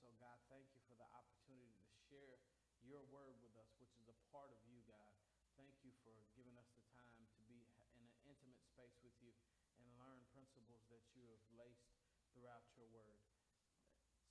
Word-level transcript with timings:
so, 0.00 0.12
God, 0.20 0.36
thank 0.52 0.68
you 0.76 0.80
for 0.84 0.96
the 1.00 1.08
opportunity 1.16 1.80
to 1.80 1.92
share 2.12 2.36
your 2.84 3.02
word 3.08 3.40
with 3.40 3.56
us, 3.56 3.72
which 3.80 3.92
is 3.96 4.06
a 4.06 4.16
part 4.28 4.52
of 4.52 4.60
you, 4.68 4.78
God. 4.84 5.12
Thank 5.56 5.72
you 5.80 5.92
for 6.04 6.12
giving 6.36 6.52
us 6.60 6.68
the 6.76 6.84
time 6.92 7.16
to 7.16 7.42
be 7.48 7.64
in 7.96 8.04
an 8.04 8.12
intimate 8.28 8.60
space 8.60 8.96
with 9.00 9.16
you 9.24 9.32
and 9.80 9.88
learn 9.96 10.20
principles 10.36 10.84
that 10.92 11.00
you 11.16 11.24
have 11.32 11.44
laced 11.56 11.96
throughout 12.36 12.68
your 12.76 12.86
word. 12.92 13.16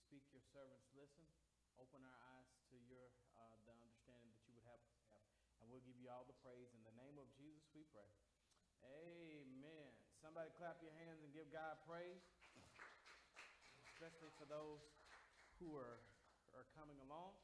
Speak 0.06 0.22
your 0.30 0.46
servants, 0.54 0.86
listen. 0.94 1.26
Open 1.82 2.00
our 2.06 2.20
eyes 2.38 2.48
to 2.72 2.78
your 2.88 3.10
uh, 3.36 3.58
the 3.68 3.74
understanding 3.74 4.30
that 4.32 4.46
you 4.48 4.56
would 4.56 4.64
have 4.70 4.80
have. 5.12 5.26
And 5.60 5.68
we'll 5.68 5.84
give 5.84 5.98
you 5.98 6.14
all 6.14 6.24
the 6.24 6.38
praise. 6.46 6.72
In 6.78 6.86
the 6.86 6.96
name 6.96 7.18
of 7.18 7.28
Jesus, 7.36 7.66
we 7.74 7.84
pray. 7.90 8.08
Amen. 8.86 9.90
Somebody 10.22 10.54
clap 10.62 10.78
your 10.86 10.94
hands 10.94 11.20
and 11.26 11.34
give 11.34 11.50
God 11.50 11.82
praise, 11.90 12.22
especially 13.98 14.30
for 14.38 14.46
those 14.46 14.95
who 15.60 15.76
are, 15.80 16.04
are 16.52 16.68
coming 16.76 17.00
along. 17.08 17.36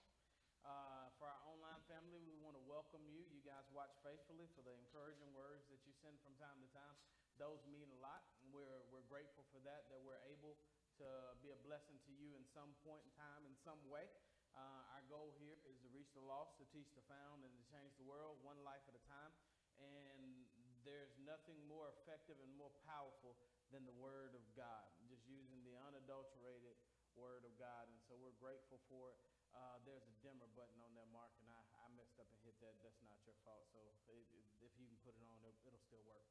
Uh, 0.61 1.09
for 1.17 1.25
our 1.25 1.41
online 1.49 1.81
family, 1.89 2.21
we 2.21 2.37
want 2.37 2.53
to 2.53 2.63
welcome 2.69 3.01
you. 3.09 3.25
You 3.33 3.41
guys 3.41 3.65
watch 3.73 3.95
faithfully 4.05 4.45
for 4.53 4.61
the 4.61 4.75
encouraging 4.77 5.31
words 5.33 5.65
that 5.73 5.81
you 5.87 5.93
send 5.97 6.19
from 6.21 6.37
time 6.37 6.59
to 6.61 6.69
time. 6.69 6.95
Those 7.41 7.63
mean 7.65 7.89
a 7.89 7.99
lot, 8.03 8.21
and 8.45 8.53
we're, 8.53 8.85
we're 8.93 9.05
grateful 9.09 9.47
for 9.49 9.57
that, 9.65 9.89
that 9.89 9.97
we're 10.05 10.21
able 10.29 10.59
to 11.01 11.07
be 11.41 11.49
a 11.49 11.59
blessing 11.65 11.97
to 12.05 12.11
you 12.13 12.37
in 12.37 12.45
some 12.53 12.77
point 12.85 13.01
in 13.01 13.11
time, 13.17 13.41
in 13.49 13.57
some 13.65 13.81
way. 13.89 14.05
Uh, 14.53 14.93
our 14.93 15.03
goal 15.09 15.33
here 15.41 15.57
is 15.65 15.79
to 15.81 15.89
reach 15.89 16.11
the 16.13 16.21
lost, 16.21 16.59
to 16.61 16.67
teach 16.69 16.91
the 16.93 17.05
found, 17.09 17.41
and 17.41 17.53
to 17.55 17.63
change 17.71 17.95
the 17.97 18.05
world 18.05 18.37
one 18.45 18.59
life 18.61 18.83
at 18.85 18.93
a 18.93 19.03
time. 19.07 19.33
And 19.81 20.45
there's 20.85 21.15
nothing 21.25 21.57
more 21.65 21.89
effective 21.97 22.37
and 22.37 22.51
more 22.59 22.69
powerful 22.85 23.33
than 23.73 23.87
the 23.87 23.95
Word 23.97 24.37
of 24.37 24.43
God, 24.53 24.85
just 25.09 25.23
using 25.25 25.63
the 25.65 25.79
unadulterated 25.89 26.77
Word 27.15 27.43
of 27.43 27.53
God. 27.59 27.87
And 27.91 27.99
so 28.07 28.15
we're 28.19 28.35
grateful 28.39 28.79
for 28.87 29.11
it. 29.11 29.19
Uh, 29.51 29.83
there's 29.83 30.07
a 30.07 30.15
dimmer 30.23 30.47
button 30.55 30.79
on 30.79 30.95
that 30.95 31.11
mark, 31.11 31.31
and 31.43 31.51
I, 31.51 31.59
I 31.83 31.91
messed 31.99 32.15
up 32.19 32.27
and 32.31 32.39
hit 32.47 32.55
that. 32.63 32.79
That's 32.79 33.01
not 33.03 33.19
your 33.27 33.35
fault. 33.43 33.67
So 33.75 33.83
it, 34.07 34.23
it, 34.31 34.47
if 34.63 34.71
you 34.79 34.87
can 34.87 34.99
put 35.03 35.11
it 35.15 35.23
on, 35.27 35.35
it'll, 35.43 35.59
it'll 35.67 35.83
still 35.91 36.03
work. 36.07 36.23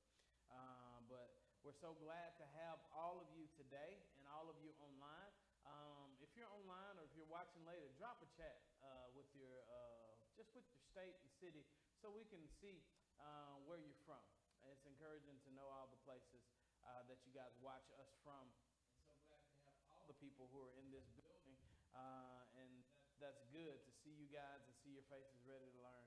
Um, 0.51 1.05
but 1.07 1.37
we're 1.61 1.77
so 1.77 1.93
glad 2.01 2.33
to 2.41 2.47
have 2.65 2.81
all 2.97 3.21
of 3.21 3.29
you 3.37 3.45
today 3.61 4.01
and 4.17 4.25
all 4.33 4.49
of 4.49 4.57
you 4.65 4.73
online. 4.81 5.33
Um, 5.69 6.17
if 6.25 6.33
you're 6.33 6.49
online 6.49 6.97
or 6.97 7.05
if 7.05 7.13
you're 7.13 7.29
watching 7.29 7.61
later, 7.69 7.93
drop 8.01 8.19
a 8.25 8.29
chat 8.35 8.65
uh, 8.81 9.13
with 9.13 9.29
your, 9.37 9.63
uh, 9.69 10.17
just 10.35 10.51
with 10.57 10.65
your 10.73 10.83
state 10.89 11.15
and 11.21 11.29
city 11.39 11.63
so 12.01 12.09
we 12.09 12.25
can 12.33 12.41
see 12.59 12.81
uh, 13.21 13.61
where 13.69 13.77
you're 13.77 14.01
from. 14.09 14.25
It's 14.65 14.89
encouraging 14.89 15.37
to 15.45 15.51
know 15.53 15.69
all 15.69 15.93
the 15.93 16.01
places 16.09 16.41
uh, 16.85 17.05
that 17.13 17.21
you 17.29 17.33
guys 17.37 17.53
watch 17.61 17.85
us 18.01 18.09
from. 18.25 18.49
And 18.97 19.05
so 19.05 19.13
glad 19.29 19.45
to 19.45 19.61
have 19.69 19.77
all 19.93 20.05
the 20.09 20.10
people 20.21 20.53
who 20.53 20.61
are 20.61 20.75
in 20.77 20.93
this 20.93 21.09
building. 21.17 21.57
Uh, 21.97 22.45
and 22.61 22.71
that's 23.17 23.41
good 23.51 23.81
to 23.81 23.93
see 24.05 24.13
you 24.13 24.29
guys 24.29 24.61
and 24.69 24.73
see 24.85 24.93
your 24.93 25.05
faces 25.09 25.41
ready 25.49 25.67
to 25.73 25.81
learn. 25.81 26.05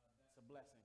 Uh, 0.00 0.16
that's 0.24 0.40
a 0.40 0.46
blessing. 0.48 0.80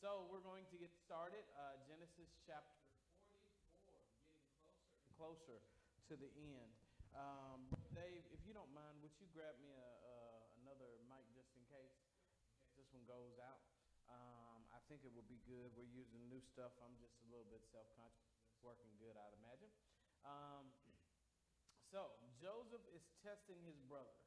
So 0.00 0.26
we're 0.32 0.42
going 0.42 0.64
to 0.72 0.76
get 0.80 0.90
started. 1.04 1.44
Uh, 1.54 1.76
Genesis 1.84 2.32
chapter 2.48 2.76
44, 2.92 3.40
getting 3.44 3.60
closer 3.76 4.00
and 5.04 5.12
closer 5.14 5.58
to 6.08 6.14
the 6.16 6.32
end. 6.32 6.72
Um, 7.14 7.70
Dave, 7.94 8.26
if 8.34 8.42
you 8.42 8.52
don't 8.56 8.72
mind, 8.74 8.98
would 9.04 9.14
you 9.22 9.28
grab 9.30 9.54
me 9.62 9.70
a, 9.70 9.88
a, 10.02 10.16
another 10.66 10.98
mic 11.06 11.22
just 11.30 11.48
in 11.54 11.62
case, 11.70 11.94
this 12.74 12.90
one 12.90 13.06
goes 13.06 13.38
out? 13.38 13.62
Um, 14.10 14.66
I 14.74 14.82
think 14.90 15.06
it 15.06 15.14
would 15.14 15.30
be 15.30 15.40
good. 15.46 15.72
We're 15.78 15.88
using 15.88 16.26
new 16.28 16.42
stuff. 16.42 16.74
I'm 16.82 16.98
just 16.98 17.14
a 17.24 17.26
little 17.30 17.46
bit 17.48 17.62
self-conscious. 17.70 18.28
It's 18.50 18.60
working 18.60 18.90
good, 18.98 19.14
I'd 19.16 19.36
imagine. 19.40 19.70
Um, 20.26 20.68
so 21.94 22.10
Joseph 22.42 22.82
is 22.90 23.06
testing 23.22 23.62
his 23.62 23.78
brothers. 23.86 24.18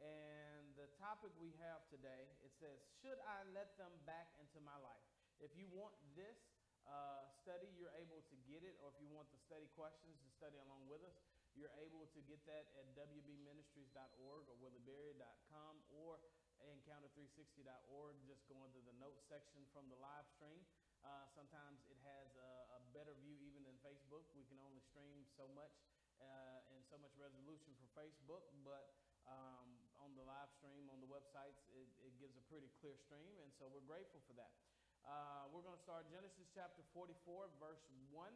And 0.00 0.72
the 0.80 0.88
topic 0.96 1.28
we 1.36 1.52
have 1.60 1.84
today, 1.92 2.32
it 2.40 2.56
says, 2.56 2.80
should 3.04 3.20
I 3.28 3.44
let 3.52 3.76
them 3.76 3.92
back 4.08 4.32
into 4.40 4.56
my 4.64 4.74
life? 4.80 5.04
If 5.36 5.52
you 5.52 5.68
want 5.76 5.92
this 6.16 6.40
uh, 6.88 7.28
study, 7.44 7.68
you're 7.76 7.92
able 8.00 8.24
to 8.32 8.36
get 8.48 8.64
it. 8.64 8.80
Or 8.80 8.88
if 8.88 8.96
you 8.96 9.12
want 9.12 9.28
the 9.28 9.36
study 9.44 9.68
questions 9.76 10.16
to 10.24 10.28
study 10.32 10.56
along 10.64 10.88
with 10.88 11.04
us, 11.04 11.12
you're 11.52 11.76
able 11.84 12.08
to 12.16 12.20
get 12.24 12.40
that 12.48 12.72
at 12.80 12.88
wbministries.org 12.96 14.42
or 14.48 14.56
willieberry.com 14.64 15.74
or 15.92 16.16
encounter360.org. 16.64 18.12
Just 18.24 18.48
go 18.48 18.56
into 18.64 18.80
the 18.88 18.96
notes 18.96 19.20
section 19.28 19.60
from 19.76 19.84
the 19.92 20.00
live 20.00 20.24
stream. 20.32 20.64
Uh, 21.04 21.28
sometimes 21.36 21.84
it 21.92 22.00
has 22.08 22.32
a, 22.40 22.78
a, 22.78 22.80
better 22.94 23.12
view 23.20 23.34
even 23.42 23.66
than 23.66 23.74
Facebook. 23.82 24.22
We 24.38 24.46
can 24.46 24.62
only 24.62 24.78
stream 24.86 25.26
so 25.34 25.50
much 25.50 25.74
uh, 26.22 26.71
so 26.92 27.00
much 27.00 27.16
resolution 27.16 27.72
for 27.80 27.88
Facebook, 27.96 28.44
but 28.68 28.92
um, 29.24 29.64
on 30.04 30.12
the 30.12 30.20
live 30.28 30.52
stream 30.60 30.92
on 30.92 31.00
the 31.00 31.08
websites, 31.08 31.56
it, 31.72 31.88
it, 32.04 32.12
gives 32.20 32.36
a 32.36 32.44
pretty 32.52 32.68
clear 32.84 32.92
stream, 33.00 33.32
and 33.40 33.48
so 33.56 33.64
we're 33.72 33.88
grateful 33.88 34.20
for 34.28 34.36
that. 34.36 34.52
Uh, 35.08 35.48
we're 35.48 35.64
going 35.64 35.72
to 35.72 35.80
start 35.80 36.04
Genesis 36.12 36.52
chapter 36.52 36.84
44, 36.92 37.48
verse 37.56 37.80
1, 38.12 38.28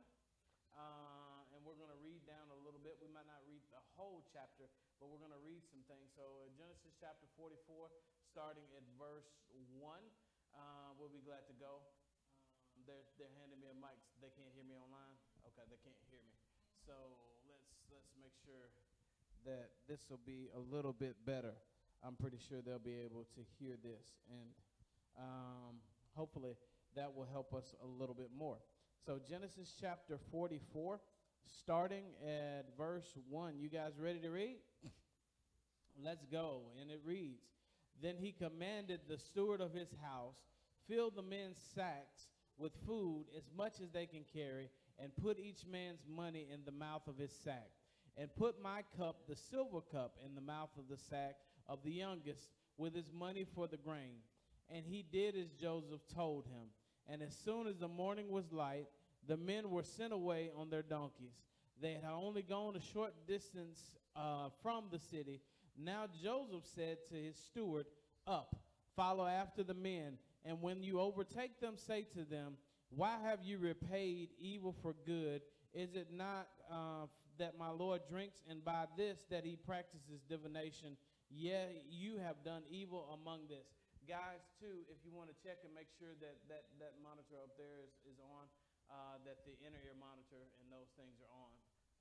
uh, 0.73 1.53
and 1.53 1.61
we're 1.69 1.77
going 1.77 1.93
to 1.93 2.01
read 2.01 2.25
down 2.25 2.49
a 2.49 2.57
little 2.65 2.81
bit. 2.81 2.97
We 2.97 3.13
might 3.13 3.29
not 3.29 3.45
read 3.45 3.61
the 3.69 3.85
whole 3.93 4.25
chapter, 4.33 4.73
but 4.97 5.13
we're 5.13 5.21
going 5.21 5.37
to 5.37 5.45
read 5.45 5.61
some 5.69 5.85
things. 5.85 6.09
So, 6.17 6.49
Genesis 6.57 6.97
chapter 6.97 7.29
44, 7.37 7.93
starting 8.33 8.65
at 8.73 8.89
verse 8.97 9.37
1, 9.53 9.85
uh, 9.85 10.97
we'll 10.97 11.13
be 11.13 11.21
glad 11.21 11.45
to 11.53 11.57
go. 11.61 11.85
Um, 12.73 12.81
they're, 12.89 13.05
they're 13.21 13.37
handing 13.37 13.61
me 13.61 13.69
a 13.69 13.77
mic. 13.77 14.01
They 14.25 14.33
can't 14.33 14.49
hear 14.57 14.65
me 14.65 14.81
online? 14.81 15.13
Okay, 15.45 15.69
they 15.69 15.81
can't 15.85 16.01
hear 16.09 16.25
me. 16.25 16.41
So 16.89 17.36
let's 17.93 18.13
make 18.21 18.35
sure 18.45 18.71
that 19.45 19.71
this 19.89 20.01
will 20.11 20.21
be 20.27 20.49
a 20.55 20.75
little 20.75 20.93
bit 20.93 21.17
better. 21.25 21.55
I'm 22.05 22.17
pretty 22.17 22.39
sure 22.49 22.59
they'll 22.65 22.79
be 22.79 22.99
able 23.05 23.27
to 23.35 23.41
hear 23.59 23.77
this, 23.83 24.07
and 24.31 24.51
um, 25.19 25.77
hopefully 26.15 26.57
that 26.95 27.15
will 27.15 27.27
help 27.31 27.55
us 27.55 27.75
a 27.83 27.87
little 27.87 28.15
bit 28.15 28.31
more. 28.37 28.59
So, 29.05 29.19
Genesis 29.29 29.75
chapter 29.81 30.19
44, 30.33 31.01
starting 31.61 32.05
at 32.27 32.67
verse 32.77 33.17
1. 33.29 33.55
You 33.59 33.69
guys 33.69 33.93
ready 33.99 34.19
to 34.21 34.31
read? 34.31 34.57
Let's 36.05 36.25
go. 36.27 36.63
And 36.81 36.91
it 36.91 37.01
reads 37.05 37.45
Then 38.03 38.17
he 38.19 38.33
commanded 38.33 39.01
the 39.09 39.19
steward 39.19 39.61
of 39.61 39.73
his 39.73 39.89
house, 40.03 40.37
fill 40.89 41.11
the 41.11 41.23
men's 41.23 41.59
sacks 41.75 42.29
with 42.59 42.73
food 42.87 43.27
as 43.37 43.45
much 43.57 43.75
as 43.83 43.91
they 43.91 44.07
can 44.07 44.25
carry, 44.33 44.71
and 44.99 45.15
put 45.17 45.39
each 45.39 45.67
man's 45.71 46.01
money 46.09 46.47
in 46.53 46.61
the 46.65 46.73
mouth 46.73 47.07
of 47.07 47.19
his 47.19 47.33
sack 47.45 47.71
and 48.17 48.35
put 48.35 48.63
my 48.63 48.83
cup, 48.97 49.27
the 49.29 49.37
silver 49.37 49.81
cup, 49.81 50.17
in 50.25 50.35
the 50.35 50.41
mouth 50.41 50.71
of 50.79 50.89
the 50.89 50.97
sack 50.97 51.37
of 51.69 51.81
the 51.85 51.91
youngest 51.91 52.49
with 52.79 52.95
his 52.95 53.13
money 53.13 53.45
for 53.55 53.67
the 53.67 53.77
grain. 53.77 54.21
And 54.71 54.85
he 54.87 55.05
did 55.11 55.37
as 55.37 55.51
Joseph 55.61 56.01
told 56.15 56.47
him. 56.47 56.69
And 57.09 57.23
as 57.23 57.37
soon 57.45 57.67
as 57.67 57.77
the 57.77 57.89
morning 57.89 58.31
was 58.31 58.53
light, 58.53 58.87
the 59.29 59.37
men 59.37 59.71
were 59.71 59.83
sent 59.83 60.13
away 60.13 60.51
on 60.57 60.71
their 60.71 60.83
donkeys. 60.83 61.35
They 61.81 61.93
had 61.93 62.13
only 62.13 62.43
gone 62.43 62.75
a 62.75 62.81
short 62.81 63.13
distance 63.29 63.79
uh, 64.17 64.49
from 64.63 64.85
the 64.91 64.99
city. 64.99 65.41
Now 65.79 66.07
Joseph 66.23 66.65
said 66.75 66.99
to 67.11 67.15
his 67.15 67.37
steward, 67.37 67.87
Up, 68.27 68.57
follow 68.97 69.27
after 69.27 69.63
the 69.63 69.75
men, 69.75 70.17
and 70.45 70.63
when 70.63 70.83
you 70.83 71.01
overtake 71.01 71.61
them, 71.61 71.75
say 71.77 72.07
to 72.15 72.25
them, 72.25 72.55
Why 72.91 73.19
have 73.25 73.43
you 73.43 73.59
repaid 73.59 74.31
evil 74.39 74.75
for 74.83 74.95
good? 75.05 75.43
Is 75.75 75.95
it 75.95 76.09
not 76.15 76.49
uh, 76.71 77.11
that 77.39 77.59
my 77.59 77.69
Lord 77.71 78.07
drinks, 78.09 78.41
and 78.49 78.65
by 78.65 78.87
this 78.97 79.19
that 79.31 79.45
he 79.45 79.57
practices 79.57 80.23
divination? 80.31 80.97
Yeah, 81.29 81.67
you 81.91 82.23
have 82.23 82.41
done 82.47 82.63
evil 82.71 83.11
among 83.11 83.51
this. 83.51 83.67
Guys, 84.07 84.47
too, 84.63 84.87
if 84.87 85.03
you 85.03 85.11
want 85.11 85.27
to 85.35 85.37
check 85.43 85.67
and 85.67 85.75
make 85.75 85.91
sure 85.99 86.15
that 86.23 86.39
that, 86.47 86.71
that 86.79 86.95
monitor 87.03 87.43
up 87.43 87.59
there 87.59 87.83
is, 87.83 87.91
is 88.07 88.23
on, 88.23 88.47
uh, 88.87 89.19
that 89.27 89.43
the 89.43 89.59
inner 89.67 89.83
ear 89.83 89.99
monitor 89.99 90.47
and 90.63 90.71
those 90.71 90.87
things 90.95 91.19
are 91.19 91.33
on. 91.35 91.55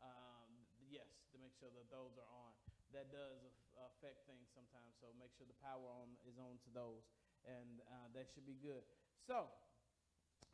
Um, 0.05 0.51
yes, 0.85 1.09
to 1.33 1.41
make 1.41 1.57
sure 1.57 1.73
that 1.73 1.89
those 1.89 2.13
are 2.21 2.29
on. 2.29 2.53
That 2.93 3.09
does 3.09 3.41
affect 3.75 4.29
things 4.29 4.53
sometimes, 4.53 4.93
so 5.01 5.09
make 5.17 5.33
sure 5.33 5.49
the 5.49 5.57
power 5.65 5.83
on 5.89 6.13
is 6.23 6.37
on 6.37 6.61
to 6.63 6.69
those, 6.71 7.03
and 7.43 7.81
uh, 7.89 8.07
that 8.13 8.29
should 8.31 8.45
be 8.45 8.55
good. 8.61 8.85
So, 9.25 9.49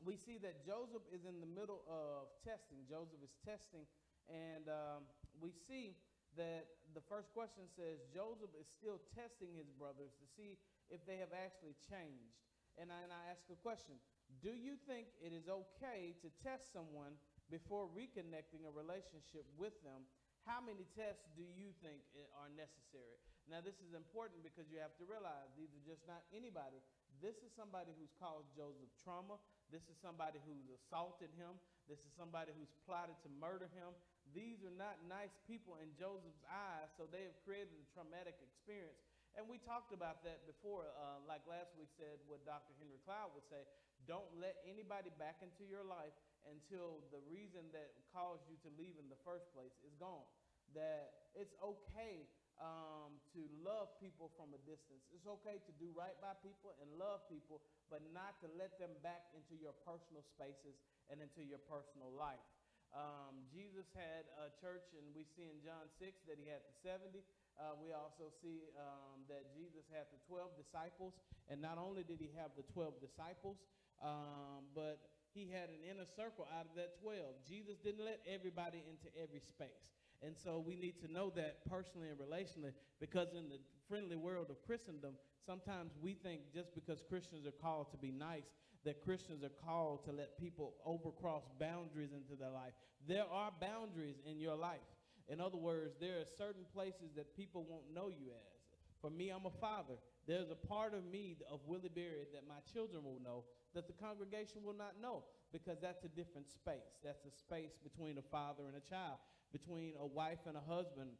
we 0.01 0.18
see 0.18 0.42
that 0.42 0.65
Joseph 0.65 1.06
is 1.13 1.25
in 1.30 1.38
the 1.38 1.50
middle 1.50 1.86
of 1.86 2.33
testing. 2.42 2.81
Joseph 2.89 3.21
is 3.21 3.33
testing, 3.45 3.86
and 4.30 4.65
um, 4.69 5.06
we 5.38 5.53
see 5.53 5.94
that 6.39 6.80
the 6.95 7.03
first 7.12 7.30
question 7.36 7.68
says 7.75 8.01
Joseph 8.09 8.51
is 8.56 8.68
still 8.68 9.03
testing 9.13 9.51
his 9.53 9.68
brothers 9.75 10.15
to 10.18 10.25
see 10.25 10.57
if 10.89 11.03
they 11.06 11.19
have 11.19 11.36
actually 11.36 11.75
changed. 11.86 12.39
And 12.80 12.88
I, 12.88 13.03
and 13.03 13.12
I 13.12 13.21
ask 13.30 13.44
a 13.51 13.59
question 13.59 14.00
Do 14.39 14.56
you 14.56 14.80
think 14.88 15.12
it 15.19 15.36
is 15.36 15.51
okay 15.51 16.15
to 16.24 16.27
test 16.39 16.71
someone 16.71 17.19
before 17.51 17.92
reconnecting 17.92 18.63
a 18.63 18.71
relationship 18.71 19.44
with 19.59 19.75
them? 19.83 20.07
How 20.47 20.57
many 20.57 20.89
tests 20.97 21.30
do 21.38 21.45
you 21.45 21.69
think 21.86 22.01
are 22.33 22.50
necessary? 22.57 23.21
Now, 23.45 23.62
this 23.62 23.77
is 23.77 23.94
important 23.94 24.42
because 24.42 24.65
you 24.74 24.81
have 24.81 24.97
to 24.97 25.06
realize 25.06 25.54
these 25.54 25.69
are 25.69 25.86
just 25.86 26.01
not 26.09 26.25
anybody. 26.33 26.81
This 27.21 27.38
is 27.45 27.54
somebody 27.54 27.94
who's 27.94 28.09
caused 28.18 28.50
Joseph 28.57 28.89
trauma. 29.06 29.38
This 29.71 29.88
is 29.88 29.95
somebody 30.03 30.38
who's 30.44 30.68
assaulted 30.68 31.31
him. 31.39 31.56
This 31.88 32.03
is 32.03 32.12
somebody 32.19 32.51
who's 32.51 32.69
plotted 32.83 33.15
to 33.23 33.29
murder 33.39 33.71
him. 33.71 33.95
These 34.35 34.59
are 34.68 34.75
not 34.75 35.00
nice 35.07 35.31
people 35.47 35.79
in 35.79 35.95
Joseph's 35.95 36.44
eyes, 36.51 36.91
so 37.00 37.07
they 37.07 37.23
have 37.23 37.35
created 37.47 37.71
a 37.71 37.88
traumatic 37.95 38.35
experience. 38.44 39.00
And 39.39 39.47
we 39.47 39.63
talked 39.63 39.95
about 39.95 40.27
that 40.27 40.44
before, 40.44 40.91
uh, 41.00 41.23
like 41.23 41.47
last 41.47 41.71
week 41.79 41.88
said, 41.95 42.19
what 42.27 42.44
Dr. 42.44 42.75
Henry 42.83 43.00
Cloud 43.07 43.31
would 43.31 43.47
say 43.47 43.63
don't 44.09 44.27
let 44.35 44.59
anybody 44.68 45.13
back 45.15 45.39
into 45.39 45.63
your 45.63 45.85
life 45.85 46.12
until 46.50 47.06
the 47.13 47.21
reason 47.29 47.63
that 47.71 47.95
caused 48.12 48.44
you 48.50 48.57
to 48.65 48.69
leave 48.75 48.97
in 48.97 49.07
the 49.07 49.19
first 49.23 49.47
place 49.56 49.71
is 49.85 49.94
gone. 50.01 50.25
That 50.75 51.31
it's 51.38 51.53
okay 51.62 52.27
um, 52.59 53.10
love 53.61 53.93
people 54.01 54.33
from 54.35 54.53
a 54.53 54.61
distance. 54.65 55.05
It's 55.13 55.29
okay 55.39 55.61
to 55.63 55.73
do 55.77 55.93
right 55.93 56.17
by 56.19 56.33
people 56.41 56.73
and 56.81 56.89
love 56.97 57.25
people, 57.29 57.61
but 57.89 58.01
not 58.11 58.41
to 58.41 58.47
let 58.57 58.75
them 58.81 58.91
back 59.05 59.29
into 59.37 59.57
your 59.57 59.73
personal 59.85 60.25
spaces 60.25 60.77
and 61.09 61.21
into 61.21 61.45
your 61.45 61.61
personal 61.69 62.09
life. 62.13 62.41
Um, 62.91 63.47
Jesus 63.47 63.87
had 63.95 64.27
a 64.35 64.51
church, 64.59 64.83
and 64.99 65.15
we 65.15 65.23
see 65.23 65.47
in 65.47 65.63
John 65.63 65.87
6 65.95 66.11
that 66.27 66.35
he 66.35 66.51
had 66.51 66.59
the 66.67 66.75
70. 66.83 67.23
Uh, 67.55 67.79
we 67.79 67.95
also 67.95 68.27
see 68.43 68.67
um, 68.75 69.23
that 69.31 69.47
Jesus 69.55 69.87
had 69.87 70.11
the 70.11 70.19
12 70.27 70.59
disciples. 70.59 71.15
And 71.47 71.63
not 71.63 71.79
only 71.79 72.03
did 72.03 72.19
he 72.19 72.35
have 72.35 72.51
the 72.59 72.67
12 72.75 72.99
disciples, 72.99 73.63
um, 74.03 74.67
but 74.75 74.99
he 75.31 75.47
had 75.47 75.71
an 75.71 75.79
inner 75.87 76.07
circle 76.19 76.43
out 76.51 76.67
of 76.67 76.75
that 76.75 76.99
12. 76.99 77.47
Jesus 77.47 77.79
didn't 77.79 78.03
let 78.03 78.19
everybody 78.27 78.83
into 78.83 79.07
every 79.15 79.39
space. 79.39 80.00
And 80.23 80.35
so 80.38 80.63
we 80.65 80.75
need 80.75 81.00
to 81.01 81.12
know 81.12 81.31
that 81.35 81.65
personally 81.69 82.09
and 82.09 82.19
relationally 82.19 82.73
because 83.00 83.33
in 83.33 83.50
the 83.50 83.57
friendly 83.89 84.15
world 84.15 84.47
of 84.50 84.63
Christendom, 84.65 85.13
sometimes 85.45 85.94
we 86.01 86.13
think 86.13 86.41
just 86.53 86.75
because 86.75 87.03
Christians 87.09 87.47
are 87.47 87.57
called 87.62 87.91
to 87.91 87.97
be 87.97 88.12
nice, 88.12 88.45
that 88.85 89.03
Christians 89.03 89.44
are 89.44 89.56
called 89.65 90.06
to 90.06 90.12
let 90.12 90.38
people 90.38 90.73
overcross 90.88 91.44
boundaries 91.59 92.12
into 92.13 92.39
their 92.39 92.51
life. 92.51 92.73
There 93.07 93.25
are 93.31 93.51
boundaries 93.59 94.18
in 94.25 94.39
your 94.39 94.56
life. 94.56 94.79
In 95.27 95.39
other 95.39 95.57
words, 95.57 95.95
there 96.00 96.19
are 96.19 96.25
certain 96.38 96.65
places 96.73 97.13
that 97.15 97.35
people 97.35 97.65
won't 97.69 97.94
know 97.94 98.09
you 98.09 98.29
as. 98.29 98.62
For 99.01 99.09
me, 99.09 99.29
I'm 99.29 99.45
a 99.45 99.59
father. 99.59 99.95
There's 100.27 100.51
a 100.51 100.68
part 100.68 100.94
of 100.94 101.03
me 101.06 101.38
of 101.50 101.59
Willie 101.65 101.89
Berry 101.94 102.29
that 102.33 102.47
my 102.47 102.62
children 102.71 103.03
will 103.03 103.19
know 103.23 103.45
that 103.73 103.88
the 103.88 103.94
congregation 103.94 104.62
will 104.63 104.77
not 104.77 105.01
know 105.01 105.23
because 105.51 105.77
that's 105.81 106.03
a 106.03 106.09
different 106.09 106.50
space. 106.50 107.01
That's 107.03 107.25
a 107.25 107.31
space 107.31 107.73
between 107.83 108.18
a 108.18 108.21
father 108.21 108.63
and 108.68 108.77
a 108.77 108.85
child, 108.89 109.18
between 109.51 109.94
a 110.00 110.06
wife 110.06 110.39
and 110.48 110.56
a 110.56 110.74
husband, 110.74 111.12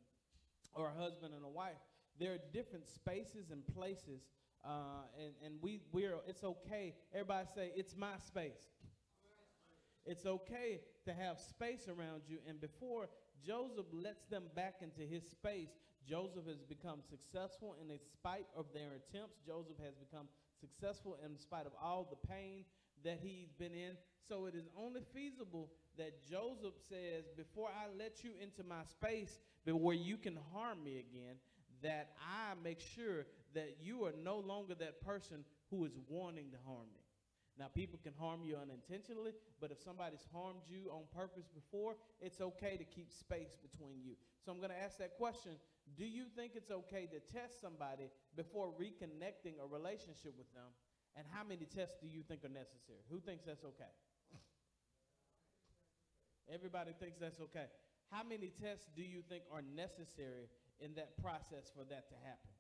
or 0.74 0.88
a 0.88 1.02
husband 1.02 1.34
and 1.34 1.44
a 1.44 1.50
wife. 1.50 1.80
There 2.20 2.34
are 2.34 2.40
different 2.54 2.88
spaces 2.88 3.52
and 3.52 3.66
places 3.74 4.22
uh, 4.66 5.10
and 5.18 5.34
and 5.44 5.56
we 5.62 5.82
we're 5.92 6.18
it's 6.28 6.44
okay. 6.44 6.94
Everybody 7.14 7.48
say 7.56 7.72
it's 7.76 7.96
my 7.96 8.18
space. 8.26 8.70
It's 10.06 10.26
okay 10.26 10.82
to 11.06 11.14
have 11.14 11.40
space 11.40 11.88
around 11.88 12.24
you. 12.28 12.38
And 12.48 12.60
before 12.60 13.10
Joseph 13.46 13.86
lets 13.92 14.26
them 14.26 14.44
back 14.56 14.76
into 14.82 15.02
his 15.02 15.24
space, 15.30 15.70
Joseph 16.08 16.46
has 16.48 16.62
become 16.62 17.02
successful 17.08 17.76
in 17.80 17.88
spite 18.00 18.48
of 18.56 18.66
their 18.74 18.98
attempts. 18.98 19.38
Joseph 19.46 19.78
has 19.84 19.94
become 19.96 20.26
successful 20.60 21.18
in 21.26 21.38
spite 21.38 21.66
of 21.66 21.74
all 21.82 22.08
the 22.10 22.28
pain 22.28 22.66
that 23.04 23.20
he's 23.22 23.52
been 23.58 23.74
in. 23.74 23.98
So 24.28 24.46
it 24.46 24.56
is 24.56 24.68
only 24.78 25.02
feasible 25.14 25.70
that 25.98 26.22
Joseph 26.30 26.76
says, 26.90 27.26
Before 27.36 27.70
I 27.70 27.88
let 27.98 28.24
you 28.24 28.32
into 28.42 28.64
my 28.64 28.84
space, 28.84 29.40
where 29.66 29.96
you 29.96 30.18
can 30.18 30.38
harm 30.54 30.84
me 30.84 31.00
again, 31.00 31.36
that 31.82 32.12
I 32.22 32.54
make 32.64 32.80
sure 32.80 33.26
that 33.54 33.78
you 33.82 34.06
are 34.06 34.14
no 34.24 34.38
longer 34.38 34.76
that 34.76 35.02
person 35.02 35.44
who 35.70 35.86
is 35.86 35.94
wanting 36.08 36.52
to 36.52 36.58
harm 36.66 36.88
me. 36.94 37.02
Now, 37.60 37.68
people 37.68 38.00
can 38.02 38.14
harm 38.18 38.42
you 38.44 38.56
unintentionally, 38.56 39.34
but 39.60 39.72
if 39.72 39.80
somebody's 39.84 40.26
harmed 40.34 40.62
you 40.68 40.90
on 40.90 41.04
purpose 41.14 41.50
before, 41.54 41.96
it's 42.22 42.40
okay 42.40 42.78
to 42.78 42.84
keep 42.84 43.12
space 43.12 43.58
between 43.62 44.02
you. 44.04 44.16
So 44.44 44.52
I'm 44.52 44.58
going 44.58 44.72
to 44.72 44.82
ask 44.82 44.98
that 45.00 45.18
question 45.18 45.52
Do 45.98 46.06
you 46.06 46.26
think 46.36 46.54
it's 46.56 46.72
okay 46.72 47.08
to 47.12 47.20
test 47.32 47.60
somebody 47.62 48.10
before 48.36 48.72
reconnecting 48.80 49.60
a 49.62 49.68
relationship 49.68 50.34
with 50.38 50.52
them? 50.54 50.72
And 51.16 51.26
how 51.30 51.44
many 51.44 51.66
tests 51.66 51.96
do 52.02 52.08
you 52.08 52.24
think 52.24 52.44
are 52.46 52.50
necessary? 52.50 53.04
Who 53.10 53.20
thinks 53.20 53.44
that's 53.46 53.64
okay? 53.64 53.92
Everybody 56.54 56.92
thinks 57.00 57.18
that's 57.20 57.40
okay. 57.40 57.66
How 58.12 58.24
many 58.24 58.52
tests 58.62 58.88
do 58.96 59.04
you 59.04 59.22
think 59.30 59.44
are 59.52 59.62
necessary 59.62 60.50
in 60.80 60.96
that 60.96 61.18
process 61.22 61.72
for 61.76 61.84
that 61.86 62.10
to 62.10 62.16
happen? 62.24 62.52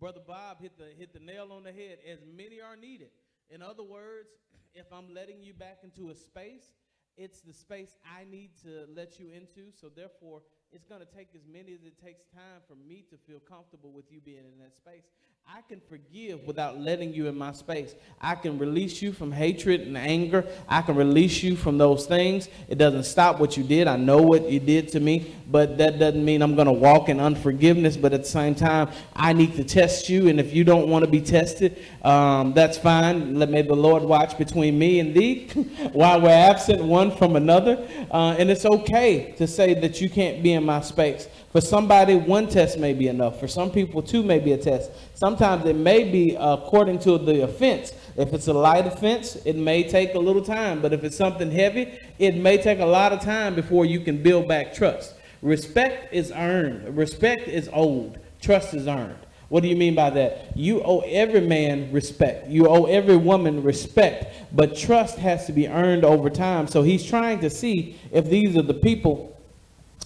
Brother 0.00 0.20
Bob 0.26 0.62
hit 0.62 0.78
the 0.78 0.86
hit 0.98 1.12
the 1.12 1.20
nail 1.20 1.52
on 1.52 1.62
the 1.62 1.72
head. 1.72 1.98
As 2.10 2.20
many 2.24 2.60
are 2.60 2.74
needed. 2.74 3.10
In 3.50 3.62
other 3.62 3.82
words, 3.82 4.30
if 4.74 4.86
I'm 4.92 5.12
letting 5.12 5.42
you 5.42 5.52
back 5.52 5.80
into 5.84 6.10
a 6.10 6.14
space, 6.14 6.72
it's 7.16 7.42
the 7.42 7.52
space 7.52 7.96
I 8.04 8.24
need 8.24 8.50
to 8.62 8.86
let 8.94 9.20
you 9.20 9.28
into. 9.28 9.70
So 9.78 9.88
therefore, 9.94 10.40
it's 10.72 10.86
going 10.86 11.02
to 11.02 11.12
take 11.16 11.34
as 11.34 11.42
many 11.50 11.74
as 11.74 11.82
it 11.82 11.98
takes 11.98 12.22
time 12.30 12.62
for 12.66 12.78
me 12.78 13.04
to 13.10 13.16
feel 13.26 13.42
comfortable 13.42 13.90
with 13.90 14.06
you 14.10 14.20
being 14.20 14.46
in 14.46 14.58
that 14.62 14.74
space. 14.78 15.06
I 15.46 15.62
can 15.62 15.80
forgive 15.88 16.46
without 16.46 16.78
letting 16.78 17.12
you 17.12 17.26
in 17.26 17.36
my 17.36 17.52
space. 17.52 17.94
I 18.20 18.34
can 18.34 18.58
release 18.58 19.02
you 19.02 19.12
from 19.12 19.32
hatred 19.32 19.80
and 19.80 19.96
anger. 19.96 20.44
I 20.68 20.80
can 20.82 20.96
release 20.96 21.42
you 21.42 21.56
from 21.56 21.76
those 21.76 22.06
things. 22.06 22.48
It 22.68 22.78
doesn't 22.78 23.04
stop 23.04 23.40
what 23.40 23.56
you 23.56 23.64
did. 23.64 23.88
I 23.88 23.96
know 23.96 24.22
what 24.22 24.48
you 24.50 24.60
did 24.60 24.88
to 24.92 25.00
me, 25.00 25.34
but 25.50 25.76
that 25.78 25.98
doesn't 25.98 26.24
mean 26.24 26.42
I'm 26.42 26.54
going 26.54 26.66
to 26.66 26.72
walk 26.72 27.08
in 27.08 27.20
unforgiveness. 27.20 27.96
But 27.96 28.12
at 28.12 28.22
the 28.22 28.28
same 28.28 28.54
time, 28.54 28.90
I 29.14 29.32
need 29.32 29.54
to 29.56 29.64
test 29.64 30.08
you. 30.08 30.28
And 30.28 30.38
if 30.38 30.54
you 30.54 30.62
don't 30.62 30.88
want 30.88 31.04
to 31.04 31.10
be 31.10 31.20
tested, 31.20 31.84
um, 32.02 32.52
that's 32.52 32.78
fine. 32.78 33.38
Let 33.38 33.50
may 33.50 33.62
the 33.62 33.74
Lord 33.74 34.02
watch 34.02 34.38
between 34.38 34.78
me 34.78 35.00
and 35.00 35.14
thee 35.14 35.48
while 35.92 36.20
we're 36.20 36.28
absent 36.30 36.82
one 36.82 37.10
from 37.16 37.36
another. 37.36 37.86
Uh, 38.10 38.36
and 38.38 38.50
it's 38.50 38.64
okay 38.64 39.34
to 39.38 39.46
say 39.46 39.74
that 39.74 40.00
you 40.00 40.08
can't 40.08 40.42
be 40.42 40.52
in 40.52 40.64
my 40.64 40.80
space. 40.80 41.28
For 41.52 41.60
somebody, 41.60 42.14
one 42.14 42.48
test 42.48 42.78
may 42.78 42.92
be 42.92 43.08
enough. 43.08 43.40
For 43.40 43.48
some 43.48 43.72
people, 43.72 44.02
two 44.02 44.22
may 44.22 44.38
be 44.38 44.52
a 44.52 44.56
test. 44.56 44.92
Sometimes 45.14 45.66
it 45.66 45.74
may 45.74 46.04
be 46.04 46.36
according 46.38 47.00
to 47.00 47.18
the 47.18 47.42
offense. 47.42 47.92
If 48.16 48.32
it's 48.32 48.46
a 48.46 48.52
light 48.52 48.86
offense, 48.86 49.34
it 49.44 49.56
may 49.56 49.82
take 49.82 50.14
a 50.14 50.18
little 50.18 50.44
time. 50.44 50.80
But 50.80 50.92
if 50.92 51.02
it's 51.02 51.16
something 51.16 51.50
heavy, 51.50 51.98
it 52.20 52.36
may 52.36 52.56
take 52.56 52.78
a 52.78 52.86
lot 52.86 53.12
of 53.12 53.20
time 53.20 53.56
before 53.56 53.84
you 53.84 53.98
can 53.98 54.22
build 54.22 54.46
back 54.46 54.72
trust. 54.72 55.14
Respect 55.42 56.14
is 56.14 56.30
earned. 56.30 56.96
Respect 56.96 57.48
is 57.48 57.68
old. 57.72 58.18
Trust 58.40 58.72
is 58.72 58.86
earned. 58.86 59.18
What 59.48 59.64
do 59.64 59.68
you 59.68 59.74
mean 59.74 59.96
by 59.96 60.10
that? 60.10 60.56
You 60.56 60.80
owe 60.84 61.00
every 61.00 61.40
man 61.40 61.90
respect. 61.90 62.46
You 62.46 62.68
owe 62.68 62.84
every 62.84 63.16
woman 63.16 63.64
respect. 63.64 64.54
But 64.54 64.76
trust 64.76 65.18
has 65.18 65.46
to 65.46 65.52
be 65.52 65.66
earned 65.66 66.04
over 66.04 66.30
time. 66.30 66.68
So 66.68 66.82
he's 66.82 67.04
trying 67.04 67.40
to 67.40 67.50
see 67.50 67.98
if 68.12 68.26
these 68.26 68.56
are 68.56 68.62
the 68.62 68.74
people 68.74 69.36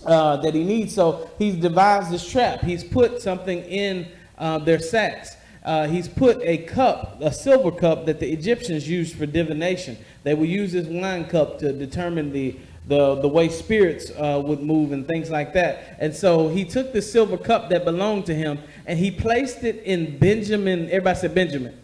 uh, 0.05 0.37
that 0.39 0.55
he 0.55 0.65
needs. 0.65 0.95
So 0.95 1.31
he's 1.39 1.57
devised 1.57 2.11
this 2.11 2.29
trap. 2.29 2.61
He's 2.61 2.85
put 2.85 3.21
something 3.23 3.63
in 3.63 4.09
uh, 4.39 4.59
their 4.59 4.79
sacks. 4.79 5.37
Uh, 5.65 5.87
he's 5.87 6.09
put 6.09 6.41
a 6.43 6.59
cup, 6.59 7.19
a 7.23 7.33
silver 7.33 7.71
cup 7.71 8.05
that 8.07 8.21
the 8.21 8.31
Egyptians 8.31 8.89
used 8.89 9.17
for 9.17 9.25
divination. 9.25 9.97
They 10.23 10.35
would 10.35 10.49
use 10.49 10.73
this 10.73 10.87
wine 10.87 11.25
cup 11.25 11.59
to 11.61 11.73
determine 11.73 12.33
the 12.33 12.57
the, 12.87 13.15
the 13.15 13.29
way 13.29 13.49
spirits 13.49 14.11
uh, 14.11 14.43
would 14.45 14.61
move 14.61 14.93
and 14.93 15.09
things 15.09 15.31
like 15.31 15.55
that. 15.55 15.97
And 16.01 16.15
so 16.15 16.49
he 16.49 16.67
took 16.67 16.93
the 16.93 17.01
silver 17.01 17.39
cup 17.39 17.71
that 17.71 17.83
belonged 17.83 18.27
to 18.27 18.35
him 18.35 18.59
and 18.85 18.99
he 18.99 19.11
placed 19.11 19.65
it 19.65 19.83
in 19.85 20.19
Benjamin. 20.19 20.89
Everybody 20.89 21.19
said 21.19 21.35
Benjamin 21.35 21.81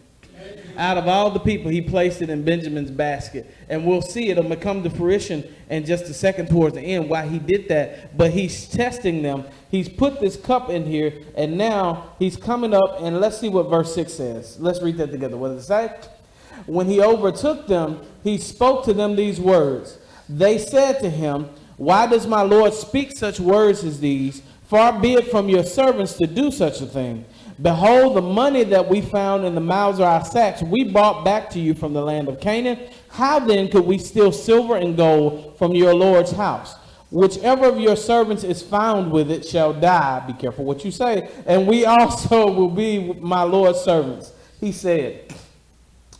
out 0.81 0.97
of 0.97 1.07
all 1.07 1.29
the 1.29 1.39
people, 1.39 1.69
he 1.69 1.79
placed 1.79 2.23
it 2.23 2.31
in 2.31 2.43
Benjamin's 2.43 2.89
basket. 2.89 3.55
And 3.69 3.85
we'll 3.85 4.01
see 4.01 4.29
it'll 4.29 4.55
come 4.55 4.81
to 4.81 4.89
fruition 4.89 5.43
in 5.69 5.85
just 5.85 6.05
a 6.05 6.13
second 6.13 6.49
towards 6.49 6.73
the 6.73 6.81
end 6.81 7.07
why 7.07 7.27
he 7.27 7.37
did 7.37 7.67
that. 7.67 8.17
But 8.17 8.31
he's 8.31 8.67
testing 8.67 9.21
them. 9.21 9.45
He's 9.69 9.87
put 9.87 10.19
this 10.19 10.35
cup 10.35 10.71
in 10.71 10.85
here, 10.87 11.13
and 11.37 11.55
now 11.55 12.15
he's 12.17 12.35
coming 12.35 12.73
up, 12.73 12.97
and 12.99 13.19
let's 13.19 13.39
see 13.39 13.47
what 13.47 13.69
verse 13.69 13.93
6 13.93 14.11
says. 14.11 14.59
Let's 14.59 14.81
read 14.81 14.97
that 14.97 15.11
together. 15.11 15.37
What 15.37 15.49
does 15.49 15.63
it 15.63 15.67
say? 15.67 15.95
When 16.65 16.87
he 16.87 16.99
overtook 16.99 17.67
them, 17.67 18.01
he 18.23 18.39
spoke 18.39 18.83
to 18.85 18.93
them 18.93 19.15
these 19.15 19.39
words. 19.39 19.99
They 20.27 20.57
said 20.57 20.99
to 21.01 21.11
him, 21.11 21.49
Why 21.77 22.07
does 22.07 22.25
my 22.25 22.41
Lord 22.41 22.73
speak 22.73 23.15
such 23.15 23.39
words 23.39 23.83
as 23.83 23.99
these? 23.99 24.41
Far 24.67 24.99
be 24.99 25.13
it 25.13 25.29
from 25.29 25.47
your 25.47 25.63
servants 25.63 26.13
to 26.13 26.25
do 26.25 26.49
such 26.49 26.81
a 26.81 26.85
thing. 26.87 27.25
Behold, 27.61 28.15
the 28.15 28.21
money 28.21 28.63
that 28.63 28.87
we 28.87 29.01
found 29.01 29.45
in 29.45 29.55
the 29.55 29.61
mouths 29.61 29.99
of 29.99 30.05
our 30.05 30.23
sacks, 30.23 30.61
we 30.61 30.83
brought 30.83 31.25
back 31.25 31.49
to 31.51 31.59
you 31.59 31.73
from 31.73 31.93
the 31.93 32.01
land 32.01 32.27
of 32.27 32.39
Canaan. 32.39 32.79
How 33.09 33.39
then 33.39 33.69
could 33.69 33.85
we 33.85 33.97
steal 33.97 34.31
silver 34.31 34.75
and 34.75 34.95
gold 34.95 35.57
from 35.57 35.73
your 35.73 35.93
Lord's 35.93 36.31
house? 36.31 36.75
Whichever 37.11 37.65
of 37.65 37.79
your 37.79 37.97
servants 37.97 38.45
is 38.45 38.61
found 38.61 39.11
with 39.11 39.29
it 39.29 39.45
shall 39.45 39.73
die. 39.73 40.23
Be 40.25 40.33
careful 40.33 40.63
what 40.63 40.85
you 40.85 40.91
say. 40.91 41.29
And 41.45 41.67
we 41.67 41.85
also 41.85 42.49
will 42.55 42.69
be 42.69 43.13
my 43.13 43.43
Lord's 43.43 43.81
servants. 43.81 44.31
He 44.61 44.71
said, 44.71 45.33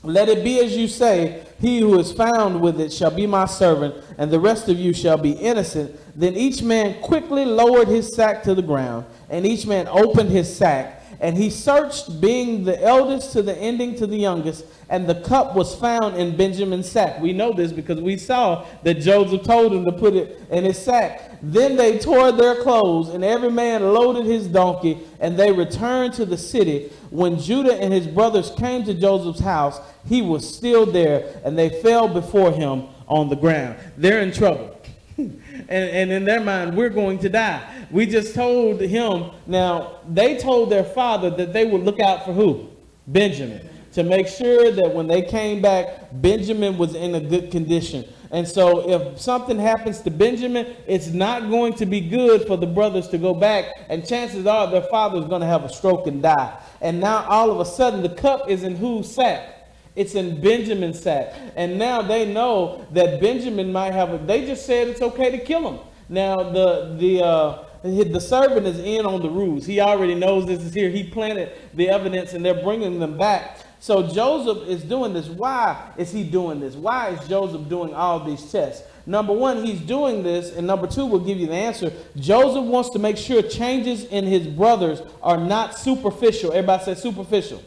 Let 0.03 0.27
it 0.27 0.43
be 0.43 0.59
as 0.59 0.75
you 0.75 0.89
say. 0.89 1.45
He 1.61 1.79
who 1.79 1.97
is 1.97 2.11
found 2.11 2.59
with 2.59 2.81
it 2.81 2.91
shall 2.91 3.11
be 3.11 3.27
my 3.27 3.45
servant, 3.45 4.03
and 4.17 4.31
the 4.31 4.39
rest 4.39 4.67
of 4.67 4.79
you 4.79 4.93
shall 4.93 5.17
be 5.17 5.31
innocent. 5.31 5.95
Then 6.19 6.35
each 6.35 6.61
man 6.63 6.99
quickly 7.01 7.45
lowered 7.45 7.87
his 7.87 8.13
sack 8.15 8.43
to 8.43 8.55
the 8.55 8.63
ground, 8.63 9.05
and 9.29 9.45
each 9.45 9.67
man 9.67 9.87
opened 9.87 10.31
his 10.31 10.53
sack 10.53 11.00
And 11.21 11.37
he 11.37 11.51
searched, 11.51 12.19
being 12.19 12.63
the 12.63 12.83
eldest 12.83 13.33
to 13.33 13.43
the 13.43 13.55
ending 13.55 13.95
to 13.97 14.07
the 14.07 14.17
youngest, 14.17 14.65
and 14.89 15.07
the 15.07 15.21
cup 15.21 15.55
was 15.55 15.75
found 15.75 16.17
in 16.17 16.35
Benjamin's 16.35 16.89
sack. 16.89 17.21
We 17.21 17.31
know 17.31 17.53
this 17.53 17.71
because 17.71 18.01
we 18.01 18.17
saw 18.17 18.65
that 18.81 18.95
Joseph 18.95 19.43
told 19.43 19.71
him 19.71 19.85
to 19.85 19.91
put 19.91 20.15
it 20.15 20.41
in 20.49 20.63
his 20.63 20.83
sack. 20.83 21.37
Then 21.43 21.75
they 21.75 21.99
tore 21.99 22.31
their 22.31 22.63
clothes, 22.63 23.09
and 23.09 23.23
every 23.23 23.51
man 23.51 23.93
loaded 23.93 24.25
his 24.25 24.47
donkey, 24.47 24.97
and 25.19 25.37
they 25.37 25.51
returned 25.51 26.15
to 26.15 26.25
the 26.25 26.37
city. 26.37 26.91
When 27.11 27.37
Judah 27.37 27.75
and 27.75 27.93
his 27.93 28.07
brothers 28.07 28.49
came 28.57 28.83
to 28.85 28.93
Joseph's 28.95 29.41
house, 29.41 29.79
he 30.07 30.23
was 30.23 30.51
still 30.51 30.87
there, 30.87 31.39
and 31.45 31.55
they 31.55 31.69
fell 31.81 32.07
before 32.07 32.51
him 32.51 32.87
on 33.07 33.29
the 33.29 33.35
ground. 33.35 33.77
They're 33.95 34.21
in 34.21 34.31
trouble. 34.31 34.75
and, 35.17 35.41
and 35.69 36.11
in 36.11 36.25
their 36.25 36.41
mind, 36.41 36.75
we're 36.75 36.89
going 36.89 37.19
to 37.19 37.29
die. 37.29 37.85
We 37.91 38.05
just 38.05 38.33
told 38.35 38.81
him, 38.81 39.31
now, 39.47 39.99
they 40.07 40.37
told 40.37 40.69
their 40.69 40.83
father 40.83 41.29
that 41.31 41.53
they 41.53 41.65
would 41.65 41.83
look 41.83 41.99
out 41.99 42.25
for 42.25 42.33
who? 42.33 42.69
Benjamin. 43.07 43.67
To 43.93 44.03
make 44.03 44.27
sure 44.27 44.71
that 44.71 44.93
when 44.93 45.07
they 45.07 45.21
came 45.21 45.61
back, 45.61 46.09
Benjamin 46.13 46.77
was 46.77 46.95
in 46.95 47.15
a 47.15 47.19
good 47.19 47.51
condition. 47.51 48.05
And 48.31 48.47
so 48.47 48.89
if 48.89 49.19
something 49.19 49.59
happens 49.59 49.99
to 50.01 50.09
Benjamin, 50.09 50.75
it's 50.87 51.07
not 51.07 51.49
going 51.49 51.73
to 51.75 51.85
be 51.85 51.99
good 51.99 52.47
for 52.47 52.55
the 52.55 52.65
brothers 52.65 53.09
to 53.09 53.17
go 53.17 53.33
back. 53.33 53.65
And 53.89 54.07
chances 54.07 54.45
are 54.47 54.71
their 54.71 54.83
father 54.83 55.19
is 55.19 55.25
going 55.25 55.41
to 55.41 55.47
have 55.47 55.65
a 55.65 55.69
stroke 55.69 56.07
and 56.07 56.21
die. 56.21 56.57
And 56.79 57.01
now 57.01 57.25
all 57.25 57.51
of 57.51 57.59
a 57.59 57.65
sudden 57.65 58.01
the 58.01 58.09
cup 58.09 58.49
is 58.49 58.63
in 58.63 58.77
whose 58.77 59.13
sack? 59.13 59.60
It's 59.95 60.15
in 60.15 60.39
Benjamin's 60.41 61.01
sack. 61.01 61.33
And 61.55 61.77
now 61.77 62.01
they 62.01 62.31
know 62.31 62.85
that 62.91 63.19
Benjamin 63.19 63.71
might 63.71 63.93
have, 63.93 64.13
a, 64.13 64.17
they 64.17 64.45
just 64.45 64.65
said 64.65 64.87
it's 64.87 65.01
okay 65.01 65.31
to 65.31 65.37
kill 65.37 65.69
him. 65.69 65.79
Now 66.07 66.43
the, 66.43 66.95
the, 66.97 67.23
uh, 67.23 67.65
the 67.83 68.19
servant 68.19 68.67
is 68.67 68.79
in 68.79 69.05
on 69.05 69.21
the 69.21 69.29
rules. 69.29 69.65
He 69.65 69.79
already 69.81 70.15
knows 70.15 70.45
this 70.45 70.63
is 70.63 70.73
here. 70.73 70.89
He 70.89 71.03
planted 71.03 71.51
the 71.73 71.89
evidence 71.89 72.33
and 72.33 72.45
they're 72.45 72.63
bringing 72.63 72.99
them 72.99 73.17
back. 73.17 73.59
So 73.79 74.07
Joseph 74.07 74.67
is 74.67 74.83
doing 74.83 75.11
this. 75.13 75.27
Why 75.27 75.91
is 75.97 76.11
he 76.11 76.23
doing 76.23 76.59
this? 76.59 76.75
Why 76.75 77.09
is 77.09 77.27
Joseph 77.27 77.67
doing 77.67 77.93
all 77.95 78.23
these 78.23 78.51
tests? 78.51 78.87
Number 79.07 79.33
one, 79.33 79.65
he's 79.65 79.81
doing 79.81 80.21
this, 80.21 80.55
and 80.55 80.67
number 80.67 80.85
two, 80.85 81.07
we'll 81.07 81.21
give 81.21 81.39
you 81.39 81.47
the 81.47 81.55
answer. 81.55 81.91
Joseph 82.15 82.63
wants 82.63 82.91
to 82.91 82.99
make 82.99 83.17
sure 83.17 83.41
changes 83.41 84.05
in 84.05 84.25
his 84.25 84.45
brothers 84.45 85.01
are 85.23 85.37
not 85.37 85.77
superficial. 85.77 86.51
Everybody 86.53 86.83
say 86.83 86.93
superficial. 86.93 87.63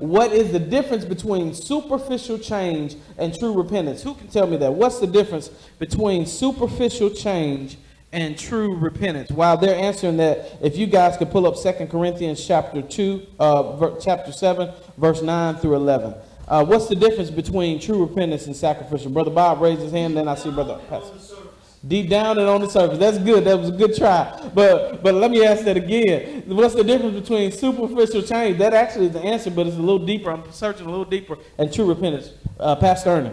What 0.00 0.32
is 0.32 0.52
the 0.52 0.58
difference 0.58 1.04
between 1.04 1.54
superficial 1.54 2.38
change 2.38 2.96
and 3.16 3.36
true 3.38 3.52
repentance? 3.52 4.02
Who 4.02 4.14
can 4.14 4.28
tell 4.28 4.46
me 4.46 4.56
that? 4.58 4.72
What's 4.72 4.98
the 4.98 5.06
difference 5.06 5.48
between 5.78 6.26
superficial 6.26 7.10
change 7.10 7.78
and 8.12 8.38
true 8.38 8.74
repentance. 8.76 9.30
While 9.30 9.56
they're 9.56 9.76
answering 9.76 10.16
that, 10.18 10.58
if 10.62 10.76
you 10.76 10.86
guys 10.86 11.16
could 11.16 11.30
pull 11.30 11.46
up 11.46 11.56
Second 11.56 11.88
Corinthians 11.90 12.44
chapter 12.44 12.80
2, 12.82 13.26
uh, 13.38 13.90
chapter 14.00 14.32
7, 14.32 14.72
verse 14.96 15.22
9 15.22 15.56
through 15.56 15.76
11. 15.76 16.14
Uh, 16.46 16.64
what's 16.64 16.86
the 16.86 16.96
difference 16.96 17.30
between 17.30 17.78
true 17.78 18.02
repentance 18.02 18.46
and 18.46 18.56
sacrificial? 18.56 19.10
Brother 19.10 19.30
Bob 19.30 19.60
raised 19.60 19.82
his 19.82 19.92
hand, 19.92 20.16
then 20.16 20.28
I 20.28 20.34
see 20.34 20.50
Brother 20.50 20.80
Pastor. 20.88 21.47
Deep 21.86 22.10
down 22.10 22.38
and 22.38 22.48
on 22.48 22.60
the 22.60 22.68
surface. 22.68 22.98
That's 22.98 23.18
good. 23.18 23.44
That 23.44 23.58
was 23.58 23.68
a 23.68 23.72
good 23.72 23.96
try. 23.96 24.50
But 24.52 25.02
but 25.02 25.14
let 25.14 25.30
me 25.30 25.44
ask 25.44 25.64
that 25.64 25.76
again. 25.76 26.42
What's 26.46 26.74
the 26.74 26.82
difference 26.82 27.20
between 27.20 27.52
superficial 27.52 28.22
change? 28.22 28.58
That 28.58 28.74
actually 28.74 29.06
is 29.06 29.12
the 29.12 29.20
answer, 29.20 29.50
but 29.50 29.66
it's 29.66 29.76
a 29.76 29.80
little 29.80 30.04
deeper. 30.04 30.30
I'm 30.30 30.50
searching 30.50 30.86
a 30.86 30.90
little 30.90 31.04
deeper. 31.04 31.38
And 31.56 31.72
true 31.72 31.84
repentance. 31.84 32.32
Uh, 32.58 32.74
Pastor 32.74 33.10
Ernie. 33.10 33.30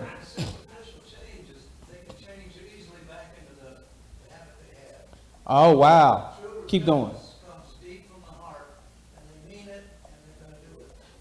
Oh, 5.47 5.77
wow. 5.77 6.33
Keep 6.67 6.85
going. 6.85 7.15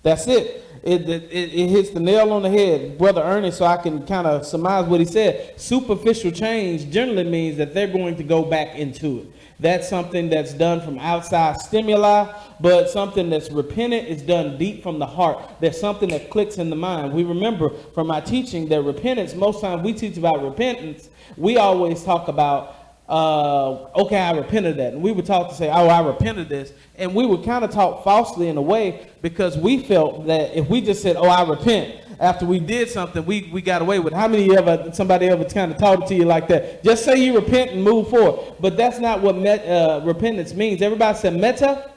That's 0.02 0.26
it. 0.26 0.63
It, 0.85 1.09
it, 1.09 1.33
it 1.33 1.69
hits 1.69 1.91
the 1.91 2.00
nail 2.00 2.31
on 2.31 2.43
the 2.43 2.50
head, 2.50 2.99
Brother 2.99 3.23
Ernest, 3.23 3.57
so 3.57 3.64
I 3.64 3.79
can 3.79 4.07
kind 4.07 4.26
of 4.26 4.45
surmise 4.45 4.85
what 4.85 5.00
he 5.00 5.07
said. 5.07 5.59
Superficial 5.59 6.31
change 6.31 6.91
generally 6.91 7.25
means 7.25 7.57
that 7.57 7.73
they're 7.73 7.88
going 7.88 8.17
to 8.17 8.23
go 8.23 8.45
back 8.45 8.76
into 8.76 9.21
it. 9.21 9.26
That's 9.59 9.88
something 9.88 10.29
that's 10.29 10.53
done 10.53 10.83
from 10.83 10.99
outside 10.99 11.59
stimuli, 11.59 12.31
but 12.61 12.91
something 12.91 13.31
that's 13.31 13.50
repentant 13.50 14.09
is 14.09 14.21
done 14.21 14.59
deep 14.59 14.83
from 14.83 14.99
the 14.99 15.07
heart. 15.07 15.43
There's 15.59 15.81
something 15.81 16.11
that 16.11 16.29
clicks 16.29 16.59
in 16.59 16.69
the 16.69 16.76
mind. 16.76 17.14
We 17.14 17.25
remember 17.25 17.71
from 17.95 18.09
my 18.09 18.21
teaching 18.21 18.69
that 18.69 18.83
repentance, 18.83 19.35
most 19.35 19.62
times 19.62 19.83
we 19.83 19.95
teach 19.95 20.19
about 20.19 20.45
repentance, 20.45 21.09
we 21.38 21.57
always 21.57 22.05
talk 22.05 22.29
about 22.29 22.84
uh, 23.09 23.89
okay, 23.97 24.17
I 24.17 24.33
repented 24.33 24.79
that. 24.79 24.95
And 24.95 25.03
we 25.03 25.13
would 25.13 25.27
talk 25.27 25.51
to 25.51 25.55
say, 25.55 25.69
oh, 25.69 25.89
I 25.89 26.05
repented 26.07 26.49
this. 26.49 26.73
And 26.97 27.15
we 27.15 27.27
would 27.27 27.45
kind 27.45 27.65
of 27.65 27.71
talk 27.71 28.03
falsely 28.03 28.49
in 28.49 28.57
a 28.57 28.63
way 28.63 29.09
because 29.21 29.59
we 29.59 29.83
felt 29.83 30.27
that 30.27 30.57
if 30.57 30.69
we 30.69 30.81
just 30.81 31.03
said, 31.03 31.17
oh, 31.17 31.29
I 31.29 31.49
repent, 31.49 32.01
after 32.21 32.47
we 32.47 32.61
did 32.61 32.89
something, 32.89 33.25
we, 33.27 33.51
we 33.53 33.61
got 33.61 33.83
away 33.83 33.99
with. 33.99 34.15
How 34.15 34.29
many 34.29 34.57
ever, 34.57 34.91
somebody 34.93 35.29
ever 35.29 35.45
kind 35.45 35.73
of 35.73 35.79
talked 35.79 36.09
to 36.09 36.15
you 36.15 36.25
like 36.25 36.49
that? 36.49 36.83
Just 36.83 37.05
say 37.05 37.17
you 37.17 37.35
repent 37.35 37.73
and 37.73 37.83
move 37.83 38.09
forward. 38.09 38.57
But 38.61 38.77
that's 38.77 38.99
not 38.99 39.21
what 39.21 39.37
met, 39.37 39.67
uh, 39.67 40.01
repentance 40.05 40.55
means. 40.55 40.81
Everybody 40.81 41.19
said 41.19 41.35
meta? 41.35 41.91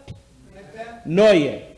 Noye. 1.05 1.76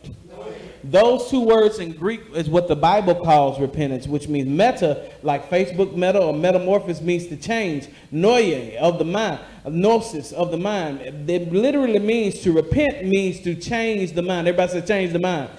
Those 0.84 1.30
two 1.30 1.42
words 1.42 1.80
in 1.80 1.92
Greek 1.92 2.22
is 2.34 2.50
what 2.50 2.68
the 2.68 2.76
Bible 2.76 3.16
calls 3.16 3.60
repentance, 3.60 4.08
which 4.08 4.28
means 4.28 4.48
meta, 4.48 5.12
like 5.24 5.50
Facebook 5.50 5.96
meta 5.96 6.22
or 6.22 6.34
metamorphosis 6.34 7.02
means 7.02 7.28
to 7.28 7.38
change. 7.38 7.88
Noye, 8.12 8.76
of 8.78 8.98
the 8.98 9.06
mind. 9.06 9.40
Gnosis, 9.68 10.32
of 10.32 10.52
the 10.52 10.58
mind. 10.58 11.02
It 11.02 11.52
literally 11.52 12.00
means 12.00 12.40
to 12.42 12.52
repent 12.52 13.06
means 13.06 13.42
to 13.42 13.56
change 13.56 14.14
the 14.14 14.22
mind. 14.22 14.48
Everybody 14.48 14.72
says 14.72 14.88
change 14.88 15.14
the 15.14 15.20
mind 15.20 15.50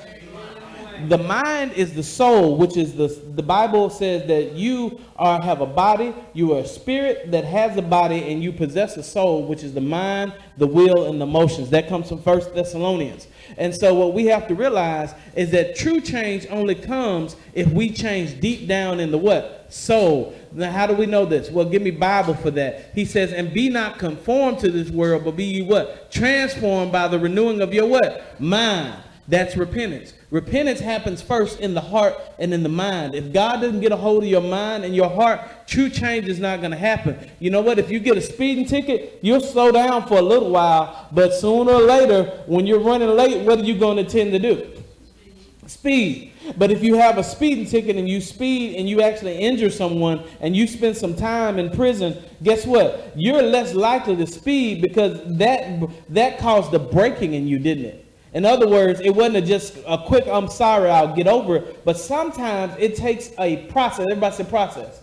the 1.09 1.19
mind 1.19 1.73
is 1.73 1.95
the 1.95 2.03
soul, 2.03 2.57
which 2.57 2.77
is 2.77 2.95
the 2.95 3.09
the 3.35 3.43
Bible 3.43 3.91
says 3.91 4.27
that 4.29 4.53
you 4.53 5.01
are 5.17 5.43
have 5.43 5.61
a 5.61 5.67
body, 5.67 6.15
you 6.35 6.55
are 6.55 6.61
a 6.61 6.67
spirit 6.67 7.31
that 7.31 7.45
has 7.45 7.77
a 7.77 7.83
body, 7.83 8.33
and 8.33 8.43
you 8.43 8.53
possess 8.53 8.97
a 8.97 9.03
soul, 9.03 9.47
which 9.47 9.63
is 9.63 9.73
the 9.73 9.81
mind, 9.81 10.33
the 10.59 10.67
will, 10.67 11.07
and 11.07 11.21
the 11.21 11.27
emotions. 11.27 11.71
That 11.71 11.89
comes 11.89 12.09
from 12.09 12.23
First 12.23 12.55
Thessalonians. 12.55 13.29
And 13.57 13.75
so 13.75 13.95
what 13.95 14.15
we 14.15 14.27
have 14.27 14.47
to 14.49 14.55
realize 14.55 15.15
is 15.35 15.51
that 15.51 15.77
true 15.77 16.01
change 16.01 16.47
only 16.51 16.75
comes 16.75 17.37
if 17.53 17.71
we 17.73 17.91
change 17.91 18.41
deep 18.41 18.69
down 18.69 19.01
in 19.01 19.11
the 19.11 19.19
what? 19.19 19.67
Soul. 19.73 20.35
Now, 20.53 20.71
how 20.71 20.87
do 20.87 20.95
we 20.95 21.07
know 21.07 21.25
this? 21.25 21.51
Well, 21.51 21.65
give 21.65 21.83
me 21.83 21.91
Bible 21.91 22.35
for 22.35 22.51
that. 22.53 22.91
He 22.95 23.05
says, 23.05 23.33
and 23.33 23.53
be 23.53 23.69
not 23.69 23.99
conformed 23.99 24.59
to 24.61 24.71
this 24.71 24.91
world, 24.91 25.25
but 25.25 25.37
be 25.37 25.63
what? 25.63 26.11
Transformed 26.11 26.93
by 26.93 27.09
the 27.09 27.19
renewing 27.19 27.61
of 27.61 27.73
your 27.73 27.87
what? 27.87 28.41
Mind. 28.41 29.03
That's 29.29 29.57
repentance. 29.57 30.13
Repentance 30.31 30.79
happens 30.79 31.21
first 31.21 31.59
in 31.59 31.75
the 31.75 31.81
heart 31.81 32.15
and 32.39 32.55
in 32.55 32.63
the 32.63 32.69
mind. 32.69 33.17
If 33.17 33.33
God 33.33 33.61
doesn't 33.63 33.81
get 33.81 33.91
a 33.91 33.97
hold 33.97 34.23
of 34.23 34.29
your 34.29 34.41
mind 34.41 34.85
and 34.85 34.95
your 34.95 35.11
heart, 35.11 35.41
true 35.67 35.91
change 35.91 36.29
is 36.29 36.39
not 36.39 36.61
going 36.61 36.71
to 36.71 36.77
happen. 36.77 37.19
You 37.41 37.51
know 37.51 37.61
what? 37.61 37.81
If 37.81 37.91
you 37.91 37.99
get 37.99 38.17
a 38.17 38.21
speeding 38.21 38.65
ticket, 38.65 39.19
you'll 39.23 39.41
slow 39.41 39.73
down 39.73 40.07
for 40.07 40.19
a 40.19 40.23
little 40.23 40.51
while, 40.51 41.09
but 41.11 41.35
sooner 41.35 41.73
or 41.73 41.81
later, 41.81 42.45
when 42.47 42.65
you're 42.65 42.79
running 42.79 43.09
late, 43.09 43.45
what 43.45 43.59
are 43.59 43.65
you 43.65 43.77
going 43.77 43.97
to 43.97 44.05
tend 44.05 44.31
to 44.31 44.39
do? 44.39 44.81
Speed. 45.67 46.33
But 46.57 46.71
if 46.71 46.83
you 46.83 46.95
have 46.95 47.19
a 47.19 47.25
speeding 47.25 47.67
ticket 47.67 47.97
and 47.97 48.09
you 48.09 48.21
speed 48.21 48.77
and 48.77 48.89
you 48.89 49.03
actually 49.03 49.37
injure 49.37 49.71
someone 49.71 50.25
and 50.41 50.57
you 50.57 50.67
spend 50.69 50.97
some 50.97 51.15
time 51.15 51.59
in 51.59 51.71
prison, 51.71 52.17
guess 52.43 52.65
what? 52.67 53.13
You're 53.17 53.43
less 53.43 53.75
likely 53.75 54.17
to 54.17 54.27
speed 54.27 54.81
because 54.81 55.21
that 55.39 55.91
that 56.09 56.39
caused 56.39 56.71
the 56.71 56.79
breaking 56.79 57.35
in 57.35 57.47
you, 57.47 57.59
didn't 57.59 57.85
it? 57.85 58.10
In 58.33 58.45
other 58.45 58.69
words, 58.69 59.01
it 59.01 59.11
wasn't 59.11 59.47
just 59.47 59.79
a 59.87 59.99
quick, 59.99 60.27
I'm 60.29 60.49
sorry, 60.49 60.89
I'll 60.89 61.15
get 61.15 61.27
over 61.27 61.57
it. 61.57 61.85
But 61.85 61.99
sometimes 61.99 62.75
it 62.79 62.95
takes 62.95 63.31
a 63.39 63.67
process. 63.67 64.07
Everybody 64.11 64.37
say 64.37 64.45
process. 64.45 65.01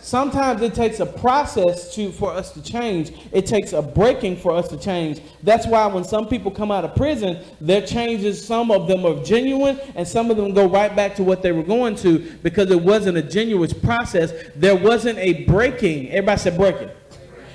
Sometimes 0.00 0.62
it 0.62 0.72
takes 0.74 1.00
a 1.00 1.04
process 1.04 1.94
to 1.94 2.10
for 2.10 2.32
us 2.32 2.52
to 2.52 2.62
change. 2.62 3.12
It 3.32 3.44
takes 3.44 3.74
a 3.74 3.82
breaking 3.82 4.38
for 4.38 4.52
us 4.52 4.66
to 4.68 4.78
change. 4.78 5.20
That's 5.42 5.66
why 5.66 5.86
when 5.86 6.04
some 6.04 6.26
people 6.26 6.50
come 6.50 6.70
out 6.70 6.84
of 6.84 6.94
prison, 6.96 7.44
their 7.60 7.82
changes, 7.82 8.42
some 8.42 8.70
of 8.70 8.88
them 8.88 9.04
are 9.04 9.22
genuine, 9.22 9.78
and 9.94 10.08
some 10.08 10.30
of 10.30 10.38
them 10.38 10.54
go 10.54 10.66
right 10.66 10.94
back 10.96 11.14
to 11.16 11.22
what 11.22 11.42
they 11.42 11.52
were 11.52 11.62
going 11.62 11.96
to 11.96 12.20
because 12.42 12.70
it 12.70 12.80
wasn't 12.80 13.18
a 13.18 13.22
genuine 13.22 13.68
process. 13.80 14.32
There 14.56 14.76
wasn't 14.76 15.18
a 15.18 15.44
breaking. 15.44 16.08
Everybody 16.08 16.40
said 16.40 16.56
breaking 16.56 16.88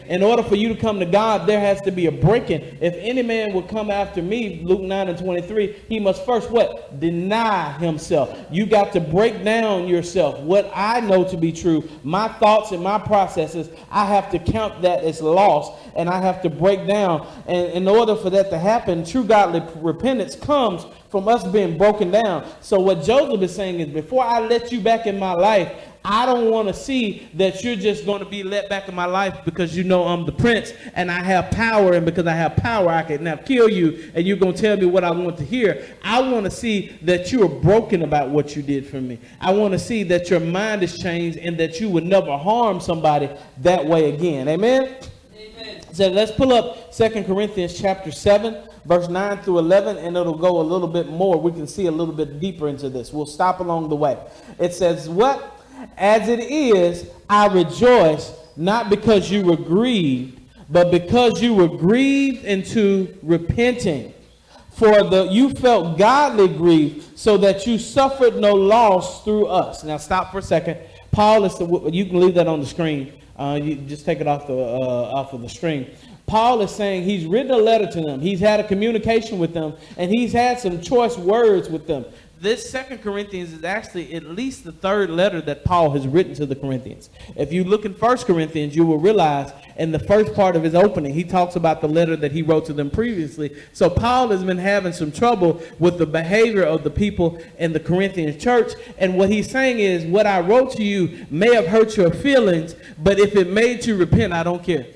in 0.07 0.23
order 0.23 0.43
for 0.43 0.55
you 0.55 0.69
to 0.69 0.75
come 0.75 0.99
to 0.99 1.05
God, 1.05 1.47
there 1.47 1.59
has 1.59 1.81
to 1.81 1.91
be 1.91 2.07
a 2.07 2.11
breaking. 2.11 2.61
If 2.81 2.93
any 2.95 3.21
man 3.21 3.53
will 3.53 3.63
come 3.63 3.89
after 3.91 4.21
me, 4.21 4.61
Luke 4.63 4.81
9 4.81 5.07
and 5.09 5.17
23, 5.17 5.83
he 5.89 5.99
must 5.99 6.25
first 6.25 6.49
what? 6.49 6.99
Deny 6.99 7.73
himself. 7.73 8.37
You 8.51 8.65
got 8.65 8.91
to 8.93 8.99
break 9.01 9.43
down 9.43 9.87
yourself. 9.87 10.39
What 10.39 10.71
I 10.73 10.99
know 10.99 11.23
to 11.23 11.37
be 11.37 11.51
true, 11.51 11.87
my 12.03 12.27
thoughts 12.27 12.71
and 12.71 12.83
my 12.83 12.99
processes, 12.99 13.69
I 13.89 14.05
have 14.05 14.31
to 14.31 14.39
count 14.39 14.81
that 14.81 15.03
as 15.03 15.21
lost 15.21 15.73
and 15.95 16.09
I 16.09 16.21
have 16.21 16.41
to 16.43 16.49
break 16.49 16.87
down. 16.87 17.27
And 17.47 17.71
in 17.71 17.87
order 17.87 18.15
for 18.15 18.29
that 18.29 18.49
to 18.49 18.59
happen, 18.59 19.05
true 19.05 19.23
godly 19.23 19.63
repentance 19.75 20.35
comes 20.35 20.85
from 21.09 21.27
us 21.27 21.43
being 21.43 21.77
broken 21.77 22.09
down. 22.09 22.43
So 22.61 22.79
what 22.79 23.03
Joseph 23.03 23.41
is 23.41 23.55
saying 23.55 23.79
is 23.79 23.89
before 23.89 24.23
I 24.23 24.39
let 24.39 24.71
you 24.71 24.81
back 24.81 25.05
in 25.05 25.19
my 25.19 25.33
life, 25.33 25.71
I 26.05 26.25
don't 26.25 26.51
want 26.51 26.67
to 26.67 26.73
see 26.73 27.29
that 27.35 27.63
you're 27.63 27.77
just 27.77 28.05
going 28.05 28.19
to 28.19 28.25
be 28.25 28.43
let 28.43 28.69
back 28.69 28.89
in 28.89 28.95
my 28.95 29.05
life 29.05 29.39
because 29.45 29.75
you 29.75 29.85
know 29.85 30.03
I'm 30.03 30.25
the 30.25 30.33
prince 30.33 30.73
and 30.95 31.09
I 31.09 31.23
have 31.23 31.49
power, 31.51 31.93
and 31.93 32.05
because 32.05 32.27
I 32.27 32.33
have 32.33 32.57
power, 32.57 32.89
I 32.89 33.03
can 33.03 33.23
now 33.23 33.37
kill 33.37 33.69
you, 33.69 34.11
and 34.13 34.27
you're 34.27 34.37
going 34.37 34.53
to 34.53 34.61
tell 34.61 34.75
me 34.75 34.85
what 34.85 35.05
I 35.05 35.11
want 35.11 35.37
to 35.37 35.45
hear. 35.45 35.85
I 36.03 36.19
want 36.21 36.43
to 36.43 36.51
see 36.51 36.97
that 37.03 37.31
you 37.31 37.43
are 37.43 37.49
broken 37.49 38.01
about 38.01 38.29
what 38.29 38.55
you 38.55 38.61
did 38.61 38.85
for 38.85 38.99
me. 38.99 39.17
I 39.39 39.53
want 39.53 39.71
to 39.71 39.79
see 39.79 40.03
that 40.03 40.29
your 40.29 40.41
mind 40.41 40.83
is 40.83 40.97
changed 40.97 41.37
and 41.37 41.57
that 41.57 41.79
you 41.79 41.89
would 41.89 42.05
never 42.05 42.37
harm 42.37 42.81
somebody 42.81 43.29
that 43.61 43.85
way 43.85 44.13
again. 44.13 44.49
Amen? 44.49 44.97
Amen. 45.35 45.81
So 45.93 46.09
let's 46.09 46.31
pull 46.31 46.51
up 46.51 46.93
Second 46.93 47.25
Corinthians 47.25 47.79
chapter 47.79 48.11
7 48.11 48.69
verse 48.85 49.07
9 49.07 49.37
through 49.39 49.59
11, 49.59 49.97
and 49.97 50.17
it'll 50.17 50.37
go 50.37 50.59
a 50.59 50.61
little 50.61 50.87
bit 50.87 51.07
more. 51.07 51.39
We 51.39 51.51
can 51.51 51.67
see 51.67 51.85
a 51.85 51.91
little 51.91 52.13
bit 52.13 52.39
deeper 52.39 52.67
into 52.67 52.89
this. 52.89 53.13
We'll 53.13 53.25
stop 53.25 53.59
along 53.59 53.89
the 53.89 53.95
way. 53.95 54.17
It 54.59 54.73
says, 54.73 55.07
What? 55.07 55.52
As 55.97 56.27
it 56.27 56.39
is, 56.39 57.09
I 57.29 57.47
rejoice, 57.47 58.33
not 58.55 58.89
because 58.89 59.29
you 59.31 59.43
were 59.43 59.57
grieved, 59.57 60.39
but 60.69 60.91
because 60.91 61.41
you 61.41 61.53
were 61.53 61.67
grieved 61.67 62.45
into 62.45 63.17
repenting. 63.21 64.13
For 64.71 65.03
the 65.03 65.27
you 65.29 65.51
felt 65.51 65.99
godly 65.99 66.47
grief, 66.47 67.11
so 67.15 67.37
that 67.37 67.67
you 67.67 67.77
suffered 67.77 68.37
no 68.37 68.53
loss 68.53 69.23
through 69.23 69.45
us. 69.45 69.83
Now 69.83 69.97
stop 69.97 70.31
for 70.31 70.39
a 70.39 70.41
second. 70.41 70.79
Paul 71.11 71.45
is 71.45 71.55
the, 71.59 71.67
you 71.91 72.05
can 72.05 72.19
leave 72.19 72.33
that 72.35 72.47
on 72.47 72.59
the 72.59 72.65
screen. 72.65 73.13
Uh, 73.37 73.59
you 73.61 73.75
just 73.75 74.03
take 74.03 74.19
it 74.19 74.27
off 74.27 74.47
the 74.47 74.53
uh, 74.53 74.57
off 74.57 75.33
of 75.33 75.41
the 75.41 75.49
screen. 75.49 75.91
Paul 76.25 76.61
is 76.61 76.71
saying 76.71 77.03
he's 77.03 77.25
written 77.25 77.51
a 77.51 77.57
letter 77.57 77.85
to 77.85 78.01
them. 78.01 78.19
He's 78.19 78.39
had 78.39 78.59
a 78.59 78.67
communication 78.67 79.37
with 79.39 79.53
them, 79.53 79.73
and 79.97 80.09
he's 80.09 80.31
had 80.31 80.59
some 80.59 80.81
choice 80.81 81.17
words 81.17 81.69
with 81.69 81.85
them. 81.85 82.05
This 82.43 82.69
Second 82.69 82.97
Corinthians 83.01 83.53
is 83.53 83.63
actually 83.63 84.13
at 84.15 84.25
least 84.25 84.65
the 84.65 84.73
third 84.73 85.09
letter 85.09 85.39
that 85.39 85.63
Paul 85.63 85.91
has 85.91 86.05
written 86.05 86.33
to 86.35 86.45
the 86.45 86.57
Corinthians. 86.57 87.09
If 87.37 87.53
you 87.53 87.63
look 87.63 87.85
in 87.85 87.93
First 87.93 88.27
Corinthians, 88.27 88.75
you 88.75 88.85
will 88.85 88.97
realize 88.97 89.53
in 89.77 89.93
the 89.93 89.99
first 89.99 90.33
part 90.33 90.57
of 90.57 90.63
his 90.63 90.75
opening, 90.75 91.13
he 91.13 91.23
talks 91.23 91.55
about 91.55 91.79
the 91.79 91.87
letter 91.87 92.17
that 92.17 92.33
he 92.33 92.41
wrote 92.41 92.65
to 92.65 92.73
them 92.73 92.89
previously. 92.91 93.55
So 93.71 93.89
Paul 93.89 94.27
has 94.27 94.43
been 94.43 94.57
having 94.57 94.91
some 94.91 95.09
trouble 95.09 95.63
with 95.79 95.97
the 95.97 96.05
behavior 96.05 96.63
of 96.63 96.83
the 96.83 96.89
people 96.89 97.41
in 97.59 97.71
the 97.71 97.79
Corinthian 97.79 98.37
church. 98.37 98.73
And 98.97 99.17
what 99.17 99.29
he's 99.29 99.49
saying 99.49 99.79
is, 99.79 100.03
what 100.03 100.27
I 100.27 100.41
wrote 100.41 100.71
to 100.71 100.83
you 100.83 101.25
may 101.29 101.55
have 101.55 101.67
hurt 101.67 101.95
your 101.95 102.11
feelings, 102.11 102.75
but 103.01 103.19
if 103.19 103.37
it 103.37 103.47
made 103.47 103.85
you 103.85 103.95
repent, 103.95 104.33
I 104.33 104.43
don't 104.43 104.61
care. 104.61 104.87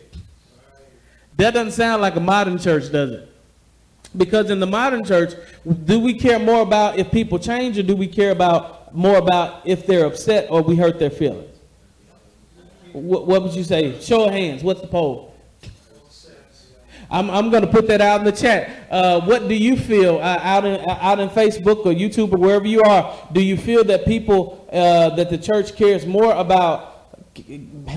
That 1.37 1.53
doesn't 1.53 1.71
sound 1.71 2.01
like 2.01 2.17
a 2.17 2.19
modern 2.19 2.57
church, 2.57 2.91
does 2.91 3.11
it? 3.11 3.26
Because 4.17 4.50
in 4.50 4.59
the 4.59 4.67
modern 4.67 5.03
church, 5.03 5.33
do 5.86 6.00
we 6.00 6.13
care 6.13 6.39
more 6.39 6.62
about 6.62 6.97
if 6.97 7.12
people 7.12 7.38
change 7.39 7.77
or 7.77 7.83
do 7.83 7.95
we 7.95 8.07
care 8.07 8.31
about 8.31 8.93
more 8.93 9.17
about 9.17 9.62
if 9.65 9.86
they're 9.86 10.05
upset 10.05 10.47
or 10.50 10.62
we 10.62 10.75
hurt 10.75 10.97
their 11.00 11.09
feelings? 11.09 11.55
What, 12.93 13.27
what 13.27 13.43
would 13.43 13.53
you 13.53 13.63
say? 13.63 14.00
Show 14.01 14.25
of 14.25 14.31
hands. 14.31 14.63
What's 14.63 14.81
the 14.81 14.88
poll? 14.88 15.36
I'm, 17.09 17.29
I'm 17.29 17.50
going 17.50 17.62
to 17.62 17.69
put 17.69 17.88
that 17.88 18.01
out 18.01 18.19
in 18.19 18.25
the 18.25 18.31
chat. 18.31 18.88
Uh, 18.91 19.21
what 19.21 19.47
do 19.47 19.55
you 19.55 19.77
feel 19.77 20.17
uh, 20.17 20.39
out 20.41 20.65
in 20.65 20.74
uh, 20.89 20.97
out 21.00 21.19
in 21.19 21.29
Facebook 21.29 21.86
or 21.86 21.93
YouTube 21.93 22.33
or 22.33 22.38
wherever 22.38 22.67
you 22.67 22.81
are? 22.81 23.15
Do 23.31 23.41
you 23.41 23.55
feel 23.55 23.86
that 23.86 24.05
people 24.05 24.67
uh, 24.71 25.15
that 25.15 25.29
the 25.29 25.38
church 25.38 25.75
cares 25.75 26.05
more 26.05 26.33
about 26.33 26.97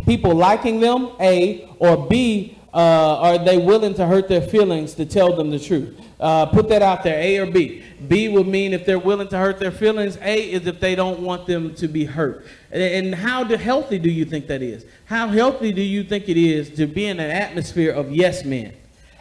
people 0.06 0.34
liking 0.34 0.80
them, 0.80 1.10
A, 1.18 1.68
or 1.78 2.06
B, 2.06 2.56
uh, 2.72 2.76
are 2.76 3.38
they 3.38 3.58
willing 3.58 3.94
to 3.94 4.06
hurt 4.06 4.28
their 4.28 4.42
feelings 4.42 4.94
to 4.94 5.06
tell 5.06 5.34
them 5.34 5.50
the 5.50 5.58
truth? 5.58 5.98
Uh, 6.20 6.46
put 6.46 6.68
that 6.68 6.82
out 6.82 7.02
there, 7.02 7.18
A 7.18 7.38
or 7.38 7.46
B. 7.46 7.82
B 8.06 8.28
would 8.28 8.46
mean 8.46 8.74
if 8.74 8.84
they're 8.84 8.98
willing 8.98 9.28
to 9.28 9.38
hurt 9.38 9.58
their 9.58 9.70
feelings. 9.70 10.18
A 10.20 10.52
is 10.52 10.66
if 10.66 10.78
they 10.78 10.94
don't 10.94 11.20
want 11.20 11.46
them 11.46 11.74
to 11.76 11.88
be 11.88 12.04
hurt. 12.04 12.44
And, 12.70 13.14
how 13.14 13.44
healthy 13.44 13.98
do 13.98 14.10
you 14.10 14.24
think 14.24 14.46
that 14.48 14.62
is? 14.62 14.84
How 15.06 15.28
healthy 15.28 15.72
do 15.72 15.82
you 15.82 16.04
think 16.04 16.28
it 16.28 16.36
is 16.36 16.70
to 16.76 16.86
be 16.86 17.06
in 17.06 17.18
an 17.18 17.30
atmosphere 17.30 17.90
of 17.92 18.12
yes 18.12 18.44
men? 18.44 18.74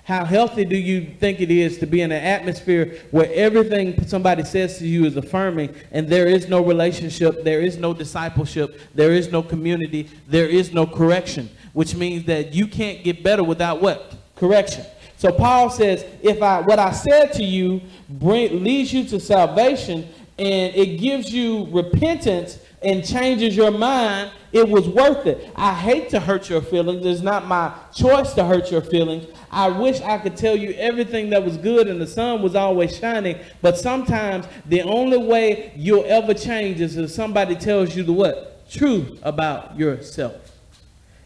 How 0.03 0.25
healthy 0.25 0.65
do 0.65 0.75
you 0.75 1.15
think 1.20 1.39
it 1.39 1.51
is 1.51 1.77
to 1.79 1.86
be 1.86 2.01
in 2.01 2.12
an 2.12 2.24
atmosphere 2.24 3.00
where 3.12 3.32
everything 3.34 4.06
somebody 4.08 4.44
says 4.44 4.79
to 4.79 4.88
you 4.88 5.06
is 5.06 5.15
affirming 5.15 5.75
and 5.91 6.08
there 6.08 6.27
is 6.27 6.50
no 6.50 6.63
relationship, 6.63 7.44
there 7.44 7.62
is 7.62 7.77
no 7.77 7.94
discipleship, 7.94 8.79
there 8.96 9.13
is 9.13 9.32
no 9.32 9.44
community, 9.44 10.10
there 10.27 10.48
is 10.48 10.74
no 10.74 10.86
correction? 10.86 11.50
which 11.74 11.96
means 11.96 12.25
that 12.25 12.53
you 12.53 12.68
can't 12.68 13.03
get 13.03 13.24
better 13.24 13.44
without 13.44 13.81
what? 13.81 14.14
Correction. 14.35 14.85
So 15.20 15.34
Paul 15.34 15.70
says, 15.70 16.05
if 16.22 16.42
I 16.42 16.62
what 16.62 16.79
I 16.79 16.92
said 16.92 17.34
to 17.34 17.44
you 17.44 17.82
bring, 18.08 18.64
leads 18.64 18.94
you 18.94 19.03
to 19.10 19.20
salvation 19.20 20.08
and 20.38 20.74
it 20.74 20.98
gives 20.98 21.34
you 21.34 21.68
repentance 21.72 22.58
and 22.82 23.05
changes 23.05 23.53
your 23.53 23.72
mind, 23.72 24.32
it 24.53 24.70
was 24.70 24.88
worth 24.88 25.25
it. 25.25 25.51
I 25.58 25.74
hate 25.74 26.10
to 26.12 26.22
hurt 26.22 26.50
your 26.50 26.62
feelings. 26.62 27.05
It's 27.05 27.20
not 27.20 27.48
my 27.48 27.74
choice 27.94 28.32
to 28.36 28.46
hurt 28.46 28.72
your 28.72 28.79
feelings. 28.79 29.27
I 29.51 29.68
wish 29.68 30.00
I 30.00 30.20
could 30.20 30.38
tell 30.38 30.55
you 30.55 30.72
everything 30.75 31.32
that 31.32 31.44
was 31.44 31.58
good 31.58 31.90
and 31.90 32.00
the 32.00 32.08
sun 32.08 32.42
was 32.42 32.55
always 32.55 32.98
shining, 32.98 33.40
but 33.62 33.77
sometimes 33.77 34.48
the 34.68 34.84
only 34.84 35.18
way 35.18 35.74
you'll 35.75 36.05
ever 36.05 36.34
change 36.34 36.79
is 36.79 36.96
if 36.96 37.12
somebody 37.12 37.58
tells 37.58 37.94
you 37.94 38.03
the 38.03 38.14
what? 38.14 38.70
Truth 38.72 39.20
about 39.24 39.77
yourself. 39.77 40.49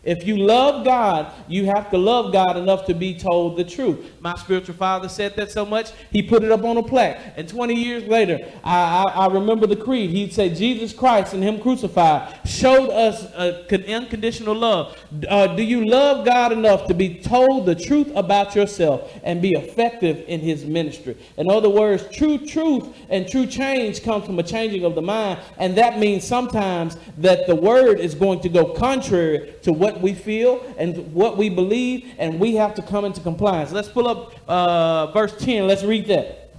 If 0.03 0.27
you 0.27 0.37
love 0.37 0.83
God, 0.83 1.31
you 1.47 1.65
have 1.67 1.89
to 1.91 1.97
love 1.97 2.33
God 2.33 2.57
enough 2.57 2.85
to 2.87 2.93
be 2.93 3.17
told 3.17 3.57
the 3.57 3.63
truth. 3.63 4.13
My 4.19 4.35
spiritual 4.35 4.75
father 4.75 5.07
said 5.07 5.35
that 5.37 5.51
so 5.51 5.65
much, 5.65 5.91
he 6.11 6.21
put 6.21 6.43
it 6.43 6.51
up 6.51 6.63
on 6.63 6.75
a 6.75 6.83
plaque. 6.83 7.19
And 7.37 7.47
20 7.47 7.73
years 7.73 8.03
later, 8.05 8.39
I, 8.63 9.05
I, 9.05 9.25
I 9.25 9.27
remember 9.27 9.65
the 9.65 9.77
creed. 9.77 10.09
He'd 10.09 10.33
say, 10.33 10.53
Jesus 10.53 10.91
Christ 10.91 11.33
and 11.33 11.41
him 11.41 11.59
crucified 11.61 12.39
showed 12.45 12.89
us 12.89 13.25
unconditional 13.33 14.55
love. 14.55 14.97
Uh, 15.29 15.47
do 15.55 15.63
you 15.63 15.85
love 15.85 16.25
God 16.25 16.51
enough 16.51 16.85
to 16.87 16.93
be 16.93 17.21
told 17.21 17.65
the 17.65 17.75
truth 17.75 18.11
about 18.15 18.55
yourself 18.55 19.11
and 19.23 19.41
be 19.41 19.51
effective 19.51 20.23
in 20.27 20.41
his 20.41 20.65
ministry? 20.65 21.17
In 21.37 21.49
other 21.49 21.69
words, 21.69 22.05
true 22.11 22.37
truth 22.37 22.87
and 23.09 23.27
true 23.27 23.45
change 23.45 24.03
comes 24.03 24.25
from 24.25 24.39
a 24.39 24.43
changing 24.43 24.83
of 24.83 24.95
the 24.95 25.01
mind. 25.01 25.39
And 25.57 25.77
that 25.77 25.97
means 25.97 26.25
sometimes 26.25 26.97
that 27.17 27.47
the 27.47 27.55
word 27.55 27.99
is 27.99 28.15
going 28.15 28.41
to 28.41 28.49
go 28.49 28.73
contrary 28.73 29.55
to 29.61 29.71
what 29.71 29.92
what 29.93 30.01
we 30.01 30.13
feel 30.13 30.61
and 30.77 31.13
what 31.13 31.37
we 31.37 31.49
believe, 31.49 32.11
and 32.17 32.39
we 32.39 32.55
have 32.55 32.73
to 32.75 32.81
come 32.81 33.05
into 33.05 33.21
compliance. 33.21 33.71
Let's 33.71 33.89
pull 33.89 34.07
up 34.07 34.33
uh, 34.47 35.11
verse 35.11 35.35
10. 35.37 35.67
Let's 35.67 35.83
read 35.83 36.07
that. 36.07 36.55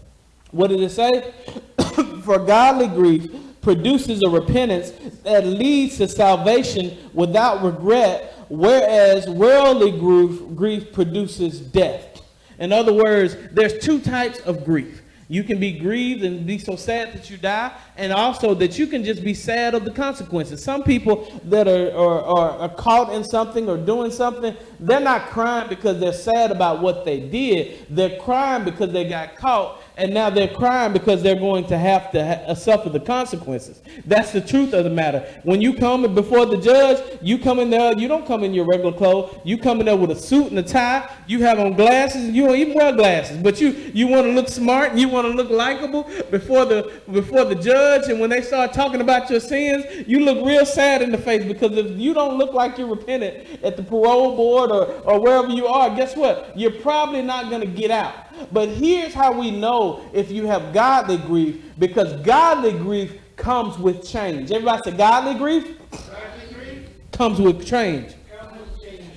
What 0.50 0.68
did 0.68 0.80
it 0.80 0.90
say? 0.90 1.32
For 2.22 2.38
godly 2.38 2.86
grief 2.88 3.30
produces 3.60 4.20
a 4.24 4.30
repentance 4.30 4.90
that 5.22 5.46
leads 5.46 5.98
to 5.98 6.06
salvation 6.06 6.96
without 7.12 7.64
regret, 7.64 8.34
whereas 8.48 9.26
worldly 9.28 9.90
grief, 9.98 10.40
grief 10.54 10.92
produces 10.92 11.60
death. 11.60 12.22
In 12.58 12.72
other 12.72 12.92
words, 12.92 13.36
there's 13.50 13.78
two 13.78 14.00
types 14.00 14.38
of 14.40 14.64
grief. 14.64 15.02
You 15.28 15.42
can 15.42 15.58
be 15.58 15.72
grieved 15.78 16.22
and 16.22 16.46
be 16.46 16.58
so 16.58 16.76
sad 16.76 17.14
that 17.14 17.30
you 17.30 17.36
die, 17.36 17.72
and 17.96 18.12
also 18.12 18.54
that 18.54 18.78
you 18.78 18.86
can 18.86 19.04
just 19.04 19.24
be 19.24 19.32
sad 19.32 19.74
of 19.74 19.84
the 19.84 19.90
consequences. 19.90 20.62
Some 20.62 20.82
people 20.82 21.40
that 21.44 21.66
are, 21.66 21.92
are, 21.96 22.50
are, 22.60 22.68
caught 22.68 23.12
in 23.12 23.24
something 23.24 23.68
or 23.68 23.78
doing 23.78 24.10
something, 24.10 24.54
they're 24.80 25.00
not 25.00 25.30
crying 25.30 25.68
because 25.68 25.98
they're 25.98 26.12
sad 26.12 26.50
about 26.50 26.82
what 26.82 27.04
they 27.04 27.20
did. 27.20 27.86
They're 27.88 28.18
crying 28.20 28.64
because 28.64 28.92
they 28.92 29.08
got 29.08 29.36
caught 29.36 29.80
and 29.96 30.12
now 30.12 30.28
they're 30.28 30.48
crying 30.48 30.92
because 30.92 31.22
they're 31.22 31.38
going 31.38 31.64
to 31.66 31.78
have 31.78 32.10
to 32.10 32.24
ha- 32.24 32.42
uh, 32.46 32.54
suffer 32.54 32.88
the 32.88 32.98
consequences. 32.98 33.80
That's 34.04 34.32
the 34.32 34.40
truth 34.40 34.72
of 34.72 34.84
the 34.84 34.90
matter. 34.90 35.20
When 35.44 35.62
you 35.62 35.74
come 35.74 36.14
before 36.14 36.46
the 36.46 36.56
judge, 36.56 37.00
you 37.22 37.38
come 37.38 37.60
in 37.60 37.70
there, 37.70 37.96
you 37.96 38.08
don't 38.08 38.26
come 38.26 38.42
in 38.42 38.52
your 38.52 38.66
regular 38.66 38.92
clothes. 38.92 39.36
You 39.44 39.56
come 39.56 39.80
in 39.80 39.86
there 39.86 39.96
with 39.96 40.10
a 40.10 40.16
suit 40.16 40.48
and 40.48 40.58
a 40.58 40.62
tie. 40.62 41.08
You 41.28 41.42
have 41.44 41.60
on 41.60 41.74
glasses. 41.74 42.30
You 42.30 42.46
don't 42.46 42.56
even 42.56 42.74
wear 42.74 42.92
glasses, 42.92 43.38
but 43.38 43.60
you 43.60 43.68
you 43.94 44.08
want 44.08 44.26
to 44.26 44.32
look 44.32 44.48
smart 44.48 44.90
and 44.90 45.00
you 45.00 45.08
want 45.08 45.26
to 45.28 45.32
look 45.32 45.50
likable 45.50 46.10
before 46.30 46.64
the 46.64 46.92
before 47.12 47.44
the 47.44 47.54
judge. 47.54 48.08
And 48.08 48.18
when 48.18 48.30
they 48.30 48.42
start 48.42 48.72
talking 48.72 49.00
about 49.00 49.30
your 49.30 49.40
sins, 49.40 49.84
you 50.08 50.20
look 50.20 50.44
real 50.44 50.66
sad 50.66 51.02
in 51.02 51.12
the 51.12 51.18
face 51.18 51.44
because 51.44 51.76
if 51.76 51.98
you 51.98 52.14
don't 52.14 52.36
look 52.36 52.52
like 52.52 52.78
you're 52.78 52.88
repentant 52.88 53.62
at 53.62 53.76
the 53.76 53.82
parole 53.82 54.34
board 54.36 54.70
or, 54.72 54.86
or 55.04 55.20
wherever 55.20 55.48
you 55.48 55.66
are, 55.66 55.94
guess 55.94 56.16
what? 56.16 56.56
You're 56.58 56.72
probably 56.72 57.22
not 57.22 57.48
going 57.48 57.60
to 57.60 57.66
get 57.66 57.90
out. 57.90 58.14
But 58.52 58.68
here's 58.68 59.14
how 59.14 59.38
we 59.38 59.50
know 59.50 60.08
if 60.12 60.30
you 60.30 60.46
have 60.46 60.72
godly 60.72 61.18
grief, 61.18 61.62
because 61.78 62.14
godly 62.22 62.72
grief 62.72 63.18
comes 63.36 63.78
with 63.78 64.06
change. 64.06 64.50
Everybody 64.50 64.90
say 64.90 64.96
godly 64.96 65.34
grief? 65.34 65.78
Godly 65.90 66.54
grief. 66.54 66.88
Comes 67.12 67.40
with 67.40 67.66
change. 67.66 68.14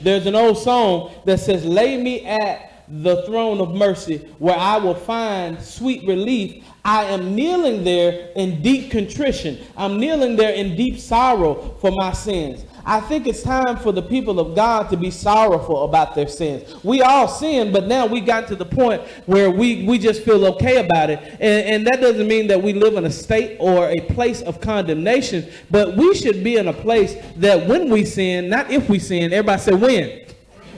There's 0.01 0.25
an 0.25 0.35
old 0.35 0.57
song 0.57 1.11
that 1.25 1.39
says, 1.39 1.65
Lay 1.65 2.01
me 2.01 2.25
at 2.25 2.85
the 2.87 3.23
throne 3.23 3.59
of 3.59 3.75
mercy 3.75 4.17
where 4.39 4.55
I 4.55 4.77
will 4.77 4.95
find 4.95 5.61
sweet 5.61 6.07
relief. 6.07 6.63
I 6.87 7.03
am 7.03 7.35
kneeling 7.35 7.83
there 7.83 8.29
in 8.37 8.61
deep 8.61 8.91
contrition. 8.91 9.59
I'm 9.75 9.99
kneeling 9.99 10.37
there 10.37 10.53
in 10.53 10.77
deep 10.77 10.99
sorrow 10.99 11.75
for 11.81 11.91
my 11.91 12.13
sins. 12.13 12.63
I 12.85 13.01
think 13.01 13.27
it's 13.27 13.43
time 13.43 13.75
for 13.75 13.91
the 13.91 14.01
people 14.01 14.39
of 14.39 14.55
God 14.55 14.89
to 14.91 14.95
be 14.95 15.11
sorrowful 15.11 15.83
about 15.83 16.15
their 16.15 16.29
sins. 16.29 16.81
We 16.85 17.01
all 17.01 17.27
sin, 17.27 17.73
but 17.73 17.87
now 17.87 18.05
we 18.05 18.21
got 18.21 18.47
to 18.47 18.55
the 18.55 18.65
point 18.65 19.01
where 19.25 19.51
we, 19.51 19.83
we 19.83 19.99
just 19.99 20.23
feel 20.23 20.45
okay 20.45 20.77
about 20.77 21.09
it. 21.09 21.19
And, 21.41 21.65
and 21.67 21.87
that 21.87 21.99
doesn't 21.99 22.25
mean 22.25 22.47
that 22.47 22.63
we 22.63 22.71
live 22.71 22.93
in 22.93 23.03
a 23.03 23.11
state 23.11 23.57
or 23.59 23.89
a 23.89 23.99
place 24.13 24.41
of 24.43 24.61
condemnation, 24.61 25.45
but 25.69 25.97
we 25.97 26.15
should 26.15 26.41
be 26.41 26.55
in 26.55 26.69
a 26.69 26.73
place 26.73 27.17
that 27.35 27.67
when 27.67 27.89
we 27.89 28.05
sin, 28.05 28.47
not 28.47 28.71
if 28.71 28.87
we 28.87 28.97
sin, 28.97 29.33
everybody 29.33 29.61
say 29.61 29.73
when, 29.73 30.21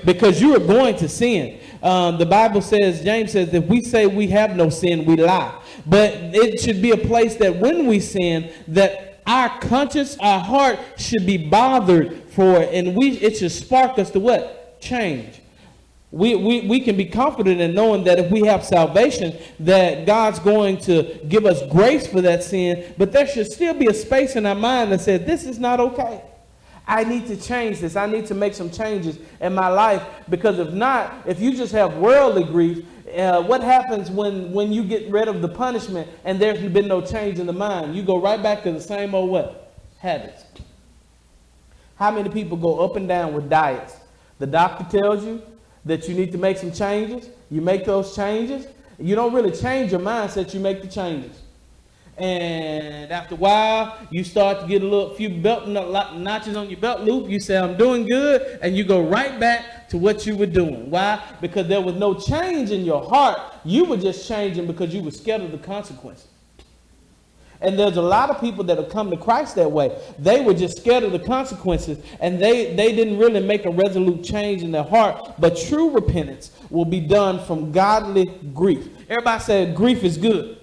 because 0.04 0.41
you 0.41 0.56
are 0.56 0.60
going 0.60 0.98
to 0.98 1.08
sin. 1.08 1.59
Um, 1.81 2.17
the 2.17 2.25
Bible 2.25 2.61
says, 2.61 3.03
James 3.03 3.31
says, 3.31 3.53
if 3.53 3.65
we 3.65 3.81
say 3.81 4.05
we 4.05 4.27
have 4.27 4.55
no 4.55 4.69
sin, 4.69 5.05
we 5.05 5.15
lie. 5.15 5.57
But 5.85 6.13
it 6.15 6.59
should 6.59 6.81
be 6.81 6.91
a 6.91 6.97
place 6.97 7.35
that 7.35 7.55
when 7.55 7.87
we 7.87 7.99
sin, 7.99 8.51
that 8.67 9.21
our 9.25 9.59
conscience, 9.59 10.17
our 10.19 10.39
heart 10.39 10.79
should 10.97 11.25
be 11.25 11.37
bothered 11.37 12.23
for 12.31 12.57
it, 12.57 12.73
and 12.73 12.95
we 12.95 13.11
it 13.17 13.37
should 13.37 13.51
spark 13.51 13.99
us 13.99 14.09
to 14.11 14.19
what? 14.19 14.81
Change. 14.81 15.41
We, 16.11 16.35
we, 16.35 16.61
we 16.61 16.79
can 16.79 16.97
be 16.97 17.05
confident 17.05 17.61
in 17.61 17.75
knowing 17.75 18.03
that 18.05 18.17
if 18.17 18.31
we 18.31 18.47
have 18.47 18.65
salvation, 18.65 19.37
that 19.59 20.07
God's 20.07 20.39
going 20.39 20.79
to 20.79 21.19
give 21.27 21.45
us 21.45 21.61
grace 21.69 22.07
for 22.07 22.21
that 22.21 22.43
sin, 22.43 22.95
but 22.97 23.11
there 23.11 23.27
should 23.27 23.51
still 23.51 23.75
be 23.75 23.85
a 23.85 23.93
space 23.93 24.35
in 24.35 24.47
our 24.47 24.55
mind 24.55 24.91
that 24.91 25.01
says, 25.01 25.25
this 25.27 25.45
is 25.45 25.59
not 25.59 25.79
okay. 25.79 26.23
I 26.89 27.04
need 27.04 27.28
to 27.28 27.38
change 27.38 27.80
this. 27.80 27.95
I 27.95 28.08
need 28.08 28.25
to 28.25 28.34
make 28.34 28.56
some 28.56 28.71
changes 28.71 29.19
in 29.39 29.54
my 29.54 29.67
life 29.67 30.02
because 30.28 30.58
if 30.58 30.73
not, 30.73 31.13
if 31.28 31.39
you 31.39 31.56
just 31.56 31.71
have 31.71 31.97
worldly 31.97 32.43
grief, 32.43 32.84
uh, 33.15 33.43
what 33.43 33.62
happens 33.62 34.10
when, 34.10 34.52
when 34.52 34.73
you 34.73 34.84
get 34.84 35.10
rid 35.12 35.28
of 35.28 35.43
the 35.43 35.47
punishment 35.47 36.08
and 36.25 36.39
there's 36.39 36.60
been 36.73 36.88
no 36.88 36.99
change 36.99 37.38
in 37.38 37.45
the 37.45 37.54
mind? 37.54 37.95
You 37.95 38.02
go 38.02 38.19
right 38.19 38.41
back 38.41 38.63
to 38.63 38.71
the 38.71 38.82
same 38.82 39.13
old 39.13 39.30
what? 39.30 39.71
Habits. 39.99 40.45
How 41.95 42.10
many 42.10 42.30
people 42.30 42.58
go 42.58 42.80
up 42.80 42.95
and 42.95 43.08
down 43.08 43.36
with 43.36 43.52
diets? 43.52 43.95
The 44.39 44.47
doctor 44.47 44.97
tells 44.97 45.23
you 45.23 45.43
that 45.86 46.10
you 46.10 46.15
need 46.15 46.32
to 46.32 46.39
make 46.39 46.58
some 46.58 46.71
changes. 46.71 47.30
You 47.52 47.62
make 47.62 47.86
those 47.86 48.15
changes. 48.15 48.65
You 48.97 49.13
don't 49.13 49.34
really 49.34 49.52
change 49.52 49.91
your 49.91 50.02
mindset, 50.02 50.56
you 50.56 50.60
make 50.60 50.82
the 50.82 50.88
changes. 50.88 51.39
And 52.19 53.10
after 53.13 53.36
a 53.36 53.38
while, 53.38 53.97
you 54.10 54.25
start 54.25 54.60
to 54.62 54.67
get 54.67 54.82
a 54.82 54.86
little 54.86 55.13
few 55.13 55.29
belt 55.29 55.67
notches 55.67 56.58
on 56.58 56.69
your 56.69 56.79
belt 56.79 57.01
loop. 57.01 57.29
You 57.29 57.39
say, 57.39 57.58
I'm 57.58 57.77
doing 57.77 58.05
good. 58.05 58.60
And 58.62 58.75
you 58.75 58.84
go 58.84 59.01
right 59.01 59.39
back 59.39 59.88
to 59.89 59.97
what 59.97 60.25
you 60.25 60.36
were 60.36 60.45
doing. 60.45 60.89
Why? 60.89 61.23
Because 61.39 61.67
there 61.67 61.79
was 61.79 61.95
no 61.95 62.13
change 62.13 62.71
in 62.71 62.84
your 62.84 63.08
heart. 63.08 63.39
You 63.63 63.86
were 63.86 63.95
just 63.95 64.27
changing 64.27 64.67
because 64.67 64.93
you 64.93 65.01
were 65.01 65.12
scared 65.12 65.41
of 65.41 65.51
the 65.51 65.58
consequences. 65.60 66.27
And 67.62 67.77
there's 67.77 67.97
a 67.97 68.01
lot 68.01 68.29
of 68.29 68.39
people 68.39 68.63
that 68.65 68.77
have 68.77 68.89
come 68.89 69.10
to 69.12 69.17
Christ 69.17 69.55
that 69.55 69.69
way. 69.69 69.97
They 70.17 70.41
were 70.41 70.53
just 70.53 70.77
scared 70.77 71.03
of 71.03 71.12
the 71.12 71.19
consequences 71.19 71.99
and 72.21 72.39
they, 72.39 72.73
they 72.73 72.95
didn't 72.95 73.17
really 73.17 73.41
make 73.41 73.65
a 73.65 73.69
resolute 73.69 74.23
change 74.23 74.62
in 74.62 74.71
their 74.71 74.84
heart. 74.84 75.36
But 75.39 75.58
true 75.58 75.89
repentance 75.89 76.51
will 76.69 76.86
be 76.86 77.01
done 77.01 77.45
from 77.45 77.73
godly 77.73 78.27
grief. 78.53 78.88
Everybody 79.10 79.43
said 79.43 79.75
grief 79.75 80.05
is 80.05 80.17
good 80.17 80.58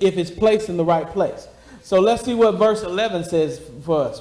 if 0.00 0.16
it's 0.16 0.30
placed 0.30 0.68
in 0.68 0.76
the 0.76 0.84
right 0.84 1.08
place. 1.08 1.48
So 1.82 2.00
let's 2.00 2.24
see 2.24 2.34
what 2.34 2.56
verse 2.56 2.82
11 2.82 3.24
says 3.24 3.60
for 3.84 4.02
us. 4.02 4.20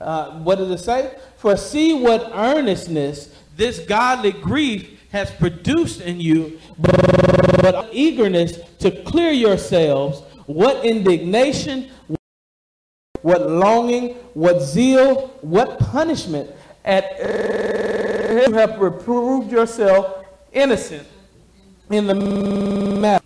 Uh, 0.00 0.38
what 0.40 0.58
does 0.58 0.70
it 0.70 0.78
say? 0.84 1.16
For 1.36 1.56
see 1.56 1.94
what 1.94 2.30
earnestness 2.32 3.34
this 3.56 3.80
godly 3.80 4.32
grief 4.32 5.00
has 5.10 5.30
produced 5.32 6.00
in 6.00 6.20
you, 6.20 6.60
but, 6.78 7.88
eagerness 7.92 8.58
to 8.78 8.90
clear 9.02 9.32
yourselves, 9.32 10.22
what 10.46 10.84
indignation, 10.84 11.90
what 13.22 13.50
longing, 13.50 14.14
what 14.34 14.62
zeal, 14.62 15.28
what 15.40 15.78
punishment 15.78 16.50
at 16.84 17.18
you 18.46 18.52
have 18.52 18.78
reproved 18.78 19.50
yourself 19.50 20.24
innocent 20.52 21.06
in 21.90 22.06
the 22.06 22.14
matter. 22.14 23.24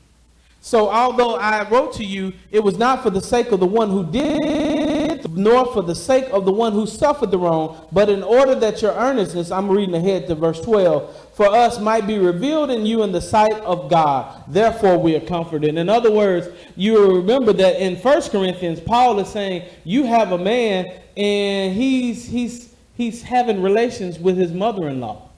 So 0.65 0.91
although 0.91 1.35
I 1.35 1.69
wrote 1.69 1.93
to 1.95 2.05
you, 2.05 2.33
it 2.53 2.63
was 2.63 2.79
not 2.79 3.03
for 3.03 3.11
the 3.11 3.21
sake 3.21 3.51
of 3.51 3.59
the 3.59 3.67
one 3.67 3.91
who 3.91 4.07
did, 4.07 5.29
nor 5.37 5.67
for 5.67 5.83
the 5.83 5.95
sake 5.95 6.27
of 6.31 6.45
the 6.45 6.53
one 6.53 6.73
who 6.73 6.87
suffered 6.87 7.33
the 7.33 7.39
wrong, 7.39 7.89
but 7.91 8.09
in 8.09 8.23
order 8.23 8.55
that 8.55 8.81
your 8.81 8.93
earnestness, 8.93 9.51
I'm 9.51 9.69
reading 9.69 9.97
ahead 9.97 10.29
to 10.29 10.37
verse 10.37 10.61
12, 10.61 11.35
for 11.35 11.47
us 11.47 11.81
might 11.81 12.07
be 12.07 12.17
revealed 12.17 12.71
in 12.71 12.87
you 12.87 13.03
in 13.03 13.11
the 13.11 13.21
sight 13.21 13.61
of 13.63 13.91
God. 13.91 14.45
Therefore 14.47 14.99
we 14.99 15.17
are 15.17 15.21
comforted. 15.21 15.77
In 15.77 15.89
other 15.89 16.13
words, 16.13 16.47
you 16.77 17.17
remember 17.17 17.53
that 17.55 17.81
in 17.81 17.97
First 17.97 18.31
Corinthians, 18.31 18.79
Paul 18.79 19.19
is 19.19 19.29
saying, 19.29 19.69
you 19.83 20.05
have 20.05 20.31
a 20.31 20.39
man 20.39 20.93
and 21.17 21.75
he's, 21.75 22.25
he's, 22.25 22.73
he's 22.95 23.21
having 23.21 23.63
relations 23.63 24.17
with 24.17 24.37
his 24.37 24.53
mother-in-law 24.53 25.32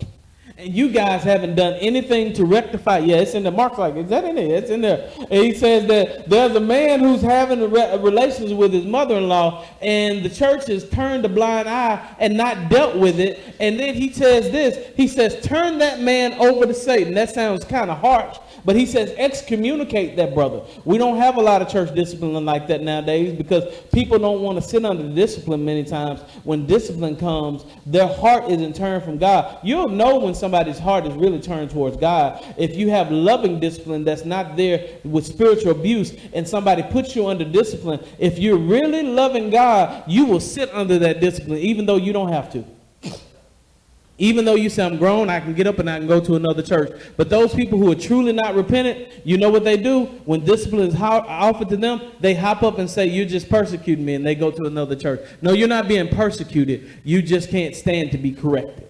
and 0.57 0.73
you 0.73 0.89
guys 0.89 1.25
haven't 1.25 1.57
done 1.57 1.75
anything 1.75 2.33
to 2.35 2.45
rectify. 2.45 2.99
Yeah, 2.99 3.17
it's 3.17 3.35
in 3.35 3.43
the 3.43 3.51
Mark's 3.51 3.77
like, 3.77 3.97
is 3.97 4.09
that 4.11 4.25
in 4.25 4.37
there? 4.37 4.57
It's 4.57 4.71
in 4.71 4.83
there. 4.83 5.11
And 5.19 5.45
he 5.45 5.53
says 5.53 5.87
that 5.89 6.31
there's 6.31 6.55
a 6.55 6.61
man 6.61 7.01
who's 7.01 7.23
having 7.23 7.61
a 7.61 7.67
re- 7.67 7.99
relations 7.99 8.55
with 8.55 8.73
his 8.73 8.85
mother-in-law, 8.85 9.67
and 9.83 10.25
the 10.25 10.31
church 10.31 10.67
has 10.69 10.89
turned 10.89 11.25
a 11.25 11.29
blind 11.29 11.69
eye 11.69 12.15
and 12.21 12.37
not 12.37 12.69
dealt 12.69 12.97
with 12.97 13.19
it. 13.19 13.41
And 13.59 13.81
then 13.81 13.95
he 13.95 14.13
says 14.13 14.53
this. 14.53 14.95
He 14.97 15.09
says, 15.09 15.41
turn 15.45 15.79
that 15.79 16.01
man 16.01 16.35
over 16.35 16.67
to 16.67 16.75
Satan. 16.75 17.15
That 17.15 17.31
sounds 17.31 17.65
kind 17.65 17.91
of 17.91 17.99
harsh, 17.99 18.39
but 18.65 18.77
he 18.77 18.87
says, 18.87 19.15
excommunicate 19.17 20.17
that 20.17 20.35
brother. 20.35 20.63
We 20.85 20.99
don't 20.99 21.19
have 21.19 21.37
a 21.37 21.41
lot 21.41 21.61
of 21.61 21.69
church 21.69 21.95
discipline 21.95 22.45
like 22.45 22.67
that 22.69 22.83
nowadays 22.83 23.37
because 23.37 23.65
people 23.93 24.19
don't 24.19 24.41
want 24.41 24.61
to 24.61 24.67
sit 24.67 24.85
under 24.85 25.07
discipline 25.15 25.65
many 25.65 25.85
times. 25.85 26.21
When 26.45 26.67
discipline 26.67 27.17
comes, 27.17 27.65
their 27.85 28.09
heart 28.09 28.51
isn't 28.51 28.75
turned 28.75 29.05
from 29.05 29.19
God. 29.19 29.59
You'll 29.63 29.89
know 29.89 30.19
when 30.19 30.35
somebody's 30.35 30.79
heart 30.79 31.07
is 31.07 31.15
really 31.15 31.41
turned 31.41 31.71
towards 31.71 31.97
God 31.97 32.43
if 32.57 32.77
you 32.77 32.91
have 32.91 33.11
loving 33.11 33.61
discipline 33.61 34.05
that's 34.05 34.25
not 34.25 34.57
there 34.57 34.99
with 35.05 35.27
spiritual 35.27 35.73
abuse 35.73 36.15
and 36.33 36.49
somebody 36.49 36.83
puts 36.83 37.15
you 37.15 37.27
under 37.27 37.45
discipline. 37.45 38.01
If 38.19 38.39
you're 38.39 38.59
really 38.59 39.03
loving 39.03 39.51
God, 39.51 40.05
you 40.07 40.25
will 40.25 40.41
sit 40.41 40.73
under 40.73 40.99
that 41.01 41.21
discipline 41.21 41.59
even 41.59 41.87
though 41.87 41.97
you 41.97 42.13
don't 42.13 42.33
have 42.33 42.51
to. 42.53 42.65
Even 44.17 44.45
though 44.45 44.55
you 44.55 44.71
say 44.71 44.85
I'm 44.87 44.97
grown, 44.97 45.29
I 45.29 45.41
can 45.41 45.55
get 45.55 45.67
up 45.67 45.81
and 45.81 45.91
I 45.91 45.99
can 45.99 46.07
go 46.07 46.21
to 46.21 46.37
another 46.37 46.63
church. 46.63 46.93
But 47.17 47.31
those 47.31 47.53
people 47.53 47.79
who 47.81 47.91
are 47.91 47.97
truly 47.97 48.33
not 48.33 48.55
repentant, 48.55 49.09
you 49.27 49.39
know 49.39 49.51
what 49.51 49.65
they 49.65 49.77
do? 49.77 50.05
When 50.25 50.45
discipline 50.45 50.87
is 50.87 50.95
offered 50.95 51.69
to 51.71 51.77
them, 51.77 52.01
they 52.21 52.35
hop 52.35 52.63
up 52.63 52.79
and 52.79 52.89
say, 52.89 53.07
You're 53.07 53.27
just 53.27 53.49
persecuting 53.49 54.05
me, 54.05 54.15
and 54.15 54.25
they 54.25 54.37
go 54.37 54.53
to 54.53 54.67
another 54.67 54.95
church. 54.95 55.21
No, 55.43 55.53
you're 55.53 55.67
not 55.67 55.89
being 55.89 56.09
persecuted. 56.09 56.89
You 57.03 57.23
just 57.23 57.51
can't 57.51 57.75
stand 57.75 58.13
to 58.13 58.19
be 58.19 58.33
corrected. 58.33 58.89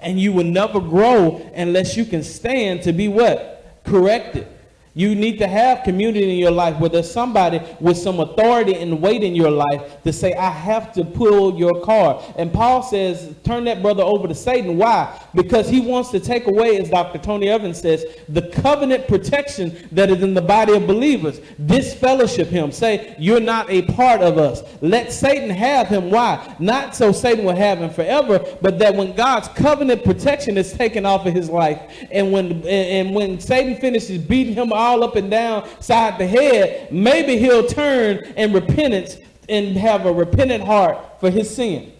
And 0.00 0.18
you 0.18 0.32
will 0.32 0.44
never 0.44 0.80
grow 0.80 1.36
unless 1.54 1.96
you 1.96 2.04
can 2.04 2.24
stand 2.24 2.82
to 2.82 2.92
be 2.92 3.06
what? 3.06 3.82
Corrected. 3.84 4.48
You 4.94 5.14
need 5.14 5.38
to 5.38 5.46
have 5.46 5.84
community 5.84 6.30
in 6.30 6.38
your 6.38 6.50
life 6.50 6.78
where 6.78 6.90
there's 6.90 7.10
somebody 7.10 7.60
with 7.80 7.96
some 7.96 8.20
authority 8.20 8.74
and 8.74 9.00
weight 9.00 9.22
in 9.22 9.34
your 9.34 9.50
life 9.50 10.02
to 10.02 10.12
say, 10.12 10.34
I 10.34 10.50
have 10.50 10.92
to 10.94 11.04
pull 11.04 11.58
your 11.58 11.80
car. 11.82 12.22
And 12.36 12.52
Paul 12.52 12.82
says, 12.82 13.34
turn 13.42 13.64
that 13.64 13.80
brother 13.80 14.02
over 14.02 14.28
to 14.28 14.34
Satan. 14.34 14.76
Why? 14.76 15.18
Because 15.34 15.68
he 15.68 15.80
wants 15.80 16.10
to 16.10 16.20
take 16.20 16.46
away, 16.46 16.78
as 16.78 16.90
Dr. 16.90 17.18
Tony 17.18 17.48
Evans 17.48 17.80
says, 17.80 18.04
the 18.28 18.42
covenant 18.42 19.08
protection 19.08 19.88
that 19.92 20.10
is 20.10 20.22
in 20.22 20.34
the 20.34 20.42
body 20.42 20.74
of 20.74 20.86
believers. 20.86 21.40
Disfellowship 21.66 22.48
him. 22.48 22.70
Say, 22.72 23.14
you're 23.18 23.40
not 23.40 23.70
a 23.70 23.82
part 23.82 24.20
of 24.20 24.38
us. 24.38 24.62
Let 24.80 25.12
Satan 25.12 25.50
have 25.50 25.88
him. 25.88 26.10
Why? 26.10 26.54
Not 26.58 26.94
so 26.94 27.12
Satan 27.12 27.44
will 27.44 27.54
have 27.54 27.78
him 27.78 27.90
forever, 27.90 28.44
but 28.60 28.78
that 28.78 28.94
when 28.94 29.14
God's 29.14 29.48
covenant 29.48 30.04
protection 30.04 30.58
is 30.58 30.72
taken 30.72 31.06
off 31.06 31.26
of 31.26 31.32
his 31.32 31.48
life, 31.48 31.80
and 32.10 32.32
when 32.32 32.66
and 32.66 33.14
when 33.14 33.40
Satan 33.40 33.76
finishes 33.76 34.18
beating 34.18 34.54
him 34.54 34.72
all 34.72 35.02
up 35.02 35.16
and 35.16 35.30
down 35.30 35.68
side 35.80 36.18
the 36.18 36.26
head, 36.26 36.92
maybe 36.92 37.38
he'll 37.38 37.66
turn 37.66 38.18
in 38.36 38.52
repentance 38.52 39.16
and 39.48 39.76
have 39.76 40.06
a 40.06 40.12
repentant 40.12 40.64
heart 40.64 41.20
for 41.20 41.30
his 41.30 41.54
sin. 41.54 41.92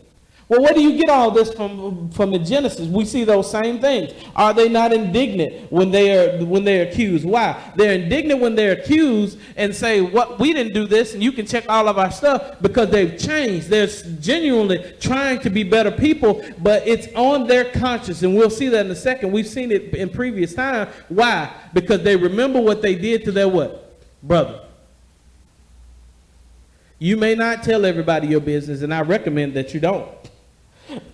Well, 0.52 0.60
where 0.60 0.74
do 0.74 0.82
you 0.82 0.98
get 0.98 1.08
all 1.08 1.30
this 1.30 1.50
from 1.50 2.10
from 2.10 2.30
the 2.30 2.38
Genesis? 2.38 2.86
We 2.86 3.06
see 3.06 3.24
those 3.24 3.50
same 3.50 3.80
things. 3.80 4.12
Are 4.36 4.52
they 4.52 4.68
not 4.68 4.92
indignant 4.92 5.72
when 5.72 5.90
they 5.90 6.14
are 6.14 6.44
when 6.44 6.62
they're 6.62 6.86
accused? 6.90 7.24
Why? 7.24 7.56
They're 7.74 7.94
indignant 7.94 8.38
when 8.38 8.54
they're 8.54 8.72
accused 8.72 9.38
and 9.56 9.74
say, 9.74 10.02
"What 10.02 10.38
we 10.38 10.52
didn't 10.52 10.74
do 10.74 10.86
this," 10.86 11.14
and 11.14 11.22
you 11.22 11.32
can 11.32 11.46
check 11.46 11.64
all 11.70 11.88
of 11.88 11.96
our 11.96 12.10
stuff 12.10 12.60
because 12.60 12.90
they've 12.90 13.16
changed. 13.16 13.70
They're 13.70 13.86
genuinely 14.20 14.84
trying 15.00 15.40
to 15.40 15.48
be 15.48 15.62
better 15.62 15.90
people, 15.90 16.44
but 16.58 16.86
it's 16.86 17.08
on 17.16 17.46
their 17.46 17.64
conscience, 17.64 18.22
and 18.22 18.36
we'll 18.36 18.50
see 18.50 18.68
that 18.68 18.84
in 18.84 18.92
a 18.92 18.94
second. 18.94 19.32
We've 19.32 19.46
seen 19.46 19.72
it 19.72 19.94
in 19.94 20.10
previous 20.10 20.52
time. 20.52 20.88
Why? 21.08 21.48
Because 21.72 22.02
they 22.02 22.14
remember 22.14 22.60
what 22.60 22.82
they 22.82 22.94
did 22.94 23.24
to 23.24 23.32
their 23.32 23.48
what 23.48 23.94
brother. 24.22 24.60
You 26.98 27.16
may 27.16 27.34
not 27.34 27.62
tell 27.62 27.86
everybody 27.86 28.26
your 28.26 28.40
business, 28.40 28.82
and 28.82 28.92
I 28.92 29.00
recommend 29.00 29.54
that 29.54 29.72
you 29.72 29.80
don't. 29.80 30.08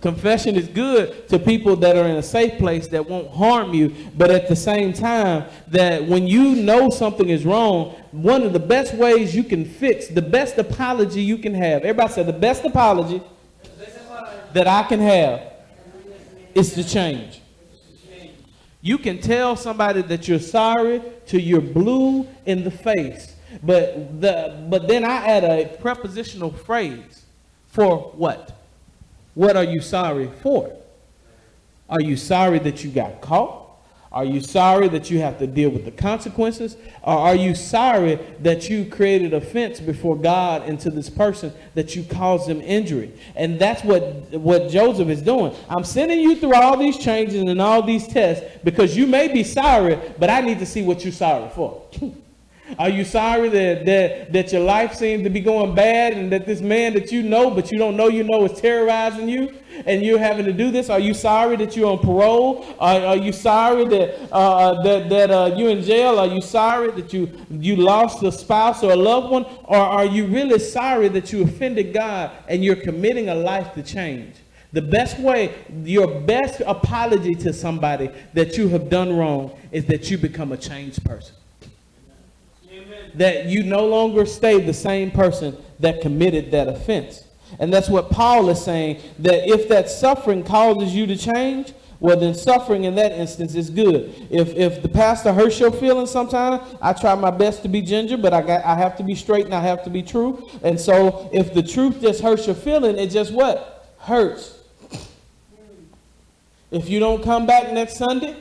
Confession 0.01 0.57
is 0.57 0.69
good 0.69 1.29
to 1.29 1.39
people 1.39 1.77
that 1.77 1.97
are 1.97 2.07
in 2.07 2.17
a 2.17 2.23
safe 2.23 2.59
place 2.59 2.89
that 2.89 3.09
won't 3.09 3.31
harm 3.31 3.75
you, 3.75 3.95
but 4.17 4.31
at 4.31 4.49
the 4.49 4.57
same 4.57 4.93
time, 4.93 5.45
that 5.69 6.05
when 6.05 6.27
you 6.27 6.57
know 6.57 6.91
something 6.91 7.29
is 7.29 7.45
wrong, 7.45 7.91
one 8.13 8.43
of 8.43 8.53
the 8.53 8.59
best 8.59 8.95
ways 8.95 9.35
you 9.35 9.45
can 9.45 9.65
fix, 9.65 10.09
the 10.09 10.23
best 10.23 10.59
apology 10.59 11.23
you 11.23 11.39
can 11.39 11.55
have, 11.55 11.83
everybody 11.83 12.13
said 12.13 12.27
the 12.27 12.33
best 12.33 12.65
apology 12.65 13.23
that 14.53 14.67
I 14.67 14.83
can 14.85 15.01
have 15.01 15.53
is 16.55 16.75
to 16.75 16.85
change. 16.85 17.41
You 18.81 18.99
can 18.99 19.21
tell 19.21 19.57
somebody 19.57 20.03
that 20.03 20.29
you're 20.29 20.39
sorry 20.39 21.03
till 21.27 21.41
you're 21.41 21.61
blue 21.61 22.27
in 22.47 22.65
the 22.65 22.71
face. 22.71 23.35
But 23.63 24.21
the 24.21 24.67
but 24.69 24.87
then 24.87 25.05
I 25.05 25.27
add 25.27 25.45
a 25.45 25.77
prepositional 25.81 26.53
phrase 26.53 27.25
for 27.67 28.13
what? 28.13 28.58
What 29.39 29.57
are 29.57 29.63
you 29.63 29.81
sorry 29.81 30.29
for? 30.43 30.77
Are 31.89 32.01
you 32.01 32.17
sorry 32.17 32.59
that 32.59 32.83
you 32.83 32.91
got 32.91 33.21
caught? 33.21 33.71
Are 34.11 34.25
you 34.25 34.41
sorry 34.41 34.89
that 34.89 35.13
you 35.13 35.21
have 35.21 35.39
to 35.39 35.47
deal 35.47 35.71
with 35.71 35.85
the 35.85 35.93
consequences? 35.93 36.77
Or 37.05 37.17
are 37.17 37.37
you 37.37 37.55
sorry 37.55 38.17
that 38.41 38.69
you 38.69 38.85
created 38.87 39.35
offense 39.35 39.79
before 39.79 40.17
God 40.17 40.63
and 40.63 40.81
to 40.81 40.91
this 40.91 41.09
person 41.09 41.53
that 41.75 41.95
you 41.95 42.03
caused 42.03 42.49
them 42.49 42.61
injury? 42.61 43.13
And 43.37 43.61
that's 43.61 43.85
what, 43.85 44.03
what 44.33 44.71
Joseph 44.71 45.09
is 45.09 45.23
doing. 45.23 45.55
I'm 45.69 45.85
sending 45.85 46.19
you 46.19 46.35
through 46.35 46.55
all 46.55 46.77
these 46.77 46.99
changes 46.99 47.41
and 47.41 47.61
all 47.61 47.81
these 47.81 48.09
tests 48.09 48.45
because 48.65 48.97
you 48.97 49.07
may 49.07 49.33
be 49.33 49.45
sorry, 49.45 50.01
but 50.19 50.31
I 50.31 50.41
need 50.41 50.59
to 50.59 50.67
see 50.67 50.83
what 50.83 51.05
you're 51.05 51.13
sorry 51.13 51.49
for. 51.51 51.87
Are 52.79 52.89
you 52.89 53.05
sorry 53.05 53.49
that, 53.49 53.87
that, 53.87 54.33
that 54.33 54.53
your 54.53 54.63
life 54.63 54.95
seems 54.95 55.23
to 55.23 55.31
be 55.31 55.41
going 55.41 55.75
bad 55.75 56.13
and 56.13 56.31
that 56.33 56.45
this 56.45 56.61
man 56.61 56.93
that 56.95 57.11
you 57.11 57.23
know, 57.23 57.51
but 57.51 57.73
you 57.73 57.79
don't 57.79 57.97
know 57.97 58.09
you 58.09 58.25
know, 58.25 58.45
is 58.45 58.61
terrorizing 58.61 59.29
you 59.29 59.55
and 59.87 60.03
you're 60.03 60.19
having 60.19 60.45
to 60.45 60.53
do 60.53 60.71
this? 60.71 60.91
Are 60.91 60.99
you 60.99 61.15
sorry 61.15 61.57
that 61.57 61.77
you're 61.77 61.91
on 61.91 61.99
parole? 61.99 62.67
Are, 62.79 63.01
are 63.01 63.17
you 63.17 63.33
sorry 63.33 63.87
that, 63.87 64.33
uh, 64.33 64.83
that, 64.83 65.09
that 65.09 65.31
uh, 65.31 65.55
you're 65.57 65.71
in 65.71 65.83
jail? 65.83 66.19
Are 66.19 66.27
you 66.27 66.43
sorry 66.43 66.91
that 66.91 67.13
you, 67.13 67.31
you 67.51 67.77
lost 67.77 68.23
a 68.23 68.31
spouse 68.31 68.83
or 68.83 68.93
a 68.93 68.97
loved 68.97 69.31
one? 69.31 69.47
Or 69.65 69.79
are 69.79 70.05
you 70.05 70.27
really 70.27 70.59
sorry 70.59 71.09
that 71.09 71.33
you 71.33 71.45
offended 71.45 71.95
God 71.95 72.33
and 72.49 72.63
you're 72.63 72.77
committing 72.77 73.31
a 73.31 73.35
life 73.35 73.73
to 73.75 73.83
change? 73.83 74.35
The 74.73 74.83
best 74.83 75.19
way, 75.19 75.55
your 75.85 76.21
best 76.21 76.61
apology 76.67 77.35
to 77.37 77.55
somebody 77.55 78.11
that 78.35 78.59
you 78.59 78.69
have 78.69 78.91
done 78.91 79.17
wrong 79.17 79.59
is 79.73 79.87
that 79.87 80.11
you 80.11 80.19
become 80.19 80.53
a 80.53 80.59
changed 80.59 81.03
person 81.07 81.35
that 83.19 83.47
you 83.47 83.63
no 83.63 83.87
longer 83.87 84.25
stay 84.27 84.61
the 84.61 84.75
same 84.75 85.11
person 85.11 85.57
that 85.81 86.01
committed 86.01 86.51
that 86.51 86.69
offense. 86.69 87.25
And 87.59 87.73
that's 87.73 87.89
what 87.89 88.11
Paul 88.11 88.49
is 88.51 88.63
saying 88.63 89.01
that 89.21 89.49
if 89.49 89.69
that 89.69 89.89
suffering 89.89 90.45
causes 90.45 90.95
you 90.95 91.07
to 91.07 91.17
change, 91.17 91.73
well, 92.01 92.19
then 92.19 92.35
suffering 92.35 92.85
in 92.85 92.95
that 92.95 93.13
instance 93.13 93.57
is 93.57 93.71
good. 93.71 94.15
If, 94.31 94.55
if 94.55 94.83
the 94.83 94.89
pastor 94.89 95.33
hurts 95.33 95.59
your 95.59 95.73
feelings 95.73 96.11
sometimes, 96.11 96.63
I 96.81 96.93
try 96.93 97.15
my 97.17 97.33
best 97.33 97.63
to 97.63 97.69
be 97.69 97.83
ginger, 97.83 98.17
but 98.17 98.33
I, 98.33 98.43
got, 98.43 98.65
I 98.65 98.77
have 98.77 98.97
to 98.99 99.03
be 99.03 99.17
straight 99.17 99.47
and 99.47 99.55
I 99.55 99.61
have 99.61 99.83
to 99.85 99.91
be 99.91 100.03
true. 100.03 100.49
And 100.63 100.79
so 100.79 101.29
if 101.33 101.53
the 101.53 101.63
truth 101.63 102.01
just 102.01 102.21
hurts 102.21 102.47
your 102.47 102.55
feeling, 102.55 102.97
it 102.99 103.09
just 103.09 103.33
what? 103.33 103.97
Hurts. 103.99 104.59
If 106.71 106.89
you 106.89 107.01
don't 107.01 107.25
come 107.25 107.47
back 107.47 107.73
next 107.73 107.97
Sunday, 107.97 108.37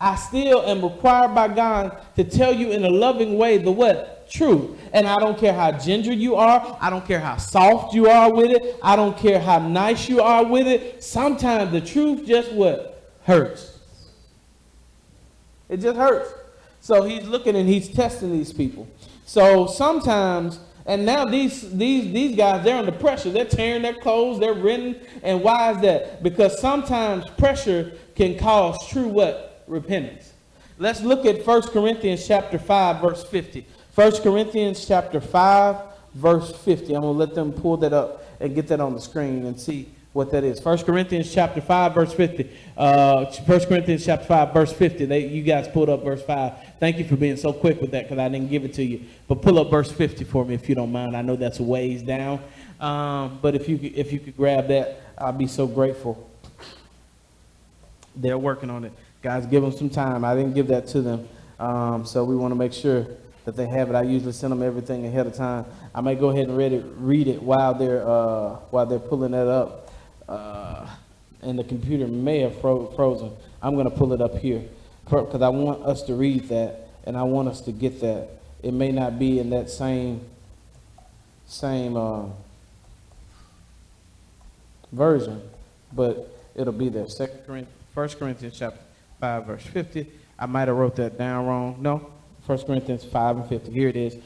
I 0.00 0.16
still 0.16 0.62
am 0.62 0.82
required 0.82 1.34
by 1.34 1.48
God 1.48 1.96
to 2.16 2.24
tell 2.24 2.52
you 2.52 2.72
in 2.72 2.84
a 2.84 2.90
loving 2.90 3.38
way 3.38 3.56
the 3.56 3.70
what? 3.70 4.17
Truth. 4.30 4.78
And 4.92 5.06
I 5.06 5.16
don't 5.16 5.38
care 5.38 5.52
how 5.52 5.72
ginger 5.72 6.12
you 6.12 6.36
are. 6.36 6.78
I 6.80 6.90
don't 6.90 7.06
care 7.06 7.20
how 7.20 7.36
soft 7.36 7.94
you 7.94 8.08
are 8.08 8.32
with 8.32 8.50
it. 8.50 8.78
I 8.82 8.96
don't 8.96 9.16
care 9.16 9.40
how 9.40 9.58
nice 9.58 10.08
you 10.08 10.20
are 10.20 10.44
with 10.44 10.66
it. 10.66 11.02
Sometimes 11.02 11.72
the 11.72 11.80
truth 11.80 12.26
just 12.26 12.52
what? 12.52 13.12
Hurts. 13.24 13.78
It 15.68 15.78
just 15.78 15.96
hurts. 15.96 16.32
So 16.80 17.02
he's 17.02 17.24
looking 17.24 17.56
and 17.56 17.68
he's 17.68 17.88
testing 17.88 18.32
these 18.32 18.52
people. 18.52 18.88
So 19.26 19.66
sometimes, 19.66 20.58
and 20.86 21.04
now 21.04 21.26
these 21.26 21.70
these 21.70 22.10
these 22.12 22.36
guys, 22.36 22.64
they're 22.64 22.78
under 22.78 22.92
pressure. 22.92 23.30
They're 23.30 23.44
tearing 23.44 23.82
their 23.82 23.94
clothes, 23.94 24.40
they're 24.40 24.54
renting. 24.54 24.96
And 25.22 25.42
why 25.42 25.72
is 25.72 25.80
that? 25.82 26.22
Because 26.22 26.58
sometimes 26.60 27.28
pressure 27.36 27.92
can 28.14 28.38
cause 28.38 28.88
true 28.88 29.08
what? 29.08 29.64
Repentance. 29.66 30.32
Let's 30.78 31.02
look 31.02 31.26
at 31.26 31.44
1 31.44 31.62
Corinthians 31.62 32.26
chapter 32.26 32.58
5, 32.58 33.00
verse 33.00 33.24
50. 33.24 33.66
1 33.98 34.22
Corinthians 34.22 34.86
chapter 34.86 35.20
5, 35.20 35.76
verse 36.14 36.56
50. 36.56 36.94
I'm 36.94 37.02
going 37.02 37.14
to 37.14 37.18
let 37.18 37.34
them 37.34 37.52
pull 37.52 37.78
that 37.78 37.92
up 37.92 38.22
and 38.38 38.54
get 38.54 38.68
that 38.68 38.80
on 38.80 38.94
the 38.94 39.00
screen 39.00 39.44
and 39.44 39.60
see 39.60 39.88
what 40.12 40.30
that 40.30 40.44
is. 40.44 40.64
1 40.64 40.84
Corinthians 40.84 41.34
chapter 41.34 41.60
5, 41.60 41.94
verse 41.94 42.12
50. 42.12 42.48
Uh, 42.76 43.24
1 43.24 43.60
Corinthians 43.64 44.04
chapter 44.04 44.24
5, 44.24 44.54
verse 44.54 44.72
50. 44.72 45.04
They, 45.04 45.26
you 45.26 45.42
guys 45.42 45.66
pulled 45.66 45.88
up 45.88 46.04
verse 46.04 46.22
5. 46.22 46.52
Thank 46.78 46.98
you 46.98 47.08
for 47.08 47.16
being 47.16 47.36
so 47.36 47.52
quick 47.52 47.80
with 47.80 47.90
that 47.90 48.04
because 48.04 48.20
I 48.20 48.28
didn't 48.28 48.50
give 48.50 48.64
it 48.64 48.72
to 48.74 48.84
you. 48.84 49.00
But 49.26 49.42
pull 49.42 49.58
up 49.58 49.68
verse 49.68 49.90
50 49.90 50.22
for 50.22 50.44
me 50.44 50.54
if 50.54 50.68
you 50.68 50.76
don't 50.76 50.92
mind. 50.92 51.16
I 51.16 51.22
know 51.22 51.34
that's 51.34 51.58
a 51.58 51.64
ways 51.64 52.00
down. 52.00 52.40
Um, 52.78 53.40
but 53.42 53.56
if 53.56 53.68
you, 53.68 53.80
if 53.82 54.12
you 54.12 54.20
could 54.20 54.36
grab 54.36 54.68
that, 54.68 55.00
I'd 55.18 55.38
be 55.38 55.48
so 55.48 55.66
grateful. 55.66 56.30
They're 58.14 58.38
working 58.38 58.70
on 58.70 58.84
it. 58.84 58.92
Guys, 59.22 59.44
give 59.46 59.64
them 59.64 59.72
some 59.72 59.90
time. 59.90 60.24
I 60.24 60.36
didn't 60.36 60.54
give 60.54 60.68
that 60.68 60.86
to 60.86 61.02
them. 61.02 61.28
Um, 61.58 62.06
so 62.06 62.22
we 62.22 62.36
want 62.36 62.52
to 62.52 62.56
make 62.56 62.72
sure 62.72 63.04
that 63.48 63.56
they 63.56 63.66
have 63.66 63.88
it. 63.88 63.94
I 63.94 64.02
usually 64.02 64.32
send 64.32 64.52
them 64.52 64.62
everything 64.62 65.06
ahead 65.06 65.26
of 65.26 65.34
time. 65.34 65.64
I 65.94 66.02
may 66.02 66.14
go 66.16 66.28
ahead 66.28 66.48
and 66.48 66.58
read 66.58 66.74
it, 66.74 66.84
read 66.98 67.28
it 67.28 67.42
while 67.42 67.72
they're 67.72 68.06
uh, 68.06 68.56
while 68.68 68.84
they're 68.84 68.98
pulling 68.98 69.30
that 69.30 69.48
up, 69.48 69.90
uh, 70.28 70.86
and 71.40 71.58
the 71.58 71.64
computer 71.64 72.06
may 72.06 72.40
have 72.40 72.60
fro- 72.60 72.88
frozen. 72.88 73.32
I'm 73.62 73.72
going 73.72 73.88
to 73.88 73.96
pull 73.96 74.12
it 74.12 74.20
up 74.20 74.36
here 74.36 74.62
because 75.06 75.40
I 75.40 75.48
want 75.48 75.82
us 75.82 76.02
to 76.02 76.14
read 76.14 76.50
that, 76.50 76.90
and 77.06 77.16
I 77.16 77.22
want 77.22 77.48
us 77.48 77.62
to 77.62 77.72
get 77.72 78.02
that. 78.02 78.28
It 78.62 78.74
may 78.74 78.92
not 78.92 79.18
be 79.18 79.38
in 79.38 79.48
that 79.48 79.70
same 79.70 80.20
same 81.46 81.96
uh, 81.96 82.26
version, 84.92 85.40
but 85.94 86.38
it'll 86.54 86.74
be 86.74 86.90
there. 86.90 87.08
Second 87.08 87.38
Corinthians, 87.46 87.82
First 87.94 88.18
Corinthians 88.18 88.58
chapter 88.58 88.80
five, 89.18 89.46
verse 89.46 89.62
fifty. 89.62 90.06
I 90.38 90.44
might 90.44 90.68
have 90.68 90.76
wrote 90.76 90.96
that 90.96 91.16
down 91.16 91.46
wrong. 91.46 91.76
No, 91.80 92.12
1 92.48 92.58
Corinthians 92.60 93.04
5 93.04 93.36
and 93.36 93.48
50. 93.48 93.70
Here 93.70 93.88
it 93.88 93.96
is. 93.96 94.16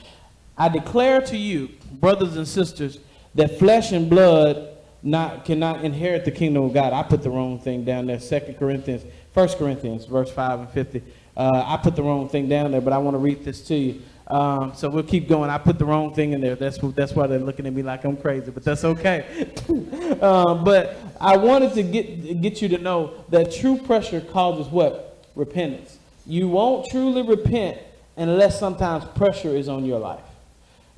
I 0.57 0.69
declare 0.69 1.21
to 1.23 1.37
you, 1.37 1.71
brothers 1.95 2.37
and 2.37 2.47
sisters, 2.47 3.01
that 3.35 3.59
flesh 3.59 3.91
and 3.91 4.09
blood 4.09 4.69
not 5.03 5.45
cannot 5.45 5.85
inherit 5.85 6.25
the 6.25 6.31
kingdom 6.31 6.63
of 6.63 6.73
God. 6.73 6.93
I 6.93 7.03
put 7.03 7.25
the 7.25 7.31
wrong 7.31 7.59
thing 7.59 7.85
down 7.85 8.07
there. 8.07 8.21
2 8.21 8.55
Corinthians, 8.61 9.03
1 9.35 9.49
Corinthians, 9.59 10.05
verse 10.05 10.31
5 10.31 10.61
and 10.61 10.71
50. 10.71 11.03
Uh, 11.37 11.65
I 11.67 11.79
put 11.79 11.97
the 11.97 12.03
wrong 12.05 12.29
thing 12.29 12.49
down 12.49 12.71
there, 12.71 12.81
but 12.81 12.93
I 12.93 12.99
want 12.99 13.15
to 13.15 13.19
read 13.19 13.45
this 13.45 13.61
to 13.63 13.75
you. 13.75 14.03
Um, 14.29 14.73
so 14.77 14.89
we'll 14.89 15.03
keep 15.03 15.29
going. 15.29 15.51
I 15.51 15.59
put 15.59 15.81
the 15.81 15.85
wrong 15.85 16.15
thing 16.15 16.33
in 16.33 16.41
there. 16.41 16.55
That's 16.55 16.79
that's 16.95 17.13
why 17.13 17.27
they're 17.27 17.41
looking 17.41 17.67
at 17.67 17.73
me 17.73 17.83
like 17.83 18.05
I'm 18.05 18.17
crazy, 18.17 18.53
but 18.53 18.63
that's 18.63 18.85
okay. 18.85 19.51
um, 20.23 20.63
but 20.63 20.97
I 21.21 21.37
wanted 21.37 21.75
to 21.75 21.83
get 21.83 22.41
get 22.41 22.63
you 22.63 22.69
to 22.69 22.79
know 22.79 23.25
that 23.31 23.51
true 23.53 23.79
pressure 23.79 24.21
causes 24.21 24.69
what 24.69 25.27
repentance. 25.35 25.99
You 26.25 26.49
won't 26.49 26.87
truly 26.89 27.23
repent 27.23 27.79
unless 28.17 28.59
sometimes 28.59 29.05
pressure 29.17 29.57
is 29.57 29.69
on 29.69 29.85
your 29.85 29.99
life. 29.99 30.25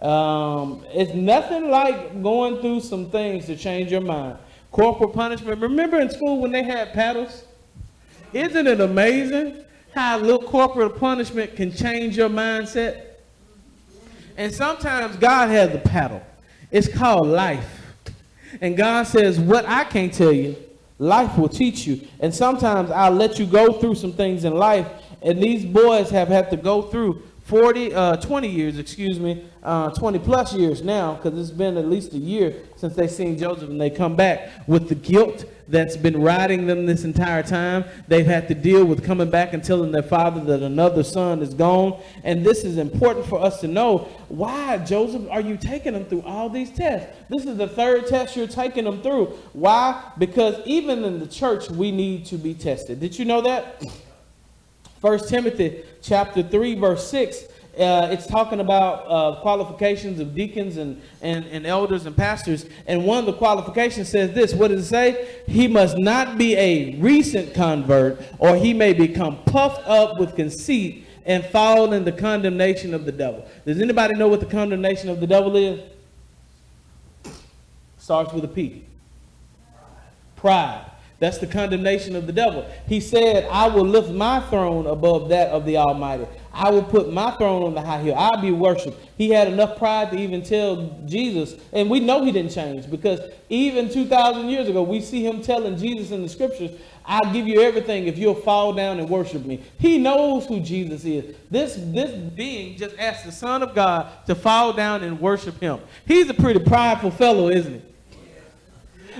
Um, 0.00 0.84
it's 0.88 1.14
nothing 1.14 1.70
like 1.70 2.22
going 2.22 2.60
through 2.60 2.80
some 2.80 3.10
things 3.10 3.46
to 3.46 3.56
change 3.56 3.90
your 3.90 4.00
mind. 4.00 4.38
Corporal 4.70 5.10
punishment. 5.10 5.60
Remember 5.60 6.00
in 6.00 6.10
school 6.10 6.40
when 6.40 6.50
they 6.50 6.64
had 6.64 6.92
paddles? 6.92 7.44
Isn't 8.32 8.66
it 8.66 8.80
amazing 8.80 9.64
how 9.94 10.18
little 10.18 10.42
corporal 10.42 10.90
punishment 10.90 11.54
can 11.54 11.72
change 11.72 12.16
your 12.16 12.28
mindset? 12.28 13.02
And 14.36 14.52
sometimes 14.52 15.16
God 15.16 15.48
has 15.50 15.72
a 15.72 15.78
paddle. 15.78 16.22
It's 16.72 16.88
called 16.88 17.28
life. 17.28 17.82
And 18.60 18.76
God 18.76 19.04
says, 19.04 19.38
What 19.38 19.64
I 19.66 19.84
can't 19.84 20.12
tell 20.12 20.32
you, 20.32 20.56
life 20.98 21.38
will 21.38 21.48
teach 21.48 21.86
you. 21.86 22.00
And 22.18 22.34
sometimes 22.34 22.90
I'll 22.90 23.12
let 23.12 23.38
you 23.38 23.46
go 23.46 23.74
through 23.74 23.94
some 23.94 24.12
things 24.12 24.44
in 24.44 24.54
life 24.54 24.88
and 25.24 25.42
these 25.42 25.64
boys 25.64 26.10
have 26.10 26.28
had 26.28 26.50
to 26.50 26.56
go 26.56 26.82
through 26.82 27.22
40, 27.44 27.94
uh, 27.94 28.16
20 28.16 28.48
years, 28.48 28.78
excuse 28.78 29.20
me, 29.20 29.44
uh, 29.62 29.90
20 29.90 30.18
plus 30.18 30.54
years 30.54 30.82
now, 30.82 31.14
because 31.14 31.38
it's 31.38 31.50
been 31.50 31.76
at 31.76 31.86
least 31.86 32.14
a 32.14 32.18
year 32.18 32.54
since 32.76 32.94
they 32.94 33.06
seen 33.06 33.36
Joseph 33.36 33.68
and 33.68 33.78
they 33.78 33.90
come 33.90 34.16
back 34.16 34.50
with 34.66 34.88
the 34.88 34.94
guilt 34.94 35.44
that's 35.68 35.96
been 35.96 36.20
riding 36.22 36.66
them 36.66 36.86
this 36.86 37.04
entire 37.04 37.42
time. 37.42 37.84
They've 38.08 38.24
had 38.24 38.48
to 38.48 38.54
deal 38.54 38.84
with 38.86 39.04
coming 39.04 39.28
back 39.28 39.52
and 39.52 39.62
telling 39.62 39.92
their 39.92 40.02
father 40.02 40.42
that 40.44 40.62
another 40.62 41.02
son 41.02 41.42
is 41.42 41.52
gone. 41.52 42.02
And 42.22 42.44
this 42.44 42.64
is 42.64 42.78
important 42.78 43.26
for 43.26 43.40
us 43.40 43.60
to 43.60 43.68
know. 43.68 44.08
Why, 44.28 44.78
Joseph, 44.78 45.28
are 45.30 45.40
you 45.40 45.58
taking 45.58 45.92
them 45.92 46.06
through 46.06 46.22
all 46.22 46.48
these 46.48 46.70
tests? 46.70 47.14
This 47.28 47.44
is 47.44 47.58
the 47.58 47.68
third 47.68 48.06
test 48.06 48.36
you're 48.36 48.46
taking 48.46 48.84
them 48.84 49.02
through. 49.02 49.26
Why? 49.52 50.12
Because 50.18 50.56
even 50.66 51.04
in 51.04 51.18
the 51.18 51.26
church, 51.26 51.70
we 51.70 51.92
need 51.92 52.24
to 52.26 52.36
be 52.36 52.54
tested. 52.54 53.00
Did 53.00 53.18
you 53.18 53.26
know 53.26 53.42
that? 53.42 53.84
First 55.04 55.28
Timothy 55.28 55.84
chapter 56.00 56.42
3, 56.42 56.76
verse 56.76 57.06
6, 57.10 57.42
uh, 57.78 58.08
it's 58.10 58.26
talking 58.26 58.60
about 58.60 59.04
uh, 59.06 59.38
qualifications 59.42 60.18
of 60.18 60.34
deacons 60.34 60.78
and, 60.78 60.98
and, 61.20 61.44
and 61.44 61.66
elders 61.66 62.06
and 62.06 62.16
pastors. 62.16 62.64
And 62.86 63.04
one 63.04 63.18
of 63.18 63.26
the 63.26 63.34
qualifications 63.34 64.08
says 64.08 64.32
this 64.32 64.54
what 64.54 64.68
does 64.68 64.86
it 64.86 64.88
say? 64.88 65.42
He 65.46 65.68
must 65.68 65.98
not 65.98 66.38
be 66.38 66.56
a 66.56 66.94
recent 67.00 67.52
convert, 67.52 68.18
or 68.38 68.56
he 68.56 68.72
may 68.72 68.94
become 68.94 69.36
puffed 69.44 69.86
up 69.86 70.18
with 70.18 70.36
conceit 70.36 71.06
and 71.26 71.44
fall 71.44 71.92
in 71.92 72.06
the 72.06 72.12
condemnation 72.12 72.94
of 72.94 73.04
the 73.04 73.12
devil. 73.12 73.46
Does 73.66 73.82
anybody 73.82 74.18
know 74.18 74.28
what 74.28 74.40
the 74.40 74.46
condemnation 74.46 75.10
of 75.10 75.20
the 75.20 75.26
devil 75.26 75.54
is? 75.54 75.82
Starts 77.98 78.32
with 78.32 78.44
a 78.44 78.48
P. 78.48 78.86
Pride. 80.34 80.92
That's 81.20 81.38
the 81.38 81.46
condemnation 81.46 82.16
of 82.16 82.26
the 82.26 82.32
devil. 82.32 82.68
He 82.86 83.00
said, 83.00 83.48
I 83.50 83.68
will 83.68 83.86
lift 83.86 84.10
my 84.10 84.40
throne 84.48 84.86
above 84.86 85.28
that 85.28 85.48
of 85.50 85.64
the 85.64 85.76
Almighty. 85.76 86.26
I 86.52 86.70
will 86.70 86.82
put 86.82 87.12
my 87.12 87.30
throne 87.36 87.62
on 87.62 87.74
the 87.74 87.80
high 87.80 88.00
hill. 88.00 88.14
I'll 88.16 88.40
be 88.40 88.50
worshiped. 88.50 88.98
He 89.16 89.30
had 89.30 89.48
enough 89.48 89.78
pride 89.78 90.10
to 90.10 90.18
even 90.18 90.42
tell 90.42 91.00
Jesus, 91.06 91.54
and 91.72 91.88
we 91.88 92.00
know 92.00 92.24
he 92.24 92.32
didn't 92.32 92.52
change 92.52 92.90
because 92.90 93.20
even 93.48 93.88
2,000 93.88 94.48
years 94.48 94.68
ago, 94.68 94.82
we 94.82 95.00
see 95.00 95.24
him 95.24 95.40
telling 95.40 95.76
Jesus 95.76 96.10
in 96.10 96.22
the 96.22 96.28
scriptures, 96.28 96.72
I'll 97.06 97.32
give 97.32 97.46
you 97.46 97.60
everything 97.60 98.06
if 98.06 98.18
you'll 98.18 98.34
fall 98.34 98.72
down 98.72 98.98
and 98.98 99.08
worship 99.08 99.44
me. 99.44 99.62
He 99.78 99.98
knows 99.98 100.46
who 100.46 100.60
Jesus 100.60 101.04
is. 101.04 101.36
This, 101.50 101.76
this 101.78 102.10
being 102.10 102.76
just 102.76 102.98
asked 102.98 103.24
the 103.24 103.32
Son 103.32 103.62
of 103.62 103.74
God 103.74 104.26
to 104.26 104.34
fall 104.34 104.72
down 104.72 105.04
and 105.04 105.20
worship 105.20 105.60
him. 105.60 105.80
He's 106.06 106.28
a 106.28 106.34
pretty 106.34 106.60
prideful 106.60 107.10
fellow, 107.10 107.48
isn't 107.50 107.74
he? 107.74 107.93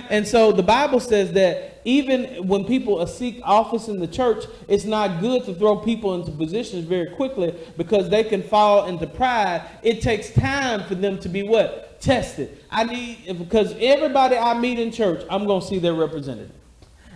And 0.09 0.27
so 0.27 0.51
the 0.51 0.63
Bible 0.63 0.99
says 0.99 1.31
that 1.33 1.81
even 1.85 2.47
when 2.47 2.65
people 2.65 3.05
seek 3.05 3.39
office 3.43 3.87
in 3.87 3.99
the 3.99 4.07
church, 4.07 4.45
it's 4.67 4.85
not 4.85 5.21
good 5.21 5.45
to 5.45 5.53
throw 5.53 5.77
people 5.77 6.15
into 6.15 6.31
positions 6.31 6.85
very 6.85 7.11
quickly 7.15 7.55
because 7.77 8.09
they 8.09 8.23
can 8.23 8.41
fall 8.41 8.87
into 8.87 9.05
pride. 9.07 9.61
It 9.83 10.01
takes 10.01 10.31
time 10.31 10.83
for 10.87 10.95
them 10.95 11.19
to 11.19 11.29
be 11.29 11.43
what? 11.43 12.01
Tested. 12.01 12.57
I 12.71 12.83
need, 12.83 13.37
because 13.37 13.75
everybody 13.79 14.35
I 14.35 14.57
meet 14.59 14.79
in 14.79 14.91
church, 14.91 15.23
I'm 15.29 15.45
going 15.45 15.61
to 15.61 15.67
see 15.67 15.79
their 15.79 15.93
representative. 15.93 16.51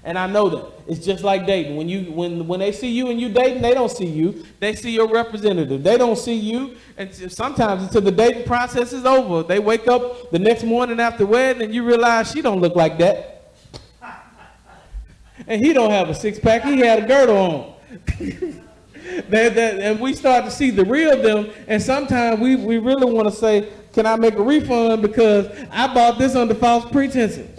And 0.03 0.17
I 0.17 0.27
know 0.27 0.49
that. 0.49 0.65
It's 0.87 1.05
just 1.05 1.23
like 1.23 1.45
dating. 1.45 1.75
When 1.75 1.89
you 1.89 2.11
when 2.11 2.47
when 2.47 2.59
they 2.59 2.71
see 2.71 2.89
you 2.89 3.09
and 3.09 3.19
you 3.19 3.29
dating, 3.29 3.61
they 3.61 3.73
don't 3.73 3.91
see 3.91 4.05
you. 4.05 4.45
They 4.59 4.73
see 4.73 4.91
your 4.91 5.07
representative. 5.07 5.83
They 5.83 5.97
don't 5.97 6.17
see 6.17 6.35
you. 6.35 6.77
And 6.97 7.13
sometimes 7.31 7.83
until 7.83 8.01
the 8.01 8.11
dating 8.11 8.45
process 8.45 8.93
is 8.93 9.05
over, 9.05 9.43
they 9.43 9.59
wake 9.59 9.87
up 9.87 10.31
the 10.31 10.39
next 10.39 10.63
morning 10.63 10.99
after 10.99 11.25
wedding 11.25 11.63
and 11.63 11.73
you 11.73 11.83
realize 11.83 12.31
she 12.31 12.41
don't 12.41 12.61
look 12.61 12.75
like 12.75 12.97
that. 12.99 13.53
and 15.47 15.63
he 15.63 15.73
don't 15.73 15.91
have 15.91 16.09
a 16.09 16.15
six 16.15 16.39
pack. 16.39 16.63
He 16.63 16.79
had 16.79 17.03
a 17.03 17.07
girdle 17.07 17.37
on. 17.37 17.73
they, 19.29 19.79
and 19.81 19.99
we 19.99 20.13
start 20.13 20.45
to 20.45 20.51
see 20.51 20.69
the 20.69 20.85
real 20.85 21.21
them. 21.21 21.51
And 21.67 21.81
sometimes 21.81 22.39
we, 22.39 22.55
we 22.55 22.77
really 22.77 23.11
want 23.11 23.27
to 23.27 23.33
say, 23.33 23.69
can 23.93 24.05
I 24.05 24.15
make 24.15 24.35
a 24.35 24.43
refund 24.43 25.01
because 25.01 25.47
I 25.71 25.93
bought 25.93 26.19
this 26.19 26.35
under 26.35 26.55
false 26.55 26.89
pretenses. 26.91 27.58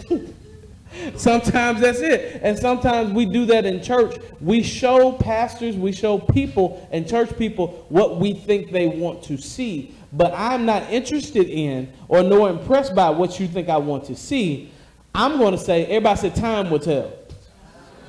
Sometimes 1.15 1.81
that's 1.81 1.99
it. 1.99 2.41
And 2.43 2.57
sometimes 2.57 3.13
we 3.13 3.25
do 3.25 3.45
that 3.45 3.65
in 3.65 3.81
church. 3.81 4.17
We 4.39 4.63
show 4.63 5.11
pastors, 5.13 5.75
we 5.75 5.91
show 5.91 6.19
people 6.19 6.87
and 6.91 7.07
church 7.07 7.37
people 7.37 7.85
what 7.89 8.19
we 8.19 8.33
think 8.33 8.71
they 8.71 8.87
want 8.87 9.23
to 9.23 9.37
see. 9.37 9.95
But 10.13 10.33
I'm 10.35 10.65
not 10.65 10.83
interested 10.91 11.47
in 11.47 11.91
or 12.07 12.23
nor 12.23 12.49
impressed 12.49 12.93
by 12.93 13.09
what 13.09 13.39
you 13.39 13.47
think 13.47 13.69
I 13.69 13.77
want 13.77 14.05
to 14.05 14.15
see. 14.15 14.71
I'm 15.13 15.37
going 15.37 15.53
to 15.53 15.57
say, 15.57 15.85
everybody 15.85 16.19
said 16.19 16.35
time 16.35 16.69
will 16.69 16.79
tell. 16.79 17.13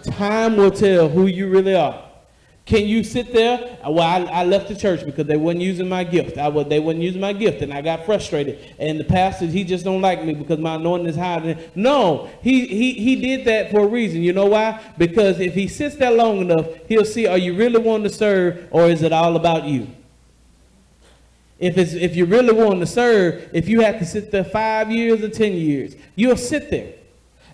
Time 0.05 0.57
will 0.57 0.71
tell 0.71 1.09
who 1.09 1.27
you 1.27 1.49
really 1.49 1.75
are. 1.75 2.12
Can 2.73 2.87
you 2.87 3.05
sit 3.05 3.35
there? 3.35 3.77
Well, 3.87 4.01
I, 4.01 4.23
I, 4.33 4.45
left 4.45 4.69
the 4.69 4.75
church 4.75 5.05
because 5.05 5.27
they 5.27 5.37
wasn't 5.37 5.61
using 5.61 5.91
my 5.91 6.05
gift. 6.05 6.39
I 6.39 6.49
they 6.63 6.81
wasn't 6.81 7.03
using 7.03 7.21
my 7.21 7.35
gift, 7.35 7.61
and 7.61 7.71
I 7.71 7.83
got 7.83 8.07
frustrated. 8.07 8.75
And 8.79 8.99
the 8.99 9.05
pastor, 9.05 9.45
he 9.45 9.63
just 9.63 9.85
don't 9.85 10.01
like 10.01 10.25
me 10.25 10.33
because 10.33 10.59
my 10.59 10.77
anointing 10.77 11.09
is 11.09 11.15
higher. 11.17 11.41
than. 11.41 11.63
No, 11.75 12.31
he 12.41 12.67
he 12.67 12.95
he 12.95 13.17
did 13.17 13.45
that 13.45 13.73
for 13.73 13.81
a 13.81 13.87
reason. 13.87 14.23
You 14.23 14.33
know 14.33 14.47
why? 14.47 14.81
Because 14.97 15.39
if 15.39 15.53
he 15.53 15.69
sits 15.69 15.97
there 15.97 16.13
long 16.13 16.39
enough, 16.39 16.67
he'll 16.89 17.05
see: 17.05 17.27
Are 17.27 17.37
you 17.37 17.55
really 17.55 17.77
wanting 17.77 18.05
to 18.05 18.09
serve, 18.09 18.67
or 18.71 18.89
is 18.89 19.03
it 19.03 19.13
all 19.13 19.37
about 19.37 19.65
you? 19.65 19.89
If 21.59 21.77
it's 21.77 21.93
if 21.93 22.17
you 22.17 22.25
really 22.25 22.55
want 22.55 22.81
to 22.81 22.87
serve, 22.87 23.51
if 23.53 23.69
you 23.69 23.83
have 23.83 23.99
to 23.99 24.07
sit 24.07 24.31
there 24.31 24.45
five 24.45 24.91
years 24.91 25.21
or 25.21 25.29
ten 25.29 25.53
years, 25.53 25.95
you'll 26.15 26.39
sit 26.39 26.71
there, 26.71 26.95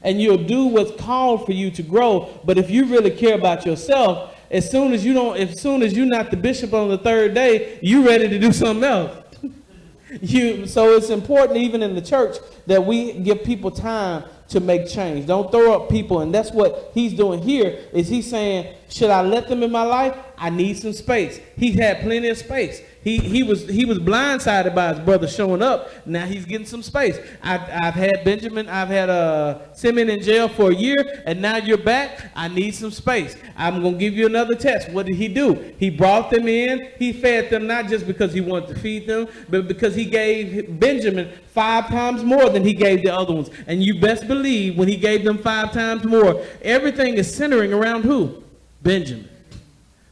and 0.01 0.23
you'll 0.23 0.45
do 0.45 0.67
what's 0.67 0.93
called 0.93 1.45
for 1.45 1.51
you 1.51 1.73
to 1.73 1.83
grow. 1.83 2.41
But 2.45 2.57
if 2.57 2.71
you 2.71 2.85
really 2.85 3.11
care 3.11 3.35
about 3.35 3.67
yourself 3.67 4.37
as 4.51 4.71
soon 4.71 4.93
as 4.93 5.05
you 5.05 5.13
don't, 5.13 5.37
as 5.37 5.61
soon 5.61 5.83
as 5.83 5.93
you're 5.93 6.07
not 6.07 6.31
the 6.31 6.37
bishop 6.37 6.73
on 6.73 6.89
the 6.89 6.99
third 6.99 7.35
day, 7.35 7.79
you 7.83 8.07
ready 8.07 8.29
to 8.29 8.39
do 8.39 8.53
something 8.53 8.85
else. 8.85 9.25
you, 10.21 10.67
so 10.67 10.97
it's 10.97 11.11
important 11.11 11.59
even 11.59 11.83
in 11.83 11.95
the 11.95 12.03
church 12.03 12.37
that 12.67 12.85
we 12.85 13.13
give 13.13 13.45
people 13.45 13.71
time 13.71 14.25
to 14.49 14.61
make 14.61 14.89
change. 14.89 15.27
Don't 15.27 15.51
throw 15.51 15.75
up 15.75 15.91
people. 15.91 16.21
And 16.21 16.35
that's 16.35 16.51
what 16.51 16.91
he's 16.95 17.13
doing 17.13 17.43
here 17.43 17.79
is 17.93 18.09
he 18.09 18.23
saying, 18.23 18.75
should 18.89 19.11
I 19.11 19.21
let 19.23 19.49
them 19.49 19.63
in 19.63 19.71
my 19.71 19.83
life? 19.83 20.17
I 20.39 20.51
need 20.51 20.79
some 20.79 20.95
space. 20.95 21.41
He 21.57 21.73
had 21.73 22.01
plenty 22.01 22.29
of 22.29 22.39
space. 22.39 22.81
He, 23.09 23.17
he 23.17 23.43
was 23.43 23.67
he 23.67 23.87
was 23.87 23.99
blindsided 23.99 24.75
by 24.75 24.93
his 24.93 25.01
brother 25.01 25.27
showing 25.27 25.63
up. 25.63 25.89
Now 26.05 26.27
he's 26.27 26.45
getting 26.45 26.67
some 26.67 26.83
space. 26.83 27.19
I've, 27.43 27.63
I've 27.63 27.95
had 27.95 28.23
Benjamin, 28.23 28.69
I've 28.69 28.89
had 28.89 29.09
uh, 29.09 29.73
Simeon 29.73 30.11
in 30.11 30.21
jail 30.21 30.47
for 30.47 30.71
a 30.71 30.75
year, 30.75 31.23
and 31.25 31.41
now 31.41 31.57
you're 31.57 31.79
back. 31.79 32.31
I 32.37 32.49
need 32.49 32.73
some 32.73 32.91
space. 32.91 33.35
I'm 33.57 33.81
going 33.81 33.95
to 33.95 33.99
give 33.99 34.13
you 34.13 34.27
another 34.27 34.55
test. 34.55 34.91
What 34.91 35.07
did 35.07 35.17
he 35.17 35.27
do? 35.27 35.73
He 35.79 35.89
brought 35.89 36.31
them 36.31 36.49
in. 36.49 36.91
He 36.99 37.15
fed 37.15 37.49
them 37.49 37.67
not 37.67 37.87
just 37.87 38.07
because 38.07 38.35
he 38.35 38.43
wanted 38.43 38.75
to 38.75 38.79
feed 38.79 39.07
them, 39.07 39.27
but 39.49 39.69
because 39.69 39.95
he 39.95 40.05
gave 40.05 40.79
Benjamin 40.79 41.33
five 41.55 41.89
times 41.89 42.23
more 42.23 42.51
than 42.51 42.63
he 42.63 42.75
gave 42.75 43.03
the 43.03 43.15
other 43.15 43.33
ones. 43.33 43.49
And 43.67 43.83
you 43.83 43.99
best 44.01 44.29
believe 44.29 44.77
when 44.77 44.87
he 44.87 44.99
gave 44.99 45.25
them 45.25 45.39
five 45.39 45.73
times 45.73 46.05
more, 46.05 46.45
everything 46.61 47.15
is 47.15 47.35
centering 47.35 47.73
around 47.73 48.03
who? 48.03 48.43
Benjamin. 48.83 49.31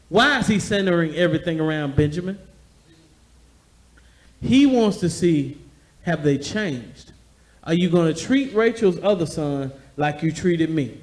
Why 0.09 0.39
is 0.39 0.47
he 0.47 0.59
centering 0.59 1.15
everything 1.15 1.61
around 1.61 1.95
Benjamin? 1.95 2.39
He 4.40 4.66
wants 4.66 4.99
to 4.99 5.11
see 5.11 5.59
have 6.03 6.22
they 6.22 6.38
changed? 6.38 7.12
Are 7.64 7.75
you 7.75 7.90
going 7.90 8.14
to 8.14 8.20
treat 8.20 8.55
Rachel's 8.55 8.99
other 9.03 9.27
son 9.27 9.72
like 9.96 10.22
you 10.22 10.31
treated 10.31 10.70
me? 10.70 11.01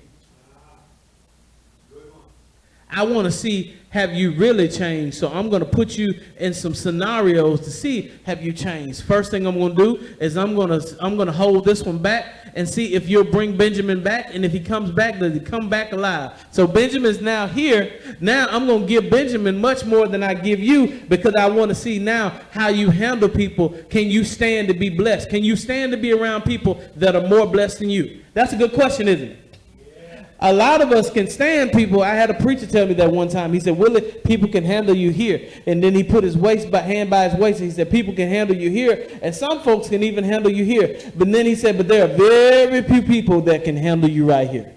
I 2.93 3.03
want 3.03 3.25
to 3.25 3.31
see 3.31 3.75
have 3.93 4.11
you 4.11 4.31
really 4.31 4.67
changed. 4.67 5.15
So 5.17 5.31
I'm 5.31 5.49
going 5.51 5.59
to 5.59 5.69
put 5.69 5.99
you 5.99 6.19
in 6.39 6.51
some 6.51 6.73
scenarios 6.73 7.61
to 7.61 7.69
see 7.69 8.11
have 8.25 8.41
you 8.41 8.51
changed. 8.51 9.03
First 9.03 9.29
thing 9.29 9.45
I'm 9.45 9.59
going 9.59 9.75
to 9.75 9.83
do 9.83 10.15
is 10.19 10.35
I'm 10.35 10.55
going 10.55 10.69
to 10.69 10.97
I'm 10.99 11.15
going 11.15 11.27
to 11.27 11.31
hold 11.31 11.63
this 11.63 11.83
one 11.83 11.99
back 11.99 12.25
and 12.55 12.67
see 12.67 12.95
if 12.95 13.07
you'll 13.07 13.23
bring 13.23 13.55
Benjamin 13.55 14.01
back. 14.01 14.33
And 14.33 14.43
if 14.43 14.51
he 14.51 14.59
comes 14.59 14.89
back, 14.89 15.19
does 15.19 15.33
he 15.33 15.39
come 15.39 15.69
back 15.69 15.91
alive? 15.91 16.43
So 16.49 16.65
Benjamin's 16.65 17.21
now 17.21 17.45
here. 17.45 17.99
Now 18.19 18.47
I'm 18.49 18.65
going 18.65 18.81
to 18.81 18.87
give 18.87 19.11
Benjamin 19.11 19.61
much 19.61 19.85
more 19.85 20.07
than 20.07 20.23
I 20.23 20.33
give 20.33 20.59
you 20.59 21.03
because 21.07 21.35
I 21.35 21.47
want 21.47 21.69
to 21.69 21.75
see 21.75 21.99
now 21.99 22.41
how 22.49 22.69
you 22.69 22.89
handle 22.89 23.29
people. 23.29 23.69
Can 23.91 24.09
you 24.09 24.23
stand 24.23 24.69
to 24.69 24.73
be 24.73 24.89
blessed? 24.89 25.29
Can 25.29 25.43
you 25.43 25.55
stand 25.55 25.91
to 25.91 25.97
be 25.99 26.13
around 26.13 26.41
people 26.45 26.81
that 26.95 27.15
are 27.15 27.27
more 27.27 27.45
blessed 27.45 27.77
than 27.79 27.91
you? 27.91 28.23
That's 28.33 28.53
a 28.53 28.57
good 28.57 28.73
question, 28.73 29.07
isn't 29.07 29.29
it? 29.29 29.42
A 30.45 30.51
lot 30.51 30.81
of 30.81 30.91
us 30.91 31.09
can 31.09 31.27
stand 31.27 31.71
people. 31.71 32.03
I 32.03 32.13
had 32.15 32.29
a 32.29 32.33
preacher 32.33 32.67
tell 32.67 32.85
me 32.85 32.93
that 32.95 33.09
one 33.09 33.29
time. 33.29 33.53
He 33.53 33.61
said, 33.61 33.77
Willie, 33.77 34.01
people 34.01 34.49
can 34.49 34.65
handle 34.65 34.93
you 34.93 35.09
here. 35.09 35.49
And 35.65 35.81
then 35.81 35.95
he 35.95 36.03
put 36.03 36.25
his 36.25 36.35
waist 36.35 36.69
by, 36.69 36.79
hand 36.79 37.09
by 37.09 37.29
his 37.29 37.39
waist. 37.39 37.61
And 37.61 37.69
he 37.69 37.73
said, 37.73 37.89
people 37.89 38.13
can 38.13 38.27
handle 38.27 38.55
you 38.55 38.69
here. 38.69 39.07
And 39.21 39.33
some 39.33 39.61
folks 39.61 39.87
can 39.87 40.03
even 40.03 40.25
handle 40.25 40.51
you 40.51 40.65
here. 40.65 40.99
But 41.15 41.31
then 41.31 41.45
he 41.45 41.55
said, 41.55 41.77
but 41.77 41.87
there 41.87 42.03
are 42.03 42.13
very 42.13 42.81
few 42.81 43.01
people 43.03 43.39
that 43.43 43.63
can 43.63 43.77
handle 43.77 44.09
you 44.09 44.25
right 44.25 44.49
here. 44.49 44.75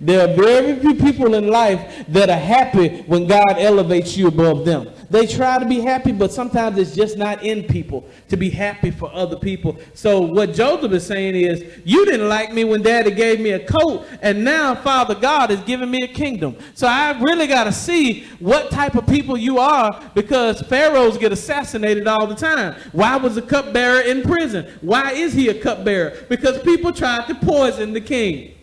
There 0.00 0.28
are 0.28 0.34
very 0.34 0.78
few 0.78 0.94
people 0.94 1.34
in 1.34 1.48
life 1.48 2.04
that 2.08 2.30
are 2.30 2.36
happy 2.36 3.02
when 3.02 3.26
God 3.26 3.56
elevates 3.58 4.16
you 4.16 4.28
above 4.28 4.64
them. 4.64 4.90
They 5.10 5.26
try 5.26 5.58
to 5.58 5.64
be 5.64 5.80
happy, 5.80 6.12
but 6.12 6.32
sometimes 6.32 6.76
it's 6.78 6.94
just 6.94 7.16
not 7.16 7.42
in 7.42 7.62
people 7.64 8.06
to 8.28 8.36
be 8.36 8.50
happy 8.50 8.90
for 8.90 9.10
other 9.14 9.36
people. 9.36 9.78
So 9.94 10.20
what 10.20 10.52
Joseph 10.52 10.92
is 10.92 11.06
saying 11.06 11.34
is, 11.34 11.64
you 11.84 12.04
didn't 12.04 12.28
like 12.28 12.52
me 12.52 12.64
when 12.64 12.82
daddy 12.82 13.10
gave 13.10 13.40
me 13.40 13.52
a 13.52 13.64
coat, 13.64 14.06
and 14.20 14.44
now 14.44 14.74
Father 14.74 15.14
God 15.14 15.50
is 15.50 15.60
giving 15.60 15.90
me 15.90 16.02
a 16.02 16.08
kingdom. 16.08 16.56
So 16.74 16.86
I 16.86 17.18
really 17.20 17.46
got 17.46 17.64
to 17.64 17.72
see 17.72 18.24
what 18.38 18.70
type 18.70 18.96
of 18.96 19.06
people 19.06 19.38
you 19.38 19.58
are 19.58 19.90
because 20.14 20.60
pharaohs 20.62 21.16
get 21.16 21.32
assassinated 21.32 22.06
all 22.06 22.26
the 22.26 22.34
time. 22.34 22.74
Why 22.92 23.16
was 23.16 23.36
the 23.36 23.42
cupbearer 23.42 24.00
in 24.00 24.22
prison? 24.22 24.70
Why 24.82 25.12
is 25.12 25.32
he 25.32 25.48
a 25.48 25.58
cupbearer? 25.58 26.26
Because 26.28 26.60
people 26.62 26.92
tried 26.92 27.26
to 27.28 27.34
poison 27.34 27.94
the 27.94 28.00
king. 28.00 28.57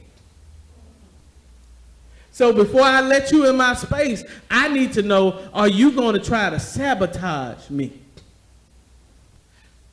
So 2.35 2.51
before 2.51 2.81
I 2.81 2.99
let 2.99 3.31
you 3.31 3.47
in 3.47 3.55
my 3.55 3.73
space, 3.75 4.21
I 4.51 4.67
need 4.67 4.91
to 4.91 5.01
know, 5.01 5.47
are 5.53 5.69
you 5.69 5.93
going 5.93 6.15
to 6.15 6.21
try 6.21 6.49
to 6.49 6.59
sabotage 6.59 7.69
me? 7.69 7.97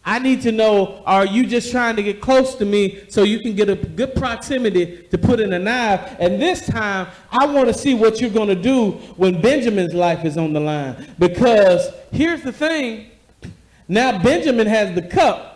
I 0.05 0.19
need 0.19 0.43
to 0.43 0.51
know, 0.51 1.05
are 1.07 1.25
you 1.25 1.47
just 1.47 1.71
trying 1.71 1.95
to 1.95 2.03
get 2.03 2.21
close 2.21 2.57
to 2.57 2.65
me 2.65 3.05
so 3.09 3.23
you 3.23 3.39
can 3.39 3.55
get 3.55 3.71
a 3.71 3.77
good 3.77 4.17
proximity 4.17 5.07
to 5.13 5.19
put 5.19 5.39
in 5.39 5.53
a 5.53 5.59
knife? 5.61 6.17
And 6.19 6.43
this 6.43 6.67
time, 6.67 7.07
I 7.31 7.47
want 7.47 7.69
to 7.69 7.75
see 7.75 7.95
what 7.95 8.21
you're 8.21 8.29
going 8.29 8.49
to 8.49 8.61
do 8.61 8.91
when 9.15 9.41
Benjamin's 9.41 9.95
life 9.95 10.25
is 10.25 10.37
on 10.37 10.53
the 10.53 10.59
line. 10.59 11.15
Because 11.21 11.95
here's 12.11 12.43
the 12.43 12.51
thing. 12.51 13.07
Now 13.87 14.21
Benjamin 14.21 14.67
has 14.67 14.93
the 14.97 15.03
cup, 15.03 15.52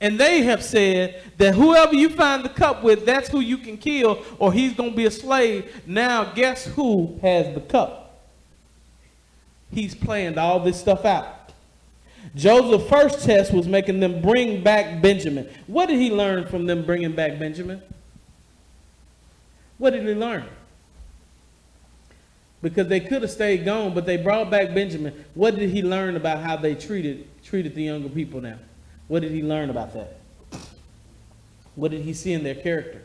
and 0.00 0.18
they 0.18 0.42
have 0.42 0.62
said 0.62 1.22
that 1.38 1.54
whoever 1.54 1.94
you 1.94 2.08
find 2.10 2.44
the 2.44 2.48
cup 2.48 2.82
with, 2.82 3.04
that's 3.04 3.28
who 3.28 3.40
you 3.40 3.58
can 3.58 3.76
kill, 3.76 4.22
or 4.38 4.52
he's 4.52 4.74
going 4.74 4.90
to 4.90 4.96
be 4.96 5.06
a 5.06 5.10
slave. 5.10 5.82
Now, 5.86 6.32
guess 6.32 6.66
who 6.66 7.18
has 7.20 7.52
the 7.54 7.60
cup? 7.60 8.28
He's 9.72 9.94
planned 9.94 10.38
all 10.38 10.60
this 10.60 10.78
stuff 10.78 11.04
out. 11.04 11.52
Joseph's 12.34 12.88
first 12.88 13.24
test 13.24 13.52
was 13.52 13.66
making 13.66 14.00
them 14.00 14.22
bring 14.22 14.62
back 14.62 15.02
Benjamin. 15.02 15.48
What 15.66 15.86
did 15.86 15.98
he 15.98 16.10
learn 16.10 16.46
from 16.46 16.66
them 16.66 16.84
bringing 16.84 17.12
back 17.12 17.38
Benjamin? 17.38 17.82
What 19.78 19.90
did 19.90 20.06
he 20.06 20.14
learn? 20.14 20.44
Because 22.60 22.88
they 22.88 23.00
could 23.00 23.22
have 23.22 23.30
stayed 23.30 23.64
gone, 23.64 23.94
but 23.94 24.04
they 24.04 24.16
brought 24.16 24.50
back 24.50 24.74
Benjamin. 24.74 25.24
What 25.34 25.56
did 25.56 25.70
he 25.70 25.82
learn 25.82 26.16
about 26.16 26.42
how 26.42 26.56
they 26.56 26.74
treated 26.74 27.28
treated 27.42 27.74
the 27.74 27.84
younger 27.84 28.08
people 28.08 28.40
now? 28.40 28.58
What 29.08 29.22
did 29.22 29.32
he 29.32 29.42
learn 29.42 29.70
about 29.70 29.94
that? 29.94 30.18
What 31.74 31.90
did 31.90 32.02
he 32.02 32.12
see 32.12 32.32
in 32.32 32.44
their 32.44 32.54
character? 32.54 33.02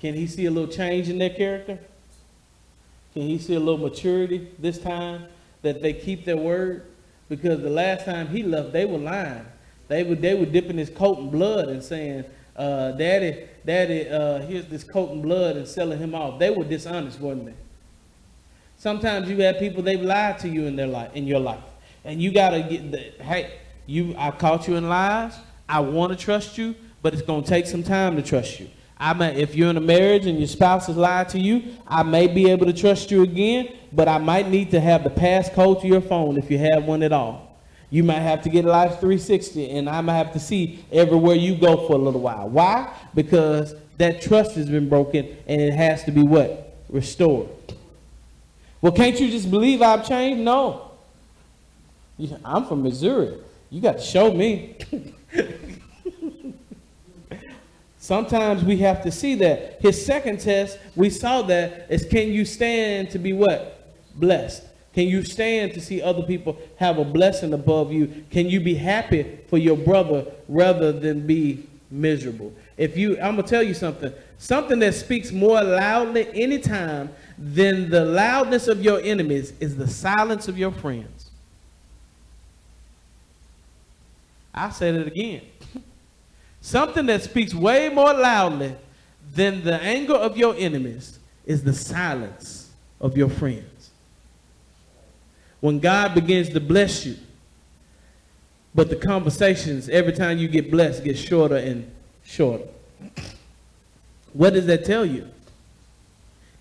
Can 0.00 0.14
he 0.14 0.26
see 0.26 0.46
a 0.46 0.50
little 0.50 0.72
change 0.72 1.08
in 1.08 1.18
their 1.18 1.30
character? 1.30 1.78
Can 3.12 3.22
he 3.22 3.38
see 3.38 3.54
a 3.54 3.60
little 3.60 3.78
maturity 3.78 4.48
this 4.58 4.78
time 4.78 5.26
that 5.62 5.82
they 5.82 5.92
keep 5.92 6.24
their 6.24 6.38
word? 6.38 6.86
Because 7.28 7.60
the 7.60 7.70
last 7.70 8.06
time 8.06 8.28
he 8.28 8.42
left, 8.42 8.72
they 8.72 8.86
were 8.86 8.98
lying. 8.98 9.44
They 9.88 10.02
were, 10.02 10.14
they 10.14 10.34
were 10.34 10.46
dipping 10.46 10.78
his 10.78 10.88
coat 10.88 11.18
in 11.18 11.30
blood 11.30 11.68
and 11.68 11.82
saying, 11.82 12.24
uh, 12.56 12.92
Daddy, 12.92 13.46
Daddy, 13.66 14.08
uh, 14.08 14.38
here's 14.40 14.66
this 14.66 14.84
coat 14.84 15.10
in 15.10 15.20
blood 15.20 15.56
and 15.56 15.66
selling 15.68 15.98
him 15.98 16.14
off. 16.14 16.38
They 16.38 16.50
were 16.50 16.64
dishonest, 16.64 17.20
weren't 17.20 17.46
they? 17.46 17.54
Sometimes 18.80 19.28
you 19.28 19.36
have 19.42 19.58
people, 19.58 19.82
they've 19.82 20.00
lied 20.00 20.38
to 20.38 20.48
you 20.48 20.64
in 20.64 20.74
their 20.74 20.86
life, 20.86 21.14
in 21.14 21.26
your 21.26 21.38
life. 21.38 21.62
And 22.02 22.22
you 22.22 22.32
got 22.32 22.52
to 22.52 22.62
get 22.62 22.90
the, 22.90 23.22
hey, 23.22 23.58
you, 23.84 24.14
I 24.16 24.30
caught 24.30 24.66
you 24.66 24.76
in 24.76 24.88
lies. 24.88 25.34
I 25.68 25.80
want 25.80 26.18
to 26.18 26.24
trust 26.24 26.56
you, 26.56 26.74
but 27.02 27.12
it's 27.12 27.22
to 27.22 27.42
take 27.42 27.66
some 27.66 27.82
time 27.82 28.16
to 28.16 28.22
trust 28.22 28.58
you. 28.58 28.70
I 28.96 29.12
may, 29.12 29.34
if 29.34 29.54
you're 29.54 29.68
in 29.68 29.76
a 29.76 29.82
marriage 29.82 30.24
and 30.24 30.38
your 30.38 30.48
spouse 30.48 30.86
has 30.86 30.96
lied 30.96 31.28
to 31.28 31.38
you, 31.38 31.62
I 31.86 32.02
may 32.04 32.26
be 32.26 32.48
able 32.50 32.64
to 32.64 32.72
trust 32.72 33.10
you 33.10 33.22
again, 33.22 33.68
but 33.92 34.08
I 34.08 34.16
might 34.16 34.48
need 34.48 34.70
to 34.70 34.80
have 34.80 35.04
the 35.04 35.10
passcode 35.10 35.82
to 35.82 35.86
your 35.86 36.00
phone 36.00 36.38
if 36.38 36.50
you 36.50 36.56
have 36.56 36.84
one 36.84 37.02
at 37.02 37.12
all. 37.12 37.60
You 37.90 38.02
might 38.02 38.20
have 38.20 38.40
to 38.44 38.48
get 38.48 38.64
Life 38.64 38.92
360, 38.92 39.72
and 39.72 39.90
I 39.90 40.00
might 40.00 40.16
have 40.16 40.32
to 40.32 40.40
see 40.40 40.82
everywhere 40.90 41.34
you 41.34 41.54
go 41.54 41.86
for 41.86 41.96
a 41.96 41.98
little 41.98 42.22
while. 42.22 42.48
Why? 42.48 42.90
Because 43.14 43.74
that 43.98 44.22
trust 44.22 44.54
has 44.54 44.70
been 44.70 44.88
broken, 44.88 45.36
and 45.46 45.60
it 45.60 45.74
has 45.74 46.02
to 46.04 46.12
be 46.12 46.22
what? 46.22 46.78
Restored. 46.88 47.50
Well, 48.80 48.92
can't 48.92 49.18
you 49.20 49.30
just 49.30 49.50
believe 49.50 49.82
I've 49.82 50.06
changed? 50.06 50.42
No. 50.42 50.90
I'm 52.44 52.66
from 52.66 52.82
Missouri. 52.82 53.38
You 53.70 53.80
got 53.80 53.98
to 53.98 54.04
show 54.04 54.32
me. 54.32 54.76
Sometimes 57.98 58.64
we 58.64 58.78
have 58.78 59.02
to 59.02 59.12
see 59.12 59.34
that. 59.36 59.80
His 59.80 60.04
second 60.04 60.40
test, 60.40 60.78
we 60.96 61.10
saw 61.10 61.42
that, 61.42 61.86
is 61.90 62.04
can 62.04 62.32
you 62.32 62.44
stand 62.44 63.10
to 63.10 63.18
be 63.18 63.32
what? 63.32 63.94
Blessed. 64.16 64.64
Can 64.94 65.06
you 65.06 65.22
stand 65.22 65.74
to 65.74 65.80
see 65.80 66.02
other 66.02 66.22
people 66.22 66.58
have 66.76 66.98
a 66.98 67.04
blessing 67.04 67.52
above 67.52 67.92
you? 67.92 68.24
Can 68.30 68.48
you 68.48 68.60
be 68.60 68.74
happy 68.74 69.38
for 69.48 69.58
your 69.58 69.76
brother 69.76 70.26
rather 70.48 70.90
than 70.90 71.26
be 71.26 71.66
miserable? 71.90 72.52
If 72.76 72.96
you, 72.96 73.20
I'm 73.20 73.36
to 73.36 73.42
tell 73.42 73.62
you 73.62 73.74
something. 73.74 74.12
Something 74.38 74.80
that 74.80 74.94
speaks 74.94 75.30
more 75.30 75.62
loudly 75.62 76.28
anytime 76.34 77.10
than 77.40 77.88
the 77.88 78.04
loudness 78.04 78.68
of 78.68 78.84
your 78.84 79.00
enemies 79.00 79.54
is 79.60 79.74
the 79.76 79.88
silence 79.88 80.46
of 80.46 80.58
your 80.58 80.70
friends. 80.70 81.30
I 84.52 84.68
said 84.68 84.94
it 84.94 85.06
again. 85.06 85.40
Something 86.60 87.06
that 87.06 87.22
speaks 87.22 87.54
way 87.54 87.88
more 87.88 88.12
loudly 88.12 88.76
than 89.34 89.64
the 89.64 89.80
anger 89.80 90.14
of 90.14 90.36
your 90.36 90.54
enemies 90.56 91.18
is 91.46 91.64
the 91.64 91.72
silence 91.72 92.70
of 93.00 93.16
your 93.16 93.30
friends. 93.30 93.90
When 95.60 95.78
God 95.78 96.14
begins 96.14 96.50
to 96.50 96.60
bless 96.60 97.06
you, 97.06 97.16
but 98.74 98.90
the 98.90 98.96
conversations 98.96 99.88
every 99.88 100.12
time 100.12 100.36
you 100.36 100.46
get 100.46 100.70
blessed 100.70 101.04
get 101.04 101.16
shorter 101.16 101.56
and 101.56 101.90
shorter. 102.22 102.64
What 104.34 104.52
does 104.52 104.66
that 104.66 104.84
tell 104.84 105.06
you? 105.06 105.26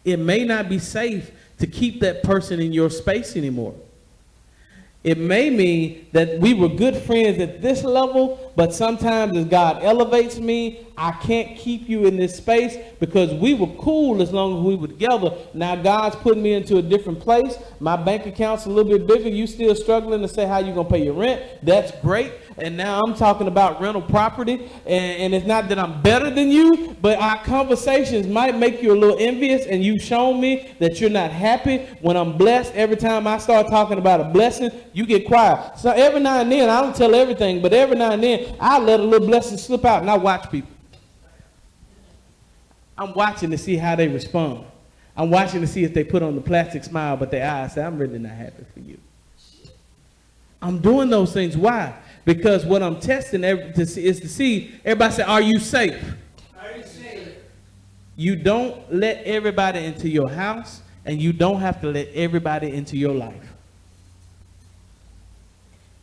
It 0.04 0.18
may 0.18 0.46
not 0.46 0.70
be 0.70 0.80
safe 0.80 1.32
to 1.60 1.68
keep 1.68 2.00
that 2.02 2.24
person 2.24 2.60
in 2.60 2.72
your 2.72 2.90
space 2.90 3.36
anymore. 3.36 3.76
It 5.04 5.18
may 5.18 5.50
mean 5.50 6.08
that 6.12 6.40
we 6.40 6.54
were 6.54 6.68
good 6.68 6.96
friends 6.96 7.40
at 7.40 7.62
this 7.62 7.84
level, 7.84 8.49
but 8.60 8.74
sometimes 8.74 9.38
as 9.38 9.46
God 9.46 9.82
elevates 9.84 10.38
me, 10.38 10.86
I 10.98 11.12
can't 11.12 11.58
keep 11.58 11.88
you 11.88 12.06
in 12.06 12.18
this 12.18 12.36
space 12.36 12.76
because 13.00 13.34
we 13.34 13.54
were 13.54 13.74
cool 13.80 14.22
as 14.22 14.34
long 14.34 14.58
as 14.58 14.64
we 14.66 14.76
were 14.76 14.90
together. 14.90 15.32
Now 15.54 15.78
God's 15.78 16.18
putting 16.18 16.44
me 16.44 16.52
into 16.52 16.76
a 16.76 16.82
different 16.82 17.22
place. 17.22 17.58
My 17.80 17.96
bank 17.96 18.26
account's 18.26 18.66
a 18.66 18.70
little 18.70 18.92
bit 18.92 19.08
bigger. 19.08 19.30
You 19.30 19.48
still 19.48 19.74
struggling 19.76 20.22
to 20.24 20.28
say 20.28 20.46
how 20.46 20.58
you 20.58 20.74
gonna 20.74 20.90
pay 20.90 21.06
your 21.06 21.14
rent. 21.14 21.42
That's 21.64 21.94
great. 22.02 22.34
And 22.58 22.76
now 22.76 23.00
I'm 23.00 23.16
talking 23.16 23.48
about 23.48 23.80
rental 23.80 24.02
property. 24.02 24.70
And, 24.86 25.22
and 25.22 25.34
it's 25.34 25.46
not 25.46 25.70
that 25.70 25.80
I'm 25.80 26.02
better 26.02 26.30
than 26.30 26.50
you, 26.50 26.98
but 27.02 27.18
our 27.18 27.42
conversations 27.46 28.28
might 28.28 28.58
make 28.58 28.84
you 28.84 28.92
a 28.92 29.00
little 29.00 29.18
envious. 29.20 29.68
And 29.68 29.82
you've 29.82 30.02
shown 30.02 30.42
me 30.42 30.70
that 30.80 31.00
you're 31.00 31.10
not 31.10 31.32
happy 31.32 31.78
when 32.02 32.18
I'm 32.18 32.38
blessed. 32.38 32.74
Every 32.76 32.98
time 32.98 33.26
I 33.26 33.38
start 33.38 33.68
talking 33.70 34.00
about 34.00 34.20
a 34.20 34.26
blessing, 34.26 34.70
you 34.92 35.06
get 35.06 35.26
quiet. 35.26 35.80
So 35.80 35.92
every 35.92 36.20
now 36.20 36.42
and 36.42 36.52
then, 36.52 36.70
I 36.70 36.82
don't 36.82 36.94
tell 36.94 37.16
everything, 37.16 37.62
but 37.62 37.72
every 37.72 37.96
now 37.96 38.12
and 38.12 38.22
then, 38.22 38.49
I 38.60 38.80
let 38.80 39.00
a 39.00 39.04
little 39.04 39.28
blessing 39.28 39.58
slip 39.58 39.86
out 39.86 40.02
and 40.02 40.10
I 40.10 40.18
watch 40.18 40.50
people. 40.52 40.72
I'm 42.98 43.14
watching 43.14 43.52
to 43.52 43.58
see 43.58 43.78
how 43.78 43.96
they 43.96 44.08
respond. 44.08 44.66
I'm 45.16 45.30
watching 45.30 45.62
to 45.62 45.68
see 45.68 45.84
if 45.84 45.94
they 45.94 46.04
put 46.04 46.22
on 46.22 46.36
the 46.36 46.42
plastic 46.42 46.84
smile, 46.84 47.18
but 47.18 47.32
their 47.32 47.50
eyes 47.50 47.74
say, 47.74 47.84
I'm 47.84 47.98
really 47.98 48.20
not 48.20 48.34
happy 48.34 48.66
for 48.74 48.80
you. 48.80 48.98
I'm 50.62 50.80
doing 50.80 51.10
those 51.10 51.34
things. 51.34 51.56
Why? 51.56 51.94
Because 52.26 52.66
what 52.66 52.84
I'm 52.84 53.00
testing 53.00 53.42
to 53.42 53.86
see, 53.86 54.06
is 54.06 54.20
to 54.20 54.30
see, 54.30 54.76
everybody 54.84 55.14
say, 55.14 55.24
are 55.24 55.42
you 55.42 55.60
safe? 55.60 56.16
Are 56.60 56.78
you 56.78 56.84
safe? 56.84 57.30
You 58.18 58.36
don't 58.36 58.94
let 58.94 59.24
everybody 59.24 59.86
into 59.86 60.10
your 60.10 60.30
house, 60.30 60.82
and 61.06 61.22
you 61.22 61.32
don't 61.32 61.62
have 61.62 61.80
to 61.82 61.88
let 61.88 62.10
everybody 62.14 62.74
into 62.74 62.98
your 62.98 63.14
life. 63.14 63.54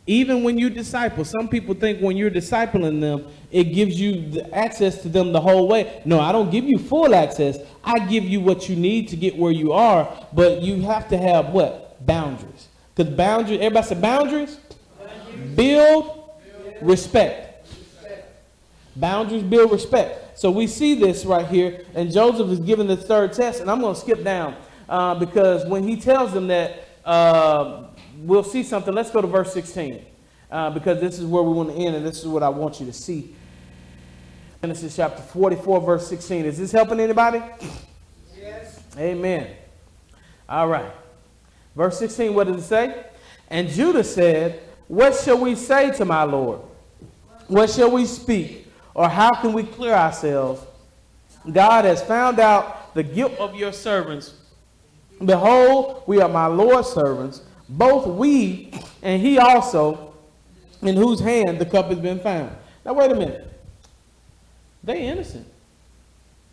Even 0.09 0.41
when 0.41 0.57
you 0.57 0.69
disciple, 0.69 1.25
some 1.25 1.49
people 1.49 1.75
think 1.75 1.99
when 1.99 2.15
you're 2.15 2.31
discipling 2.31 3.01
them, 3.01 3.27
it 3.51 3.65
gives 3.65 3.99
you 3.99 4.41
access 4.53 5.01
to 5.01 5.09
them 5.09 5.33
the 5.33 5.41
whole 5.41 5.67
way. 5.67 6.01
No, 6.05 6.21
I 6.21 6.31
don't 6.31 6.49
give 6.49 6.63
you 6.63 6.79
full 6.79 7.13
access. 7.13 7.59
I 7.83 7.99
give 8.07 8.23
you 8.23 8.39
what 8.39 8.69
you 8.69 8.77
need 8.77 9.09
to 9.09 9.17
get 9.17 9.35
where 9.35 9.51
you 9.51 9.73
are, 9.73 10.25
but 10.31 10.61
you 10.61 10.81
have 10.83 11.09
to 11.09 11.17
have 11.17 11.49
what? 11.49 12.05
Boundaries. 12.05 12.69
Because 12.95 13.13
boundaries, 13.13 13.59
everybody 13.59 13.87
say 13.87 13.95
boundaries? 13.95 14.57
boundaries. 14.97 15.55
Build, 15.55 16.29
respect. 16.81 17.67
respect. 17.69 18.31
Boundaries 18.95 19.43
build 19.43 19.71
respect. 19.73 20.39
So 20.39 20.51
we 20.51 20.67
see 20.67 20.95
this 20.95 21.25
right 21.25 21.47
here, 21.47 21.85
and 21.95 22.11
Joseph 22.11 22.47
is 22.49 22.59
given 22.59 22.87
the 22.87 22.95
third 22.95 23.33
test, 23.33 23.59
and 23.59 23.69
I'm 23.69 23.81
going 23.81 23.93
to 23.93 23.99
skip 23.99 24.23
down 24.23 24.55
uh, 24.87 25.15
because 25.15 25.65
when 25.65 25.83
he 25.83 25.99
tells 25.99 26.31
them 26.31 26.47
that, 26.47 26.87
uh, 27.03 27.87
we'll 28.17 28.43
see 28.43 28.63
something. 28.63 28.93
Let's 28.93 29.11
go 29.11 29.21
to 29.21 29.27
verse 29.27 29.53
16 29.53 30.05
uh, 30.51 30.69
because 30.71 30.99
this 30.99 31.19
is 31.19 31.25
where 31.25 31.43
we 31.43 31.53
want 31.53 31.69
to 31.69 31.75
end, 31.75 31.95
and 31.95 32.05
this 32.05 32.19
is 32.19 32.27
what 32.27 32.43
I 32.43 32.49
want 32.49 32.79
you 32.79 32.85
to 32.85 32.93
see. 32.93 33.35
Genesis 34.61 34.95
chapter 34.95 35.21
44, 35.21 35.81
verse 35.81 36.07
16. 36.07 36.45
Is 36.45 36.57
this 36.57 36.71
helping 36.71 36.99
anybody? 36.99 37.41
Yes. 38.35 38.81
Amen. 38.97 39.55
All 40.49 40.67
right. 40.67 40.91
Verse 41.75 41.99
16, 41.99 42.33
what 42.33 42.47
does 42.47 42.63
it 42.63 42.67
say? 42.67 43.05
And 43.49 43.69
Judah 43.69 44.03
said, 44.03 44.61
What 44.87 45.15
shall 45.15 45.37
we 45.37 45.55
say 45.55 45.91
to 45.97 46.05
my 46.05 46.23
Lord? 46.23 46.61
What 47.47 47.69
shall 47.69 47.91
we 47.91 48.05
speak? 48.05 48.67
Or 48.93 49.07
how 49.07 49.31
can 49.41 49.53
we 49.53 49.63
clear 49.63 49.93
ourselves? 49.93 50.65
God 51.51 51.85
has 51.85 52.01
found 52.01 52.39
out 52.39 52.93
the 52.95 53.03
guilt 53.03 53.33
of 53.37 53.55
your 53.55 53.71
servants. 53.71 54.33
Behold, 55.23 56.03
we 56.07 56.19
are 56.19 56.27
my 56.27 56.47
Lord's 56.47 56.89
servants 56.89 57.43
both 57.69 58.07
we 58.07 58.71
and 59.01 59.21
he 59.21 59.37
also, 59.37 60.13
in 60.81 60.95
whose 60.95 61.19
hand 61.19 61.59
the 61.59 61.65
cup 61.65 61.87
has 61.87 61.99
been 61.99 62.19
found. 62.19 62.55
Now, 62.85 62.93
wait 62.93 63.11
a 63.11 63.15
minute. 63.15 63.51
They 64.83 65.07
innocent. 65.07 65.47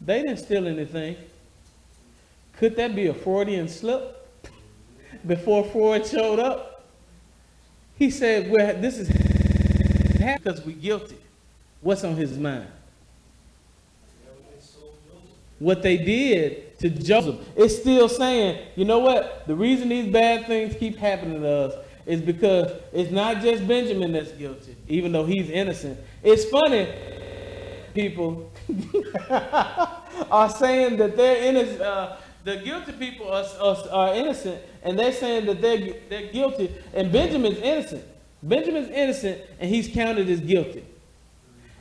They 0.01 0.23
didn't 0.23 0.39
steal 0.39 0.67
anything. 0.67 1.17
Could 2.57 2.77
that 2.77 2.95
be 2.95 3.07
a 3.07 3.15
Freudian 3.15 3.69
slip 3.69 4.29
before 5.27 5.65
Freud 5.65 6.07
showed 6.07 6.39
up? 6.39 6.85
He 7.97 8.11
said, 8.11 8.51
well, 8.51 8.75
this 8.81 8.99
is 8.99 9.09
because 10.19 10.65
we're 10.65 10.77
guilty. 10.77 11.19
What's 11.81 12.03
on 12.03 12.17
his 12.17 12.37
mind? 12.37 12.67
What 15.59 15.83
they 15.83 15.97
did 15.99 16.74
to 16.85 17.03
Joseph. 17.03 17.37
It's 17.57 17.77
still 17.77 18.09
saying, 18.11 18.67
you 18.77 18.85
know 18.85 18.99
what? 18.99 19.47
The 19.47 19.55
reason 19.55 19.89
these 19.89 20.13
bad 20.13 20.47
things 20.47 20.77
keep 20.77 20.99
happening 20.99 21.41
to 21.41 21.49
us 21.49 21.75
is 22.05 22.21
because 22.21 22.73
it's 22.93 23.11
not 23.11 23.41
just 23.41 23.67
Benjamin 23.67 24.13
that's 24.13 24.33
guilty, 24.33 24.77
even 24.89 25.11
though 25.11 25.25
he's 25.25 25.49
innocent. 25.49 25.99
It's 26.23 26.45
funny, 26.45 26.87
people 27.95 28.53
are 29.31 30.51
saying 30.51 30.99
that 30.99 31.17
they're 31.17 31.43
innocent. 31.45 31.81
Uh, 31.81 32.17
the 32.45 32.57
guilty 32.57 32.93
people 32.93 33.33
are, 33.33 33.47
are, 33.63 33.77
are, 33.91 34.15
innocent, 34.15 34.61
and 34.83 34.99
they're 34.99 35.13
saying 35.13 35.47
that 35.47 35.63
they're, 35.63 35.95
they're 36.11 36.31
guilty, 36.31 36.71
and 36.93 37.11
Benjamin's 37.11 37.59
innocent. 37.59 38.05
Benjamin's 38.43 38.91
innocent, 38.91 39.41
and 39.59 39.71
he's 39.71 39.89
counted 39.89 40.29
as 40.29 40.41
guilty. 40.41 40.85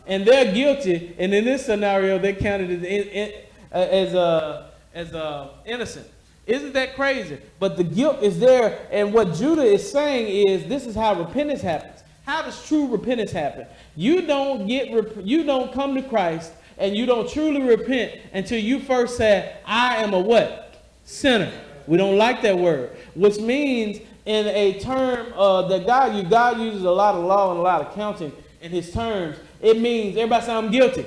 And 0.07 0.25
they're 0.25 0.53
guilty, 0.53 1.13
and 1.19 1.33
in 1.33 1.43
this 1.43 1.65
scenario, 1.65 2.17
they're 2.17 2.35
counted 2.35 2.85
as, 2.85 3.33
as, 3.73 4.15
uh, 4.15 4.69
as 4.93 5.13
uh, 5.13 5.49
innocent. 5.65 6.07
Isn't 6.45 6.73
that 6.73 6.95
crazy? 6.95 7.39
But 7.59 7.77
the 7.77 7.83
guilt 7.83 8.21
is 8.21 8.39
there, 8.39 8.87
and 8.91 9.13
what 9.13 9.33
Judah 9.33 9.63
is 9.63 9.89
saying 9.89 10.47
is 10.47 10.67
this 10.67 10.85
is 10.85 10.95
how 10.95 11.17
repentance 11.17 11.61
happens. 11.61 12.03
How 12.25 12.41
does 12.41 12.65
true 12.67 12.87
repentance 12.87 13.31
happen? 13.31 13.65
You 13.95 14.25
don't 14.25 14.67
get 14.67 14.89
you 15.25 15.43
don't 15.43 15.73
come 15.73 15.95
to 15.95 16.01
Christ 16.01 16.51
and 16.77 16.95
you 16.95 17.05
don't 17.05 17.29
truly 17.29 17.61
repent 17.61 18.19
until 18.33 18.59
you 18.59 18.79
first 18.79 19.17
say, 19.17 19.55
I 19.65 19.97
am 19.97 20.13
a 20.13 20.19
what? 20.19 20.83
Sinner. 21.05 21.51
We 21.85 21.97
don't 21.97 22.17
like 22.17 22.41
that 22.43 22.57
word, 22.57 22.95
which 23.13 23.39
means 23.39 23.99
in 24.25 24.47
a 24.47 24.79
term 24.79 25.33
uh, 25.35 25.67
that 25.67 25.85
God, 25.85 26.15
you, 26.15 26.23
God 26.23 26.59
uses 26.59 26.83
a 26.83 26.91
lot 26.91 27.15
of 27.15 27.25
law 27.25 27.51
and 27.51 27.59
a 27.59 27.61
lot 27.61 27.81
of 27.81 27.93
counting 27.93 28.31
in 28.61 28.71
his 28.71 28.91
terms. 28.91 29.37
It 29.61 29.79
means 29.79 30.15
everybody 30.15 30.45
say 30.45 30.53
I'm 30.53 30.71
guilty. 30.71 31.05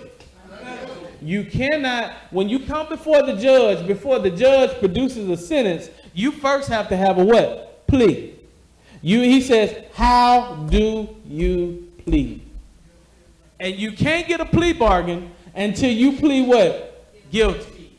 You 1.26 1.44
cannot, 1.44 2.12
when 2.30 2.48
you 2.48 2.60
come 2.60 2.88
before 2.88 3.20
the 3.22 3.34
judge, 3.34 3.84
before 3.84 4.20
the 4.20 4.30
judge 4.30 4.78
produces 4.78 5.28
a 5.28 5.36
sentence, 5.36 5.90
you 6.14 6.30
first 6.30 6.68
have 6.68 6.88
to 6.90 6.96
have 6.96 7.18
a 7.18 7.24
what? 7.24 7.86
Plea. 7.88 8.32
You, 9.02 9.22
he 9.22 9.40
says, 9.40 9.86
how 9.94 10.54
do 10.70 11.08
you 11.26 11.90
plead? 12.04 12.42
And 13.58 13.74
you 13.74 13.90
can't 13.90 14.28
get 14.28 14.40
a 14.40 14.44
plea 14.44 14.72
bargain 14.72 15.32
until 15.52 15.90
you 15.90 16.12
plead 16.12 16.46
what? 16.46 17.08
Guilty. 17.32 17.98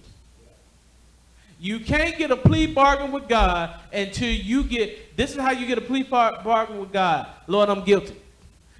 You 1.59 1.81
can't 1.81 2.17
get 2.17 2.31
a 2.31 2.37
plea 2.37 2.67
bargain 2.67 3.11
with 3.11 3.27
God 3.27 3.77
until 3.91 4.29
you 4.29 4.63
get, 4.63 5.17
this 5.17 5.31
is 5.31 5.41
how 5.41 5.51
you 5.51 5.67
get 5.67 5.77
a 5.77 5.81
plea 5.81 6.03
bargain 6.03 6.79
with 6.79 6.93
God. 6.93 7.27
Lord, 7.45 7.67
I'm 7.67 7.83
guilty. 7.83 8.15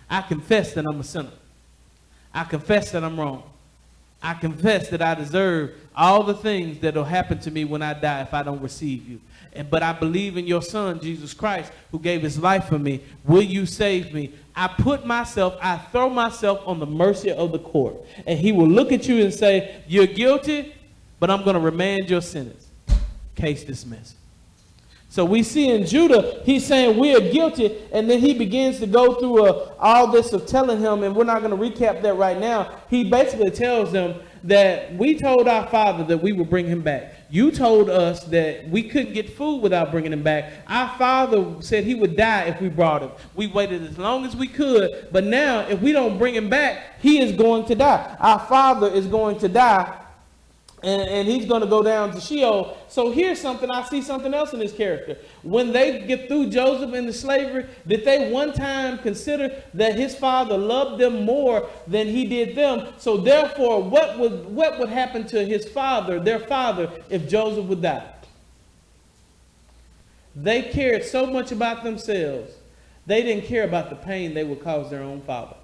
I 0.09 0.21
confess 0.21 0.73
that 0.73 0.85
I'm 0.85 1.01
a 1.01 1.03
sinner. 1.03 1.31
I 2.33 2.45
confess 2.45 2.91
that 2.91 3.03
I'm 3.03 3.19
wrong. 3.19 3.43
I 4.21 4.33
confess 4.33 4.89
that 4.89 5.01
I 5.01 5.15
deserve 5.15 5.75
all 5.95 6.23
the 6.23 6.33
things 6.33 6.79
that 6.79 6.95
will 6.95 7.03
happen 7.03 7.39
to 7.39 7.51
me 7.51 7.65
when 7.65 7.81
I 7.81 7.93
die 7.93 8.21
if 8.21 8.33
I 8.33 8.43
don't 8.43 8.61
receive 8.61 9.07
you. 9.07 9.21
And, 9.53 9.69
but 9.69 9.83
I 9.83 9.93
believe 9.93 10.37
in 10.37 10.45
your 10.45 10.61
son, 10.61 10.99
Jesus 10.99 11.33
Christ, 11.33 11.71
who 11.91 11.99
gave 11.99 12.21
his 12.21 12.37
life 12.37 12.65
for 12.65 12.79
me. 12.79 13.03
Will 13.23 13.41
you 13.41 13.65
save 13.65 14.13
me? 14.13 14.33
I 14.55 14.67
put 14.67 15.05
myself, 15.05 15.57
I 15.61 15.77
throw 15.77 16.09
myself 16.09 16.61
on 16.65 16.79
the 16.79 16.85
mercy 16.85 17.31
of 17.31 17.51
the 17.51 17.59
court. 17.59 17.95
And 18.25 18.39
he 18.39 18.51
will 18.51 18.67
look 18.67 18.91
at 18.91 19.07
you 19.07 19.23
and 19.23 19.33
say, 19.33 19.83
You're 19.87 20.07
guilty, 20.07 20.75
but 21.19 21.29
I'm 21.29 21.43
going 21.43 21.55
to 21.55 21.59
remand 21.59 22.09
your 22.09 22.21
sentence. 22.21 22.67
Case 23.35 23.63
dismissed. 23.63 24.15
So 25.09 25.23
we 25.23 25.41
see 25.41 25.69
in 25.69 25.85
Judah, 25.85 26.41
he's 26.43 26.65
saying 26.65 26.97
we 26.97 27.15
are 27.15 27.21
guilty, 27.21 27.77
and 27.93 28.09
then 28.09 28.19
he 28.19 28.33
begins 28.33 28.79
to 28.79 28.87
go 28.87 29.15
through 29.15 29.45
uh, 29.45 29.73
all 29.79 30.07
this 30.07 30.33
of 30.33 30.45
telling 30.45 30.79
him, 30.79 31.03
and 31.03 31.15
we're 31.15 31.23
not 31.23 31.41
going 31.41 31.57
to 31.57 31.57
recap 31.57 32.01
that 32.01 32.15
right 32.15 32.37
now. 32.37 32.81
He 32.89 33.09
basically 33.09 33.51
tells 33.51 33.91
them 33.93 34.19
that 34.43 34.93
we 34.95 35.17
told 35.17 35.47
our 35.47 35.67
father 35.67 36.03
that 36.03 36.21
we 36.21 36.33
would 36.33 36.49
bring 36.49 36.67
him 36.67 36.81
back. 36.81 37.13
You 37.29 37.51
told 37.51 37.89
us 37.89 38.25
that 38.25 38.69
we 38.69 38.83
couldn't 38.83 39.13
get 39.13 39.29
food 39.29 39.61
without 39.61 39.91
bringing 39.91 40.13
him 40.13 40.23
back. 40.23 40.53
Our 40.67 40.97
father 40.97 41.61
said 41.61 41.85
he 41.85 41.95
would 41.95 42.15
die 42.15 42.43
if 42.43 42.61
we 42.61 42.69
brought 42.69 43.01
him. 43.01 43.11
We 43.33 43.47
waited 43.47 43.83
as 43.83 43.97
long 43.97 44.25
as 44.25 44.35
we 44.35 44.47
could, 44.47 45.07
but 45.11 45.23
now 45.23 45.61
if 45.61 45.81
we 45.81 45.93
don't 45.93 46.17
bring 46.17 46.35
him 46.35 46.49
back, 46.49 46.99
he 47.01 47.19
is 47.21 47.31
going 47.31 47.65
to 47.65 47.75
die. 47.75 48.15
Our 48.19 48.39
father 48.39 48.87
is 48.87 49.07
going 49.07 49.39
to 49.39 49.47
die 49.47 50.03
and, 50.87 51.01
and 51.01 51.27
he's 51.27 51.45
going 51.45 51.59
to 51.59 51.67
go 51.67 51.83
down 51.83 52.13
to 52.13 52.21
Sheol. 52.21 52.77
So 52.87 53.11
here's 53.11 53.41
something, 53.41 53.69
I 53.69 53.83
see 53.83 54.01
something 54.01 54.33
else 54.33 54.53
in 54.53 54.61
his 54.61 54.71
character. 54.71 55.17
When 55.43 55.73
they 55.73 56.07
get 56.07 56.29
threw 56.29 56.49
Joseph 56.49 56.93
into 56.93 57.11
slavery, 57.11 57.65
did 57.85 58.05
they 58.05 58.31
one 58.31 58.53
time 58.53 58.97
consider 58.99 59.61
that 59.73 59.95
his 59.95 60.15
father 60.15 60.57
loved 60.57 61.01
them 61.01 61.25
more 61.25 61.69
than 61.87 62.07
he 62.07 62.25
did 62.25 62.55
them? 62.55 62.87
So 62.99 63.17
therefore, 63.17 63.83
what 63.83 64.17
would, 64.17 64.45
what 64.45 64.79
would 64.79 64.87
happen 64.87 65.27
to 65.27 65.45
his 65.45 65.67
father, 65.67 66.21
their 66.21 66.39
father, 66.39 66.89
if 67.09 67.27
Joseph 67.27 67.65
would 67.65 67.81
die? 67.81 68.09
They 70.37 70.61
cared 70.61 71.03
so 71.03 71.25
much 71.25 71.51
about 71.51 71.83
themselves, 71.83 72.53
they 73.05 73.23
didn't 73.23 73.43
care 73.45 73.65
about 73.65 73.89
the 73.89 73.97
pain 73.97 74.33
they 74.33 74.45
would 74.45 74.63
cause 74.63 74.89
their 74.89 75.03
own 75.03 75.19
father. 75.23 75.57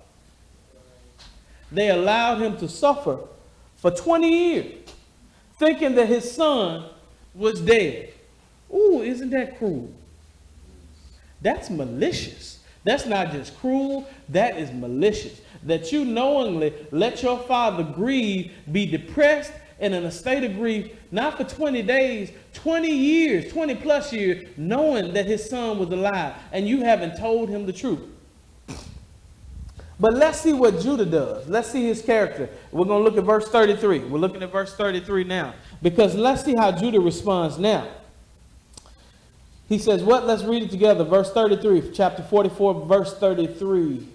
They 1.72 1.92
allowed 1.92 2.42
him 2.42 2.58
to 2.58 2.68
suffer 2.68 3.20
for 3.78 3.90
20 3.90 4.30
years 4.30 4.84
thinking 5.64 5.96
that 5.96 6.08
his 6.08 6.30
son 6.30 6.86
was 7.34 7.62
dead. 7.62 8.12
Ooh, 8.74 9.02
isn't 9.02 9.30
that 9.30 9.58
cruel? 9.58 9.90
That's 11.42 11.70
malicious. 11.70 12.60
That's 12.84 13.06
not 13.06 13.32
just 13.32 13.58
cruel, 13.60 14.08
that 14.30 14.58
is 14.58 14.72
malicious. 14.72 15.40
That 15.64 15.92
you 15.94 16.04
knowingly 16.04 16.74
let 16.92 17.24
your 17.24 17.40
father 17.40 17.84
grieve, 17.84 18.52
be 18.72 18.86
depressed, 18.86 19.54
and 19.80 19.96
in 19.96 20.04
a 20.04 20.12
state 20.12 20.44
of 20.44 20.56
grief, 20.56 20.92
not 21.12 21.38
for 21.38 21.46
20 21.46 21.82
days, 21.84 22.32
20 22.54 22.90
years, 22.90 23.52
20 23.52 23.76
plus 23.76 24.12
years, 24.12 24.46
knowing 24.58 25.14
that 25.14 25.26
his 25.26 25.50
son 25.50 25.80
was 25.80 25.90
alive, 25.90 26.34
and 26.52 26.68
you 26.68 26.82
haven't 26.82 27.18
told 27.18 27.48
him 27.48 27.66
the 27.66 27.74
truth. 27.74 28.02
But 30.00 30.16
let's 30.16 30.42
see 30.42 30.54
what 30.54 30.80
Judah 30.80 31.06
does. 31.06 31.48
Let's 31.48 31.70
see 31.70 31.86
his 31.86 32.02
character. 32.02 32.50
We're 32.72 32.86
going 32.86 33.04
to 33.04 33.10
look 33.10 33.18
at 33.18 33.24
verse 33.24 33.48
33. 33.48 34.00
We're 34.00 34.20
looking 34.20 34.42
at 34.42 34.52
verse 34.52 34.76
33 34.76 35.24
now. 35.24 35.54
Because 35.82 36.16
let's 36.16 36.44
see 36.44 36.56
how 36.56 36.72
Judah 36.72 37.00
responds 37.00 37.60
now. 37.60 37.88
He 39.70 39.78
says, 39.78 40.04
What? 40.04 40.26
Let's 40.26 40.44
read 40.44 40.64
it 40.64 40.72
together. 40.72 41.04
Verse 41.04 41.32
33, 41.32 41.92
chapter 41.94 42.24
44, 42.24 42.86
verse 42.86 43.18
33. 43.18 44.08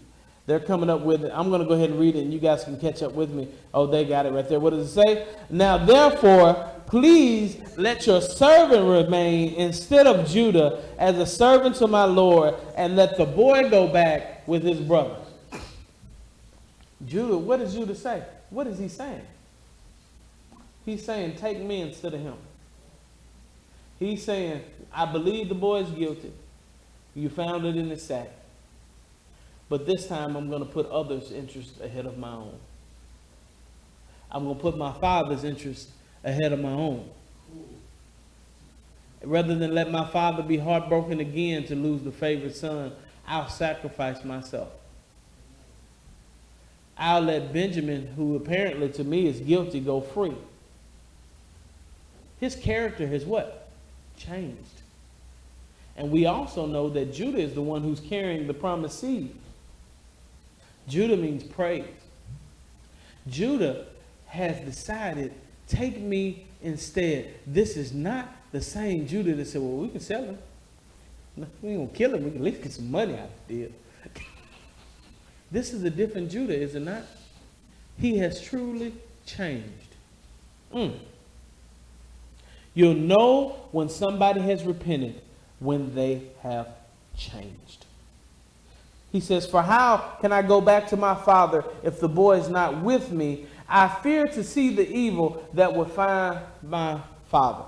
They're 0.47 0.61
coming 0.61 0.89
up 0.89 1.03
with 1.03 1.25
it. 1.25 1.33
I'm 1.35 1.51
going 1.51 1.61
to 1.61 1.67
go 1.67 1.75
ahead 1.75 1.91
and 1.91 2.01
read 2.01 2.17
it, 2.17 2.21
and 2.21 2.33
you 2.33 2.41
guys 2.41 2.65
can 2.65 2.81
catch 2.81 3.03
up 3.03 3.13
with 3.13 3.31
me. 3.31 3.49
Oh, 3.75 3.87
they 3.87 4.07
got 4.07 4.25
it 4.25 4.33
right 4.33 4.49
there. 4.49 4.59
What 4.59 4.71
does 4.71 4.89
it 4.89 5.03
say? 5.03 5.27
Now, 5.51 5.77
therefore, 5.77 6.73
please 6.87 7.61
let 7.77 8.07
your 8.07 8.23
servant 8.23 8.87
remain 8.87 9.55
instead 9.57 10.07
of 10.07 10.27
Judah 10.27 10.83
as 10.99 11.19
a 11.19 11.27
servant 11.27 11.77
to 11.77 11.87
my 11.87 12.05
Lord, 12.05 12.55
and 12.77 12.97
let 12.97 13.19
the 13.19 13.27
boy 13.27 13.69
go 13.69 13.89
back 13.89 14.49
with 14.49 14.63
his 14.63 14.81
brothers. 14.81 15.28
Judah, 17.07 17.39
what 17.39 17.59
does 17.61 17.75
Judah 17.75 17.95
say? 17.95 18.23
What 18.51 18.67
is 18.67 18.79
he 18.79 18.89
saying? 18.89 19.23
He's 20.85 21.05
saying, 21.05 21.37
take 21.37 21.61
me 21.61 21.83
instead 21.83 22.15
of 22.15 22.21
him. 22.21 22.37
He's 23.99 24.25
saying, 24.25 24.63
I 24.93 25.07
believe 25.07 25.49
the 25.49 25.55
boy 25.55 25.81
is 25.81 25.91
guilty. 25.91 26.33
You 27.15 27.29
found 27.29 27.67
it 27.67 27.77
in 27.77 27.89
the 27.89 27.97
sack. 27.97 28.31
But 29.69 29.87
this 29.87 30.07
time 30.07 30.37
I'm 30.37 30.49
going 30.49 30.65
to 30.65 30.71
put 30.71 30.89
others' 30.89 31.31
interests 31.31 31.81
ahead 31.81 32.07
of 32.07 32.17
my 32.17 32.33
own. 32.33 32.59
I'm 34.31 34.45
going 34.45 34.57
to 34.57 34.63
put 34.63 34.77
my 34.77 34.93
father's 34.93 35.45
interests 35.45 35.91
ahead 36.25 36.53
of 36.53 36.61
my 36.61 36.73
own. 36.73 37.09
Rather 39.23 39.55
than 39.57 39.75
let 39.75 39.91
my 39.91 40.07
father 40.07 40.43
be 40.43 40.57
heartbroken 40.57 41.21
again 41.21 41.65
to 41.65 41.75
lose 41.75 42.03
the 42.03 42.13
favorite 42.13 42.57
son, 42.57 42.93
I'll 43.27 43.49
sacrifice 43.49 44.25
myself. 44.25 44.69
I'll 46.99 47.23
let 47.23 47.53
Benjamin, 47.53 48.09
who 48.17 48.35
apparently 48.35 48.89
to 48.91 49.05
me 49.05 49.27
is 49.27 49.39
guilty, 49.39 49.81
go 49.81 50.01
free. 50.01 50.35
His 52.41 52.57
character 52.57 53.07
has 53.07 53.25
what? 53.25 53.71
Changed. 54.17 54.83
And 55.97 56.11
we 56.11 56.27
also 56.27 56.67
know 56.67 56.89
that 56.91 57.13
Judah 57.13 57.39
is 57.39 57.55
the 57.55 57.63
one 57.63 57.83
who's 57.83 58.01
carrying 58.01 58.47
the 58.47 58.55
promised 58.55 59.01
seed. 59.01 59.35
Judah 60.89 61.17
means 61.17 61.43
praise. 61.43 61.85
Judah 63.29 63.87
has 64.27 64.59
decided, 64.65 65.35
take 65.67 66.01
me 66.01 66.47
instead. 66.63 67.35
This 67.47 67.77
is 67.77 67.93
not 67.93 68.29
the 68.53 68.61
same 68.61 69.07
Judah 69.07 69.35
that 69.35 69.47
said, 69.47 69.61
well, 69.61 69.73
we 69.73 69.89
can 69.89 70.01
sell 70.01 70.25
him. 70.25 70.39
We 71.63 71.71
ain't 71.71 71.79
gonna 71.79 71.99
kill 71.99 72.15
him. 72.15 72.25
We 72.25 72.31
can 72.31 72.39
at 72.39 72.45
least 72.45 72.63
get 72.63 72.73
some 72.73 72.91
money 72.91 73.15
out 73.15 73.27
of 73.27 73.31
the 73.47 73.55
deal. 73.55 73.71
This 75.51 75.73
is 75.73 75.83
a 75.85 75.91
different 75.91 76.31
Judah, 76.31 76.57
is 76.59 76.75
it 76.75 76.81
not? 76.81 77.03
He 77.99 78.19
has 78.19 78.41
truly 78.41 78.93
changed. 79.27 79.95
Mm. 80.73 80.99
You'll 82.75 82.95
know 82.95 83.57
when 83.73 83.89
somebody 83.89 84.41
has 84.43 84.65
repented 84.65 85.21
when 85.59 85.95
they 85.95 86.23
have 86.43 86.69
changed. 87.17 87.87
He 89.11 89.21
says, 89.21 89.47
For 89.47 89.63
how 89.63 90.17
can 90.21 90.33
I 90.33 90.43
go 90.43 90.61
back 90.61 90.87
to 90.89 90.97
my 90.97 91.15
father 91.15 91.65
if 91.83 91.99
the 91.99 92.09
boy 92.09 92.39
is 92.39 92.49
not 92.49 92.83
with 92.83 93.11
me? 93.11 93.47
I 93.69 93.89
fear 93.89 94.27
to 94.29 94.45
see 94.45 94.75
the 94.75 94.89
evil 94.89 95.47
that 95.55 95.75
will 95.75 95.85
find 95.85 96.39
my 96.63 97.01
Father. 97.31 97.65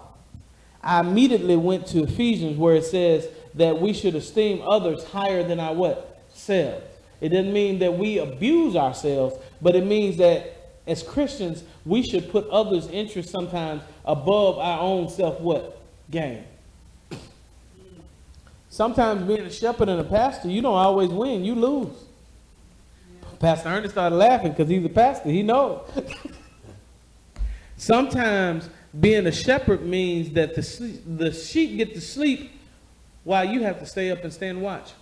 I 0.82 1.00
immediately 1.00 1.56
went 1.56 1.86
to 1.88 2.04
Ephesians 2.04 2.56
where 2.56 2.74
it 2.74 2.84
says 2.84 3.28
that 3.54 3.78
we 3.78 3.92
should 3.92 4.14
esteem 4.14 4.62
others 4.66 5.04
higher 5.04 5.42
than 5.42 5.60
our 5.60 5.74
what? 5.74 6.22
Selves. 6.32 6.89
It 7.20 7.30
doesn't 7.30 7.52
mean 7.52 7.78
that 7.80 7.96
we 7.96 8.18
abuse 8.18 8.76
ourselves, 8.76 9.36
but 9.60 9.76
it 9.76 9.84
means 9.84 10.16
that 10.18 10.56
as 10.86 11.02
Christians, 11.02 11.62
we 11.84 12.02
should 12.02 12.30
put 12.30 12.48
others' 12.48 12.88
interests 12.88 13.30
sometimes 13.30 13.82
above 14.04 14.58
our 14.58 14.80
own 14.80 15.08
self 15.08 15.40
what? 15.40 15.80
Gain. 16.10 16.44
Sometimes 18.70 19.22
being 19.22 19.40
a 19.40 19.50
shepherd 19.50 19.88
and 19.88 20.00
a 20.00 20.04
pastor, 20.04 20.48
you 20.48 20.62
don't 20.62 20.74
always 20.74 21.10
win, 21.10 21.44
you 21.44 21.54
lose. 21.54 21.92
Pastor 23.40 23.68
Ernest 23.68 23.94
started 23.94 24.16
laughing 24.16 24.52
because 24.52 24.68
he's 24.68 24.84
a 24.84 24.88
pastor. 24.88 25.30
He 25.30 25.42
knows. 25.42 25.80
Sometimes 27.76 28.68
being 28.98 29.26
a 29.26 29.32
shepherd 29.32 29.82
means 29.82 30.30
that 30.32 30.54
the, 30.54 31.00
the 31.06 31.32
sheep 31.32 31.78
get 31.78 31.94
to 31.94 32.00
sleep 32.00 32.52
while 33.24 33.44
you 33.44 33.62
have 33.62 33.78
to 33.80 33.86
stay 33.86 34.10
up 34.10 34.22
and 34.24 34.32
stand 34.32 34.60
watch. 34.60 34.92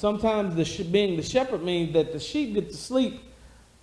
Sometimes 0.00 0.54
the 0.54 0.84
being 0.84 1.18
the 1.18 1.22
shepherd 1.22 1.62
means 1.62 1.92
that 1.92 2.10
the 2.10 2.18
sheep 2.18 2.54
get 2.54 2.70
to 2.70 2.74
sleep 2.74 3.20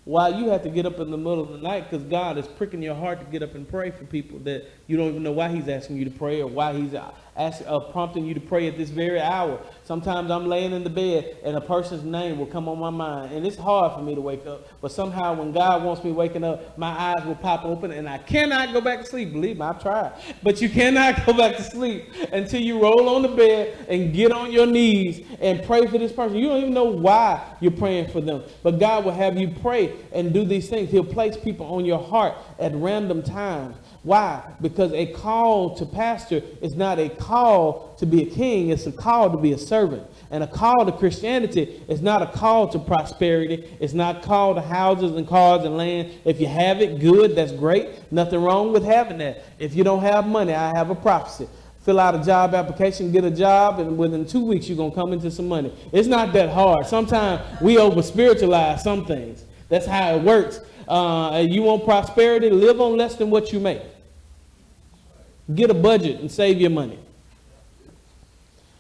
while 0.04 0.34
you 0.34 0.50
have 0.50 0.64
to 0.64 0.70
get 0.70 0.88
up 0.88 1.00
in 1.00 1.12
the 1.12 1.18
middle 1.18 1.40
of 1.40 1.50
the 1.50 1.60
night 1.60 1.92
because 1.92 2.04
God 2.06 2.40
is 2.40 2.48
pricking 2.48 2.82
your 2.82 2.96
heart 2.96 3.20
to 3.20 3.26
get 3.28 3.44
up 3.44 3.54
and 3.54 3.70
pray 3.70 3.92
for 3.92 4.04
people 4.06 4.40
that 4.40 4.66
you 4.88 4.98
don't 4.98 5.10
even 5.10 5.24
know 5.24 5.32
why 5.32 5.50
He's 5.50 5.68
asking 5.68 5.98
you 5.98 6.06
to 6.06 6.12
pray 6.12 6.42
or 6.42 6.48
why 6.48 6.74
He's 6.74 6.94
ask, 7.38 7.62
uh, 7.68 7.80
prompting 7.80 8.26
you 8.26 8.34
to 8.34 8.40
pray 8.40 8.68
at 8.68 8.78
this 8.78 8.90
very 8.90 9.22
hour. 9.22 9.60
Sometimes 9.84 10.32
I'm 10.32 10.48
laying 10.48 10.74
in 10.74 10.84
the 10.84 10.90
bed 10.90 11.38
and 11.44 11.56
a 11.56 11.62
person's 11.62 12.04
name 12.04 12.40
will 12.40 12.48
come 12.48 12.68
on 12.68 12.80
my 12.80 12.90
mind. 12.90 13.32
And 13.32 13.46
it's 13.46 13.56
hard 13.56 13.94
for 13.94 14.02
me 14.02 14.16
to 14.16 14.22
wake 14.22 14.46
up. 14.46 14.68
But 14.82 14.92
somehow 14.92 15.36
when 15.36 15.52
God 15.52 15.84
wants 15.84 16.04
me 16.04 16.12
waking 16.12 16.44
up, 16.44 16.78
my 16.78 16.90
eyes 16.90 17.26
will 17.26 17.36
pop 17.36 17.64
open 17.64 17.92
and 17.92 18.10
I 18.10 18.18
cannot 18.18 18.74
go 18.74 18.82
back 18.82 19.02
to 19.02 19.06
sleep. 19.06 19.32
Believe 19.32 19.58
me, 19.58 19.64
I've 19.64 19.82
tried. 19.82 20.14
But 20.44 20.62
you 20.62 20.70
cannot 20.70 21.26
go 21.26 21.34
back 21.34 21.56
to 21.58 21.64
sleep 21.64 22.12
until 22.32 22.62
you 22.62 22.82
roll 22.82 23.10
on 23.10 23.22
the 23.22 23.30
bed 23.30 23.86
and 23.88 24.14
get 24.14 24.32
on 24.32 24.52
your 24.52 24.66
knees 24.66 25.26
and 25.40 25.64
pray 25.64 25.86
for 25.88 25.98
this 25.98 26.12
person. 26.12 26.38
You 26.38 26.48
don't 26.48 26.62
even 26.62 26.74
know 26.74 26.86
why 26.86 27.42
you're 27.62 27.72
praying 27.72 28.10
for 28.10 28.22
them. 28.22 28.44
But 28.64 28.80
God 28.80 29.06
will 29.06 29.14
have 29.14 29.38
you 29.38 29.50
pray 29.62 29.94
and 30.12 30.34
do 30.34 30.44
these 30.44 30.70
things. 30.70 30.90
He'll 30.90 31.04
place 31.04 31.38
people 31.38 31.68
on 31.68 31.86
your 31.86 32.00
heart 32.00 32.36
at 32.60 32.74
random 32.76 33.22
times. 33.22 33.76
Why? 34.08 34.42
Because 34.62 34.94
a 34.94 35.06
call 35.08 35.76
to 35.76 35.86
pastor 35.86 36.42
is 36.62 36.76
not 36.76 36.98
a 36.98 37.10
call 37.10 37.94
to 38.00 38.06
be 38.06 38.24
a 38.24 38.26
king, 38.26 38.70
it's 38.70 38.88
a 38.88 38.92
call 38.94 39.30
to 39.30 39.36
be 39.36 39.52
a 39.52 39.58
servant. 39.58 40.02
And 40.32 40.46
a 40.46 40.48
call 40.48 40.86
to 40.86 40.94
Christianity 40.94 41.84
is 41.90 42.02
not 42.02 42.22
a 42.22 42.28
call 42.28 42.70
to 42.70 42.80
prosperity. 42.80 43.70
It's 43.82 43.92
not 43.92 44.18
a 44.18 44.22
call 44.22 44.56
to 44.56 44.62
houses 44.62 45.12
and 45.12 45.28
cars 45.28 45.66
and 45.66 45.76
land. 45.76 46.14
If 46.24 46.40
you 46.40 46.48
have 46.48 46.80
it, 46.80 47.02
good, 47.02 47.36
that's 47.36 47.52
great. 47.52 48.10
Nothing 48.10 48.42
wrong 48.42 48.72
with 48.72 48.86
having 48.86 49.18
that. 49.18 49.44
If 49.60 49.76
you 49.76 49.84
don't 49.84 50.04
have 50.04 50.26
money, 50.26 50.54
I 50.54 50.72
have 50.78 50.90
a 50.90 50.96
prophecy. 50.96 51.50
Fill 51.82 52.00
out 52.00 52.16
a 52.16 52.24
job 52.24 52.56
application, 52.56 53.12
get 53.12 53.26
a 53.26 53.32
job, 53.32 53.82
and 53.82 53.98
within 53.98 54.26
two 54.26 54.46
weeks, 54.46 54.70
you're 54.70 54.78
going 54.78 54.92
to 54.92 54.96
come 54.96 55.12
into 55.12 55.30
some 55.30 55.50
money. 55.50 55.74
It's 55.92 56.08
not 56.08 56.32
that 56.32 56.50
hard. 56.50 56.88
Sometimes 56.88 57.42
we 57.62 57.78
over 57.78 58.02
spiritualize 58.02 58.84
some 58.84 59.06
things. 59.06 59.44
That's 59.68 59.86
how 59.86 60.16
it 60.16 60.24
works. 60.24 60.62
Uh, 60.88 61.46
you 61.46 61.64
want 61.64 61.84
prosperity, 61.84 62.50
live 62.50 62.80
on 62.80 62.96
less 62.96 63.16
than 63.16 63.30
what 63.30 63.52
you 63.52 63.60
make. 63.60 63.82
Get 65.54 65.70
a 65.70 65.74
budget 65.74 66.20
and 66.20 66.32
save 66.32 66.60
your 66.60 66.70
money. 66.70 67.00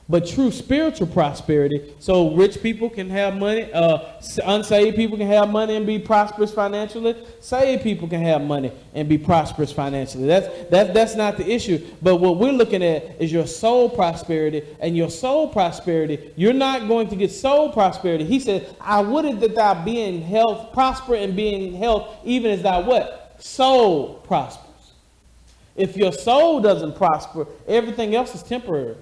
But 0.09 0.25
true 0.25 0.51
spiritual 0.51 1.07
prosperity, 1.07 1.93
so 1.99 2.33
rich 2.33 2.61
people 2.63 2.89
can 2.89 3.09
have 3.09 3.35
money, 3.35 3.69
uh, 3.73 3.99
unsaved 4.45 4.95
people 4.95 5.17
can 5.17 5.27
have 5.27 5.49
money 5.49 5.75
and 5.75 5.85
be 5.85 5.99
prosperous 5.99 6.53
financially. 6.53 7.13
Saved 7.41 7.83
people 7.83 8.07
can 8.07 8.21
have 8.21 8.41
money 8.41 8.71
and 8.93 9.09
be 9.09 9.17
prosperous 9.17 9.73
financially. 9.73 10.25
That's, 10.25 10.47
that's, 10.69 10.93
that's 10.93 11.15
not 11.15 11.35
the 11.35 11.45
issue. 11.45 11.85
But 12.01 12.17
what 12.17 12.37
we're 12.37 12.53
looking 12.53 12.83
at 12.83 13.21
is 13.21 13.33
your 13.33 13.47
soul 13.47 13.89
prosperity. 13.89 14.63
And 14.79 14.95
your 14.95 15.09
soul 15.09 15.49
prosperity, 15.49 16.31
you're 16.37 16.53
not 16.53 16.87
going 16.87 17.09
to 17.09 17.17
get 17.17 17.29
soul 17.29 17.73
prosperity. 17.73 18.23
He 18.23 18.39
said, 18.39 18.73
I 18.79 19.01
would 19.01 19.25
it 19.25 19.41
that 19.41 19.55
thou 19.55 19.83
be 19.83 20.01
in 20.01 20.21
health, 20.21 20.71
prosper 20.71 21.15
and 21.15 21.35
be 21.35 21.53
in 21.53 21.73
health, 21.73 22.15
even 22.23 22.51
as 22.51 22.61
thou 22.61 22.81
what? 22.81 23.35
Soul 23.39 24.21
prospers. 24.25 24.66
If 25.77 25.95
your 25.95 26.11
soul 26.11 26.59
doesn't 26.59 26.95
prosper, 26.97 27.47
everything 27.67 28.15
else 28.15 28.33
is 28.33 28.41
temporary. 28.41 28.95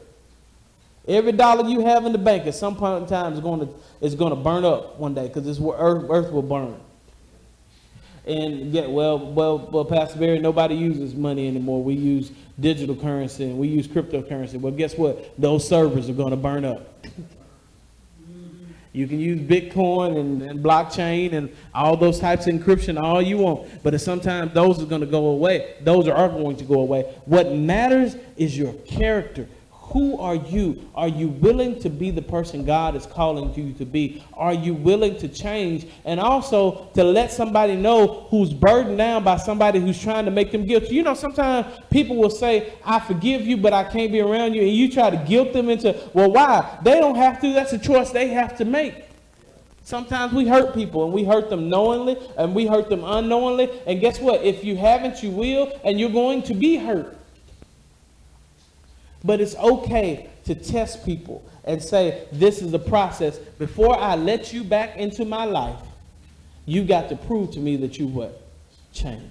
Every 1.08 1.32
dollar 1.32 1.68
you 1.68 1.82
have 1.82 2.06
in 2.06 2.12
the 2.12 2.18
bank 2.18 2.46
at 2.48 2.56
some 2.56 2.76
point 2.76 3.04
in 3.04 3.08
time 3.08 3.34
is 3.34 3.40
going 3.40 3.62
to 3.62 3.70
is 4.02 4.16
going 4.16 4.32
to 4.32 4.36
burn 4.36 4.66
up 4.66 5.00
one 5.00 5.14
day 5.14 5.28
because 5.28 5.60
earth, 5.60 6.06
earth 6.10 6.32
will 6.32 6.42
burn. 6.42 6.80
And 8.26 8.72
get 8.72 8.90
well, 8.90 9.20
well, 9.20 9.60
well, 9.72 9.86
Pastor 9.86 10.18
Barry, 10.18 10.40
nobody 10.40 10.74
uses 10.76 11.14
money 11.14 11.48
anymore. 11.48 11.84
We 11.84 11.94
use 11.94 12.32
digital 12.60 12.96
currency 12.96 13.44
and 13.46 13.60
we 13.60 13.68
use 13.68 13.88
cryptocurrency. 13.88 14.60
Well, 14.60 14.74
guess 14.74 14.98
what? 14.98 15.40
Those 15.40 15.68
servers 15.68 16.10
are 16.10 16.14
going 16.14 16.32
to 16.32 16.38
burn 16.38 16.66
up. 16.66 17.06
You 18.96 19.08
can 19.08 19.20
use 19.20 19.42
Bitcoin 19.42 20.18
and, 20.18 20.42
and, 20.42 20.64
blockchain 20.64 21.34
and 21.34 21.54
all 21.74 21.98
those 21.98 22.18
types 22.18 22.48
of 22.48 22.56
encryption 22.56 23.02
all 23.02 23.22
you 23.22 23.40
want, 23.40 23.84
but 23.84 24.00
sometimes 24.00 24.54
those 24.54 24.82
are 24.82 24.86
going 24.86 25.02
to 25.02 25.08
go 25.08 25.28
away. 25.28 25.76
Those 25.82 26.08
are 26.08 26.30
going 26.30 26.56
to 26.58 26.64
go 26.64 26.80
away. 26.80 27.02
What 27.26 27.52
matters 27.52 28.16
is 28.38 28.58
your 28.58 28.72
character. 28.86 29.48
Who 29.90 30.20
are 30.20 30.36
you? 30.36 30.90
Are 30.96 31.08
you 31.08 31.28
willing 31.28 31.80
to 31.82 31.90
be 31.90 32.10
the 32.10 32.22
person 32.22 32.66
God 32.66 32.96
is 32.96 33.06
calling 33.06 33.54
you 33.54 33.72
to 33.74 33.86
be? 33.86 34.24
Are 34.34 34.54
you 34.54 34.74
willing 34.74 35.18
to 35.20 35.28
change? 35.28 35.86
And 36.06 36.20
also 36.20 36.90
to 36.96 37.04
let 37.04 37.32
somebody 37.32 37.76
know 37.76 38.28
who's 38.30 38.52
burdened 38.52 38.98
down 38.98 39.24
by 39.24 39.38
somebody 39.38 39.80
who's 39.80 40.02
trying 40.02 40.26
to 40.26 40.32
make 40.32 40.52
them 40.52 40.66
guilty. 40.66 40.96
You 40.96 41.04
know, 41.04 41.14
sometimes 41.14 41.68
people 41.92 42.16
will 42.16 42.32
say, 42.32 42.74
I 42.84 43.00
forgive 43.00 43.46
you, 43.46 43.58
but 43.58 43.74
I 43.74 43.84
can't 43.84 44.12
be 44.12 44.22
around 44.22 44.56
you. 44.56 44.62
And 44.64 44.72
you 44.72 44.92
try 44.92 45.12
to 45.12 45.18
guilt 45.18 45.54
them 45.54 45.70
into, 45.70 45.96
well, 46.14 46.32
why? 46.32 46.80
They 46.84 47.00
don't 47.00 47.16
have 47.16 47.40
to. 47.42 47.54
That's 47.54 47.74
a 47.74 47.80
choice 47.80 48.10
they 48.10 48.30
have 48.30 48.58
to 48.58 48.66
make. 48.66 49.06
Sometimes 49.84 50.34
we 50.34 50.48
hurt 50.48 50.74
people 50.74 51.06
and 51.06 51.14
we 51.14 51.24
hurt 51.24 51.52
them 51.52 51.70
knowingly 51.70 52.18
and 52.38 52.56
we 52.56 52.66
hurt 52.66 52.90
them 52.90 53.04
unknowingly. 53.04 53.70
And 53.86 54.02
guess 54.02 54.20
what? 54.20 54.42
If 54.42 54.64
you 54.64 54.76
haven't, 54.76 55.22
you 55.22 55.30
will, 55.30 55.80
and 55.84 56.00
you're 56.00 56.10
going 56.10 56.42
to 56.44 56.56
be 56.56 56.78
hurt. 56.78 57.20
But 59.26 59.42
it's 59.42 59.56
okay 59.56 60.30
to 60.46 60.54
test 60.54 61.04
people 61.04 61.44
and 61.64 61.82
say, 61.82 62.28
this 62.32 62.62
is 62.62 62.72
the 62.72 62.80
process. 62.80 63.40
Before 63.40 63.98
I 64.00 64.16
let 64.16 64.54
you 64.54 64.64
back 64.64 64.98
into 64.98 65.26
my 65.26 65.46
life, 65.46 65.80
you 66.68 66.86
got 66.86 67.10
to 67.10 67.16
prove 67.16 67.52
to 67.54 67.60
me 67.60 67.76
that 67.78 67.98
you 67.98 68.06
what? 68.06 68.40
Changed. 68.94 69.24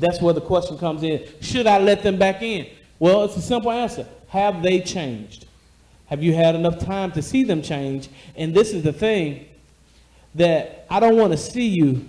That's 0.00 0.22
where 0.22 0.32
the 0.32 0.40
question 0.40 0.78
comes 0.78 1.02
in. 1.02 1.28
Should 1.42 1.66
I 1.66 1.78
let 1.78 2.02
them 2.02 2.18
back 2.18 2.40
in? 2.40 2.66
Well, 2.98 3.24
it's 3.24 3.36
a 3.36 3.42
simple 3.42 3.70
answer. 3.70 4.06
Have 4.28 4.62
they 4.62 4.80
changed? 4.80 5.46
Have 6.06 6.22
you 6.22 6.34
had 6.34 6.54
enough 6.54 6.78
time 6.78 7.12
to 7.12 7.22
see 7.22 7.44
them 7.44 7.60
change? 7.60 8.08
And 8.36 8.54
this 8.54 8.72
is 8.72 8.82
the 8.82 8.92
thing 8.92 9.46
that 10.34 10.86
I 10.88 10.98
don't 10.98 11.16
want 11.16 11.32
to 11.32 11.36
see 11.36 11.68
you 11.68 12.08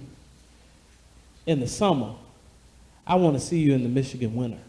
in 1.45 1.59
the 1.59 1.67
summer. 1.67 2.13
I 3.05 3.15
want 3.15 3.35
to 3.35 3.39
see 3.41 3.59
you 3.59 3.73
in 3.73 3.83
the 3.83 3.89
Michigan 3.89 4.33
winter. 4.33 4.59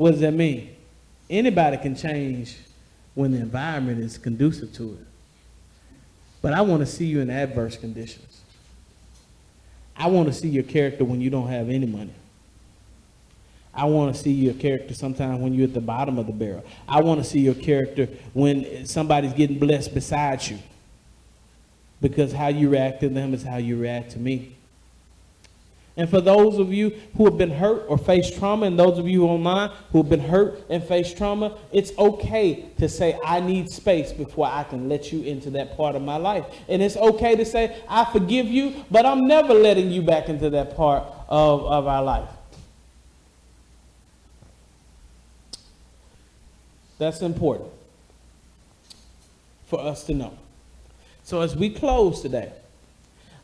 What 0.00 0.12
does 0.12 0.20
that 0.20 0.32
mean? 0.32 0.74
Anybody 1.28 1.76
can 1.76 1.94
change 1.94 2.56
when 3.14 3.32
the 3.32 3.36
environment 3.36 4.00
is 4.00 4.16
conducive 4.16 4.72
to 4.76 4.94
it. 4.94 5.06
But 6.40 6.54
I 6.54 6.62
want 6.62 6.80
to 6.80 6.86
see 6.86 7.04
you 7.04 7.20
in 7.20 7.28
adverse 7.28 7.76
conditions. 7.76 8.40
I 9.94 10.06
want 10.06 10.28
to 10.28 10.32
see 10.32 10.48
your 10.48 10.62
character 10.62 11.04
when 11.04 11.20
you 11.20 11.28
don't 11.28 11.48
have 11.48 11.68
any 11.68 11.84
money. 11.84 12.14
I 13.74 13.84
want 13.84 14.16
to 14.16 14.22
see 14.22 14.32
your 14.32 14.54
character 14.54 14.94
sometimes 14.94 15.38
when 15.38 15.52
you're 15.52 15.68
at 15.68 15.74
the 15.74 15.82
bottom 15.82 16.18
of 16.18 16.26
the 16.26 16.32
barrel. 16.32 16.64
I 16.88 17.02
want 17.02 17.22
to 17.22 17.28
see 17.28 17.40
your 17.40 17.52
character 17.52 18.08
when 18.32 18.86
somebody's 18.86 19.34
getting 19.34 19.58
blessed 19.58 19.92
beside 19.92 20.46
you. 20.46 20.60
Because 22.00 22.32
how 22.32 22.48
you 22.48 22.70
react 22.70 23.00
to 23.00 23.10
them 23.10 23.34
is 23.34 23.42
how 23.42 23.58
you 23.58 23.76
react 23.76 24.12
to 24.12 24.18
me. 24.18 24.56
And 25.96 26.08
for 26.08 26.20
those 26.20 26.58
of 26.58 26.72
you 26.72 26.90
who 27.16 27.24
have 27.24 27.36
been 27.36 27.50
hurt 27.50 27.84
or 27.88 27.98
faced 27.98 28.38
trauma, 28.38 28.66
and 28.66 28.78
those 28.78 28.98
of 28.98 29.08
you 29.08 29.24
online 29.24 29.70
who 29.90 29.98
have 29.98 30.08
been 30.08 30.20
hurt 30.20 30.64
and 30.70 30.82
faced 30.82 31.16
trauma, 31.16 31.58
it's 31.72 31.92
okay 31.98 32.66
to 32.78 32.88
say, 32.88 33.18
I 33.24 33.40
need 33.40 33.68
space 33.68 34.12
before 34.12 34.46
I 34.46 34.62
can 34.62 34.88
let 34.88 35.12
you 35.12 35.22
into 35.22 35.50
that 35.50 35.76
part 35.76 35.96
of 35.96 36.02
my 36.02 36.16
life. 36.16 36.46
And 36.68 36.80
it's 36.80 36.96
okay 36.96 37.34
to 37.36 37.44
say, 37.44 37.82
I 37.88 38.04
forgive 38.04 38.46
you, 38.46 38.84
but 38.90 39.04
I'm 39.04 39.26
never 39.26 39.52
letting 39.52 39.90
you 39.90 40.02
back 40.02 40.28
into 40.28 40.48
that 40.50 40.76
part 40.76 41.04
of, 41.28 41.64
of 41.64 41.86
our 41.86 42.02
life. 42.02 42.28
That's 46.98 47.22
important 47.22 47.70
for 49.66 49.80
us 49.80 50.04
to 50.04 50.14
know. 50.14 50.38
So 51.24 51.40
as 51.40 51.56
we 51.56 51.70
close 51.70 52.20
today, 52.20 52.52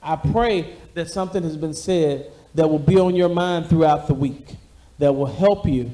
I 0.03 0.17
pray 0.17 0.77
that 0.95 1.11
something 1.11 1.43
has 1.43 1.57
been 1.57 1.75
said 1.75 2.31
that 2.57 2.69
will 2.69 2.79
be 2.79 2.99
on 2.99 3.15
your 3.15 3.29
mind 3.29 3.69
throughout 3.69 4.07
the 4.09 4.15
week, 4.15 4.57
that 4.99 5.13
will 5.13 5.27
help 5.27 5.67
you 5.67 5.91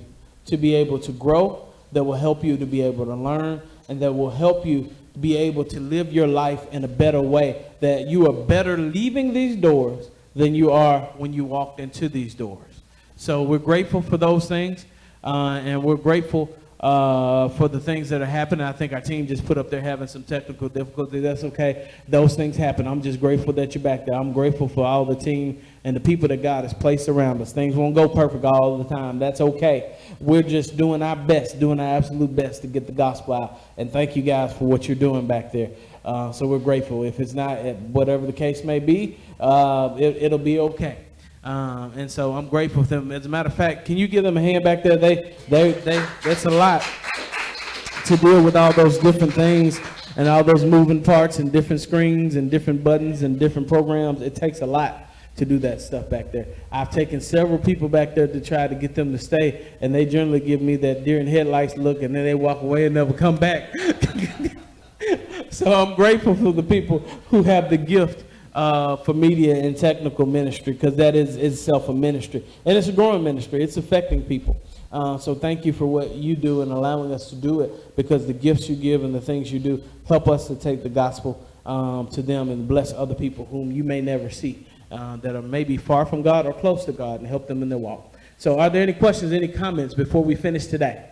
to 0.47 0.57
be 0.57 0.75
able 0.75 0.99
to 1.01 1.13
grow, 1.13 1.69
that 1.91 2.03
will 2.05 2.15
help 2.15 2.43
you 2.43 2.57
to 2.57 2.67
be 2.67 2.81
able 2.83 3.05
to 3.05 3.15
learn, 3.15 3.61
and 3.89 4.01
that 4.01 4.13
will 4.13 4.31
help 4.31 4.65
you 4.65 4.91
be 5.21 5.37
able 5.37 5.65
to 5.65 5.81
live 5.81 6.13
your 6.13 6.27
life 6.27 6.65
in 6.73 6.85
a 6.85 6.89
better 6.89 7.21
way, 7.21 7.67
that 7.81 8.07
you 8.07 8.27
are 8.27 8.33
better 8.33 8.79
leaving 8.79 9.35
these 9.35 9.57
doors 9.57 10.09
than 10.35 10.55
you 10.55 10.71
are 10.71 11.01
when 11.19 11.33
you 11.33 11.45
walked 11.45 11.81
into 11.81 12.09
these 12.09 12.35
doors. 12.35 12.81
So 13.17 13.43
we're 13.43 13.59
grateful 13.59 14.01
for 14.01 14.17
those 14.17 14.49
things, 14.49 14.87
uh, 15.23 15.61
and 15.65 15.83
we're 15.83 15.97
grateful 15.97 16.49
uh, 16.81 17.49
for 17.51 17.69
the 17.69 17.79
things 17.79 18.09
that 18.09 18.21
are 18.23 18.27
happening. 18.27 18.65
I 18.65 18.73
think 18.73 18.93
our 18.93 19.01
team 19.01 19.27
just 19.27 19.45
put 19.45 19.59
up 19.59 19.69
there 19.69 19.81
having 19.81 20.09
some 20.09 20.23
technical 20.23 20.69
difficulty. 20.69 21.21
That's 21.21 21.45
okay. 21.45 21.91
Those 22.09 22.35
things 22.35 22.57
happen. 22.57 22.87
I'm 22.87 23.03
just 23.03 23.21
grateful 23.21 23.53
that 23.55 23.75
you're 23.75 23.85
back 23.85 24.07
there. 24.07 24.15
I'm 24.15 24.33
grateful 24.33 24.69
for 24.69 24.85
all 24.85 25.05
the 25.05 25.15
team 25.15 25.63
and 25.85 25.97
the 25.97 26.01
people 26.01 26.29
that 26.29 26.43
God 26.43 26.65
has 26.65 26.73
placed 26.73 27.09
around 27.09 27.41
us. 27.43 27.53
Things 27.53 27.75
won't 27.75 27.95
go 27.95 28.09
perfect 28.09 28.45
all 28.45 28.79
the 28.79 28.95
time. 28.95 29.19
That's 29.19 29.41
okay. 29.41 29.97
We're 30.21 30.43
just 30.43 30.77
doing 30.77 31.03
our 31.03 31.17
best, 31.17 31.59
doing 31.59 31.81
our 31.81 31.97
absolute 31.97 32.35
best 32.35 32.63
to 32.63 32.69
get 32.69 32.87
the 32.87 32.93
gospel 32.93 33.35
out. 33.35 33.61
And 33.77 33.91
thank 33.91 34.15
you 34.15 34.23
guys 34.23 34.53
for 34.53 34.65
what 34.65 34.87
you're 34.87 34.97
doing 34.97 35.27
back 35.27 35.51
there. 35.51 35.71
Uh, 36.05 36.31
so 36.33 36.47
we're 36.47 36.59
grateful. 36.59 37.03
If 37.03 37.19
it's 37.19 37.35
not, 37.35 37.59
whatever 37.91 38.27
the 38.27 38.33
case 38.33 38.63
may 38.63 38.79
be, 38.79 39.19
uh, 39.41 39.97
it, 39.99 40.31
will 40.31 40.39
be 40.39 40.61
okay. 40.61 40.99
Um, 41.43 41.93
and 41.97 42.09
so 42.09 42.33
I'm 42.33 42.49
grateful 42.49 42.85
for 42.85 42.91
them. 42.91 43.11
As 43.11 43.27
a 43.27 43.29
matter 43.29 43.49
of 43.49 43.55
fact, 43.55 43.85
can 43.85 43.97
you 43.97 44.07
give 44.07 44.23
them 44.23 44.37
a 44.37 44.41
hand 44.41 44.63
back 44.63 44.85
there? 44.85 44.97
They, 44.97 45.35
they, 45.49 45.73
they, 45.73 46.05
that's 46.23 46.45
a 46.45 46.51
lot 46.51 46.87
to 48.05 48.17
deal 48.17 48.43
with 48.43 48.57
all 48.57 48.73
those 48.73 48.99
different 48.99 49.33
things 49.33 49.81
and 50.17 50.29
all 50.29 50.45
those 50.45 50.65
moving 50.65 51.03
parts 51.03 51.39
and 51.39 51.51
different 51.51 51.81
screens 51.81 52.37
and 52.37 52.51
different 52.51 52.85
buttons 52.85 53.23
and 53.23 53.39
different 53.39 53.67
programs. 53.67 54.23
It 54.23 54.37
takes 54.37 54.61
a 54.61 54.67
lot 54.67 55.09
to 55.37 55.45
do 55.45 55.59
that 55.59 55.81
stuff 55.81 56.11
back 56.11 56.31
there. 56.31 56.47
I've 56.71 56.91
taken 56.91 57.21
several 57.21 57.59
people 57.59 57.89
back 57.89 58.15
there 58.15 58.27
to 58.27 58.41
try 58.41 58.69
to 58.69 58.75
get 58.75 58.95
them 58.95 59.13
to 59.13 59.19
stay, 59.19 59.67
and 59.81 59.95
they 59.95 60.05
generally 60.05 60.41
give 60.41 60.61
me 60.61 60.77
that 60.77 61.05
deer 61.05 61.19
in 61.21 61.27
headlights 61.27 61.77
look, 61.77 62.03
and 62.03 62.15
then 62.15 62.25
they 62.25 62.35
walk 62.35 62.63
away 62.63 62.87
and 62.87 62.95
never 62.95 63.13
come 63.13 63.37
back. 63.37 63.73
so 65.51 65.73
I'm 65.73 65.95
grateful 65.95 66.35
for 66.35 66.53
the 66.53 66.63
people 66.63 66.99
who 67.31 67.43
have 67.43 67.71
the 67.71 67.79
gift 67.79 68.25
uh, 68.55 68.97
for 68.97 69.15
media 69.15 69.57
and 69.57 69.77
technical 69.77 70.27
ministry 70.27 70.75
because 70.75 70.97
that 70.97 71.15
is 71.15 71.37
itself 71.37 71.89
a 71.89 71.95
ministry. 71.95 72.45
And 72.67 72.77
it's 72.77 72.89
a 72.89 72.93
growing 72.93 73.25
ministry, 73.25 73.63
it's 73.63 73.79
affecting 73.79 74.23
people. 74.23 74.61
Uh, 74.93 75.17
so 75.17 75.35
thank 75.35 75.65
you 75.65 75.73
for 75.73 75.87
what 75.87 76.15
you 76.15 76.37
do 76.37 76.61
and 76.61 76.71
allowing 76.71 77.13
us 77.15 77.31
to 77.31 77.35
do 77.35 77.63
it 77.63 77.97
because 77.97 78.27
the 78.27 78.35
gifts 78.35 78.69
you 78.69 78.77
give 78.77 79.05
and 79.05 79.15
the 79.15 79.21
things 79.23 79.51
you 79.51 79.59
do 79.59 79.83
help 80.07 80.29
us 80.29 80.47
to 80.49 80.55
take 80.55 80.83
the 80.83 80.89
gospel 80.91 81.43
um, 81.65 82.09
to 82.09 82.21
them 82.21 82.51
and 82.51 82.69
bless 82.69 82.93
other 82.93 83.15
people 83.15 83.47
whom 83.47 83.73
you 83.73 83.85
may 83.85 84.03
never 84.03 84.29
see 84.29 84.67
uh, 84.93 85.17
that 85.17 85.35
are 85.35 85.43
maybe 85.43 85.77
far 85.77 86.05
from 86.05 86.23
God 86.23 86.47
or 86.47 86.53
close 86.53 86.85
to 86.85 86.93
God 86.93 87.21
and 87.21 87.27
help 87.27 87.49
them 87.49 87.63
in 87.63 87.69
their 87.69 87.79
walk. 87.79 88.15
So 88.39 88.59
are 88.61 88.69
there 88.69 88.83
any 88.83 88.93
questions, 88.93 89.33
any 89.33 89.49
comments 89.49 89.95
before 89.95 90.23
we 90.23 90.35
finish 90.35 90.67
today? 90.67 91.05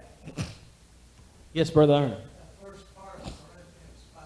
yes, 1.52 1.70
Brother 1.70 1.94
Aaron. 1.94 2.16
First 2.62 2.94
part 2.94 3.14
of 3.14 3.22
Corinthians 3.22 4.02
5, 4.14 4.24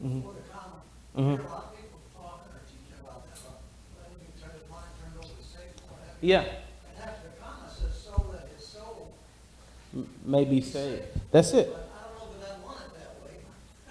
5, 0.00 0.04
mm-hmm. 0.04 1.20
Mm-hmm. 1.20 1.42
Yeah. 6.20 6.44
Maybe 10.24 10.60
saved. 10.60 11.02
That's 11.30 11.52
it. 11.52 11.74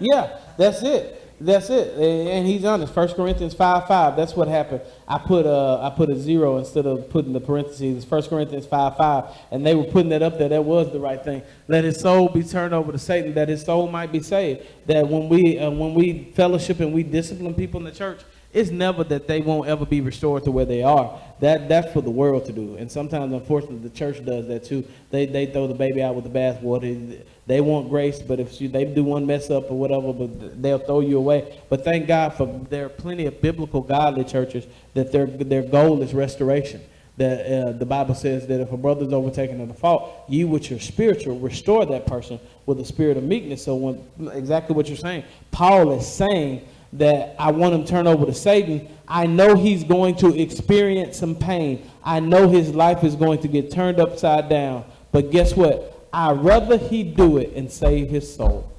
Yeah, 0.00 0.38
that's 0.56 0.82
it. 0.82 1.27
That's 1.40 1.70
it. 1.70 1.96
And 1.96 2.46
he's 2.46 2.64
honest. 2.64 2.92
First 2.92 3.14
Corinthians 3.14 3.54
5 3.54 3.86
5. 3.86 4.16
That's 4.16 4.34
what 4.34 4.48
happened. 4.48 4.80
I 5.06 5.18
put 5.18 5.46
a, 5.46 5.78
I 5.82 5.90
put 5.90 6.10
a 6.10 6.18
zero 6.18 6.58
instead 6.58 6.84
of 6.84 7.08
putting 7.10 7.32
the 7.32 7.40
parentheses. 7.40 8.04
First 8.04 8.28
Corinthians 8.28 8.66
5 8.66 8.96
5. 8.96 9.24
And 9.52 9.64
they 9.64 9.76
were 9.76 9.84
putting 9.84 10.08
that 10.08 10.22
up 10.22 10.36
there. 10.36 10.48
That 10.48 10.64
was 10.64 10.90
the 10.92 10.98
right 10.98 11.22
thing. 11.22 11.42
Let 11.68 11.84
his 11.84 12.00
soul 12.00 12.28
be 12.28 12.42
turned 12.42 12.74
over 12.74 12.90
to 12.90 12.98
Satan, 12.98 13.34
that 13.34 13.48
his 13.48 13.62
soul 13.62 13.88
might 13.88 14.10
be 14.10 14.20
saved. 14.20 14.66
That 14.86 15.06
when 15.06 15.28
we 15.28 15.58
uh, 15.58 15.70
when 15.70 15.94
we 15.94 16.32
fellowship 16.34 16.80
and 16.80 16.92
we 16.92 17.04
discipline 17.04 17.54
people 17.54 17.78
in 17.78 17.84
the 17.84 17.92
church, 17.92 18.20
it's 18.52 18.70
never 18.70 19.04
that 19.04 19.26
they 19.26 19.42
won't 19.42 19.68
ever 19.68 19.84
be 19.84 20.00
restored 20.00 20.44
to 20.44 20.50
where 20.50 20.64
they 20.64 20.82
are. 20.82 21.20
That 21.40 21.68
that's 21.68 21.92
for 21.92 22.00
the 22.00 22.10
world 22.10 22.46
to 22.46 22.52
do. 22.52 22.76
And 22.76 22.90
sometimes, 22.90 23.32
unfortunately, 23.32 23.86
the 23.86 23.94
church 23.94 24.24
does 24.24 24.48
that 24.48 24.64
too. 24.64 24.84
They 25.10 25.26
they 25.26 25.46
throw 25.46 25.66
the 25.66 25.74
baby 25.74 26.02
out 26.02 26.14
with 26.14 26.24
the 26.24 26.30
bathwater. 26.30 27.22
They 27.46 27.60
want 27.60 27.90
grace, 27.90 28.20
but 28.20 28.40
if 28.40 28.60
you, 28.60 28.68
they 28.68 28.84
do 28.84 29.04
one 29.04 29.26
mess 29.26 29.50
up 29.50 29.70
or 29.70 29.78
whatever, 29.78 30.12
but 30.12 30.62
they'll 30.62 30.78
throw 30.78 31.00
you 31.00 31.18
away. 31.18 31.58
But 31.68 31.84
thank 31.84 32.06
God 32.06 32.30
for 32.34 32.46
there 32.70 32.86
are 32.86 32.90
plenty 32.90 33.26
of 33.26 33.40
biblical 33.42 33.82
godly 33.82 34.24
churches 34.24 34.66
that 34.94 35.12
their 35.12 35.26
their 35.26 35.62
goal 35.62 36.00
is 36.02 36.14
restoration. 36.14 36.80
That 37.18 37.46
uh, 37.46 37.72
the 37.72 37.86
Bible 37.86 38.14
says 38.14 38.46
that 38.46 38.60
if 38.60 38.72
a 38.72 38.76
brother's 38.76 39.12
overtaken 39.12 39.60
in 39.60 39.68
a 39.68 39.74
fault, 39.74 40.24
you 40.28 40.46
with 40.46 40.70
your 40.70 40.78
spiritual 40.78 41.38
restore 41.38 41.84
that 41.84 42.06
person 42.06 42.38
with 42.64 42.80
a 42.80 42.84
spirit 42.84 43.16
of 43.16 43.24
meekness. 43.24 43.64
So 43.64 43.74
when 43.74 44.30
exactly 44.32 44.74
what 44.74 44.86
you're 44.88 44.96
saying, 44.96 45.24
Paul 45.50 45.92
is 45.98 46.06
saying 46.06 46.66
that 46.94 47.36
I 47.38 47.50
want 47.50 47.74
him 47.74 47.84
turned 47.84 48.08
over 48.08 48.26
to 48.26 48.34
Satan, 48.34 48.88
I 49.06 49.26
know 49.26 49.54
he's 49.54 49.84
going 49.84 50.16
to 50.16 50.40
experience 50.40 51.18
some 51.18 51.34
pain. 51.34 51.88
I 52.04 52.20
know 52.20 52.48
his 52.48 52.74
life 52.74 53.04
is 53.04 53.14
going 53.14 53.40
to 53.40 53.48
get 53.48 53.70
turned 53.70 54.00
upside 54.00 54.48
down. 54.48 54.84
But 55.12 55.30
guess 55.30 55.54
what? 55.54 56.08
I'd 56.12 56.42
rather 56.42 56.76
he 56.76 57.02
do 57.02 57.38
it 57.38 57.52
and 57.54 57.70
save 57.70 58.10
his 58.10 58.34
soul. 58.34 58.72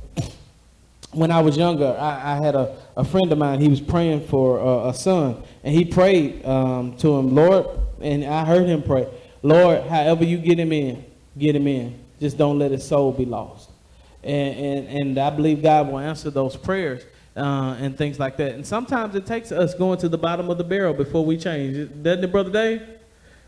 When 1.12 1.32
I 1.32 1.42
was 1.42 1.58
younger, 1.58 1.96
I, 2.00 2.34
I 2.34 2.46
had 2.46 2.56
a, 2.56 2.78
a 2.96 3.04
friend 3.04 3.32
of 3.32 3.38
mine. 3.38 3.60
He 3.60 3.70
was 3.70 3.82
praying 3.82 4.28
for 4.28 4.88
a 4.88 4.94
son, 4.94 5.42
and 5.64 5.74
he 5.74 5.86
prayed 5.86 6.46
um, 6.46 6.96
to 6.98 7.18
him, 7.18 7.34
Lord, 7.34 7.66
and 8.00 8.24
I 8.26 8.46
heard 8.46 8.68
him 8.68 8.84
pray, 8.84 9.08
Lord, 9.42 9.84
however 9.84 10.24
you 10.24 10.38
get 10.38 10.60
him 10.60 10.72
in, 10.72 11.04
get 11.38 11.56
him 11.56 11.68
in. 11.68 12.00
Just 12.20 12.38
don't 12.38 12.60
let 12.60 12.72
his 12.72 12.86
soul 12.86 13.12
be 13.12 13.26
lost. 13.26 13.70
And, 14.24 14.58
and, 14.58 14.88
and 14.88 15.18
I 15.18 15.30
believe 15.30 15.64
God 15.64 15.88
will 15.88 16.00
answer 16.00 16.30
those 16.30 16.56
prayers 16.56 17.04
uh, 17.36 17.76
and 17.80 17.98
things 17.98 18.20
like 18.20 18.38
that. 18.38 18.56
And 18.56 18.66
sometimes 18.66 19.16
it 19.16 19.26
takes 19.26 19.52
us 19.52 19.74
going 19.74 20.00
to 20.00 20.10
the 20.10 20.18
bottom 20.18 20.50
of 20.50 20.58
the 20.58 20.64
barrel 20.64 20.94
before 20.94 21.26
we 21.26 21.38
change. 21.38 21.90
Doesn't 22.02 22.24
it, 22.24 22.32
Brother 22.32 22.52
Dave? 22.52 22.82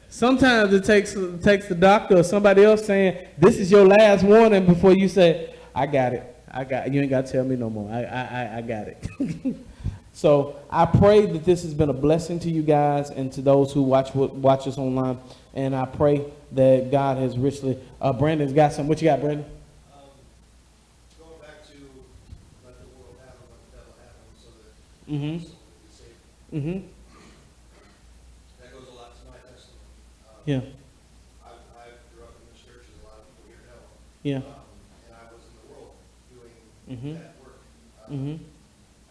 Sometimes 0.10 0.74
it 0.74 0.84
takes 0.84 1.16
takes 1.42 1.70
the 1.70 1.76
doctor 1.76 2.18
or 2.18 2.24
somebody 2.24 2.66
else 2.66 2.86
saying, 2.86 3.28
"This 3.38 3.58
is 3.58 3.72
your 3.72 3.88
last 3.88 4.24
warning," 4.24 4.66
before 4.66 4.92
you 4.92 5.08
say, 5.08 5.54
"I 5.74 5.86
got 5.86 6.12
it. 6.12 6.36
I 6.52 6.66
got. 6.66 6.92
You 6.92 7.00
ain't 7.00 7.10
got 7.10 7.26
to 7.26 7.32
tell 7.32 7.46
me 7.46 7.56
no 7.56 7.70
more. 7.70 7.90
I 7.90 8.04
I 8.04 8.58
I 8.58 8.62
got 8.62 8.88
it." 8.88 9.08
so 10.14 10.58
I 10.70 10.86
pray 10.86 11.26
that 11.28 11.46
this 11.46 11.64
has 11.64 11.74
been 11.74 11.90
a 11.90 11.94
blessing 11.94 12.40
to 12.40 12.52
you 12.52 12.62
guys 12.62 13.10
and 13.10 13.32
to 13.32 13.42
those 13.42 13.72
who 13.72 13.84
watch 13.84 14.14
watch 14.14 14.68
us 14.68 14.78
online. 14.78 15.18
And 15.54 15.74
I 15.74 15.86
pray 15.86 16.26
that 16.52 16.92
God 16.92 17.18
has 17.18 17.38
richly. 17.38 17.80
Uh, 18.02 18.12
Brandon's 18.12 18.52
got 18.52 18.74
some. 18.74 18.90
What 18.90 19.02
you 19.02 19.08
got, 19.08 19.22
Brandon? 19.22 19.46
Mm-hmm. 25.12 25.44
Mm-hmm. 26.56 26.88
That 28.64 28.72
goes 28.72 28.88
a 28.88 28.96
lot 28.96 29.12
to 29.12 29.24
my 29.28 29.44
testimony. 29.44 29.92
Um, 30.24 30.40
yeah. 30.48 30.64
I, 31.44 31.52
I 31.52 32.00
grew 32.16 32.24
up 32.24 32.40
in 32.40 32.48
this 32.48 32.64
church, 32.64 32.88
as 32.88 32.96
a 32.96 33.04
lot 33.04 33.20
of 33.20 33.28
people 33.28 33.52
here 33.52 33.60
know. 33.68 33.92
Yeah. 34.24 34.40
Um, 34.40 34.72
and 35.04 35.20
I 35.20 35.28
was 35.36 35.44
in 35.44 35.54
the 35.60 35.68
world 35.68 36.00
doing 36.32 36.56
mm-hmm. 36.88 37.20
that 37.20 37.36
work. 37.44 37.60
Um, 38.08 38.08
mm-hmm. 38.08 38.36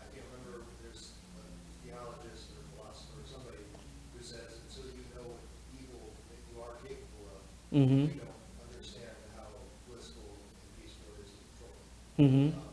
I 0.01 0.09
can't 0.09 0.25
remember 0.33 0.65
if 0.65 0.73
there's 0.81 1.21
a 1.37 1.45
theologist 1.85 2.57
or 2.57 2.65
philosopher 2.73 3.21
or 3.21 3.29
somebody 3.29 3.61
who 3.61 4.25
says 4.25 4.57
until 4.57 4.89
you 4.97 5.05
know 5.13 5.37
what 5.37 5.45
evil 5.77 6.17
that 6.33 6.41
you 6.49 6.65
are 6.65 6.81
capable 6.81 7.29
of, 7.29 7.45
mm-hmm. 7.77 8.09
you 8.09 8.25
don't 8.25 8.41
understand 8.65 9.21
how 9.37 9.53
blissful 9.85 10.33
and 10.33 10.65
peaceful 10.81 11.13
it 11.21 11.29
is 11.29 11.37
to 11.37 11.45
control. 11.45 11.77
Mm-hmm. 12.17 12.57
Um, 12.57 12.73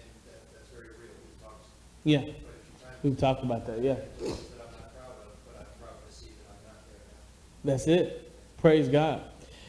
and 0.00 0.08
that, 0.32 0.48
that's 0.48 0.72
very 0.72 0.96
real. 0.96 1.12
We've 1.12 1.44
talked 1.44 1.68
yeah. 2.08 2.43
We've 3.04 3.18
talked 3.18 3.44
about 3.44 3.66
that, 3.66 3.82
yeah. 3.82 3.96
That's 7.62 7.86
it. 7.86 8.32
Praise 8.56 8.88
God. 8.88 9.20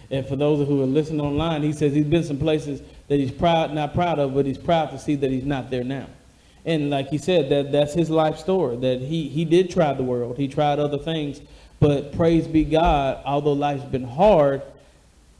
And 0.09 0.25
for 0.25 0.37
those 0.37 0.65
who 0.65 0.81
are 0.81 0.85
listening 0.85 1.19
online, 1.19 1.61
he 1.61 1.73
says 1.73 1.93
he's 1.93 2.05
been 2.05 2.23
some 2.23 2.37
places 2.37 2.81
that 3.09 3.19
he's 3.19 3.31
proud, 3.31 3.73
not 3.73 3.93
proud 3.93 4.19
of, 4.19 4.33
but 4.33 4.45
he's 4.45 4.57
proud 4.57 4.91
to 4.91 4.99
see 4.99 5.15
that 5.15 5.29
he's 5.29 5.43
not 5.43 5.69
there 5.69 5.83
now. 5.83 6.07
And 6.63 6.89
like 6.89 7.09
he 7.09 7.17
said, 7.17 7.49
that 7.49 7.73
that's 7.73 7.93
his 7.93 8.09
life 8.09 8.37
story. 8.37 8.77
That 8.77 9.01
he 9.01 9.27
he 9.27 9.43
did 9.43 9.69
try 9.69 9.93
the 9.93 10.03
world, 10.03 10.37
he 10.37 10.47
tried 10.47 10.79
other 10.79 10.97
things, 10.97 11.41
but 11.79 12.13
praise 12.13 12.47
be 12.47 12.63
God. 12.63 13.21
Although 13.25 13.53
life's 13.53 13.83
been 13.83 14.05
hard, 14.05 14.61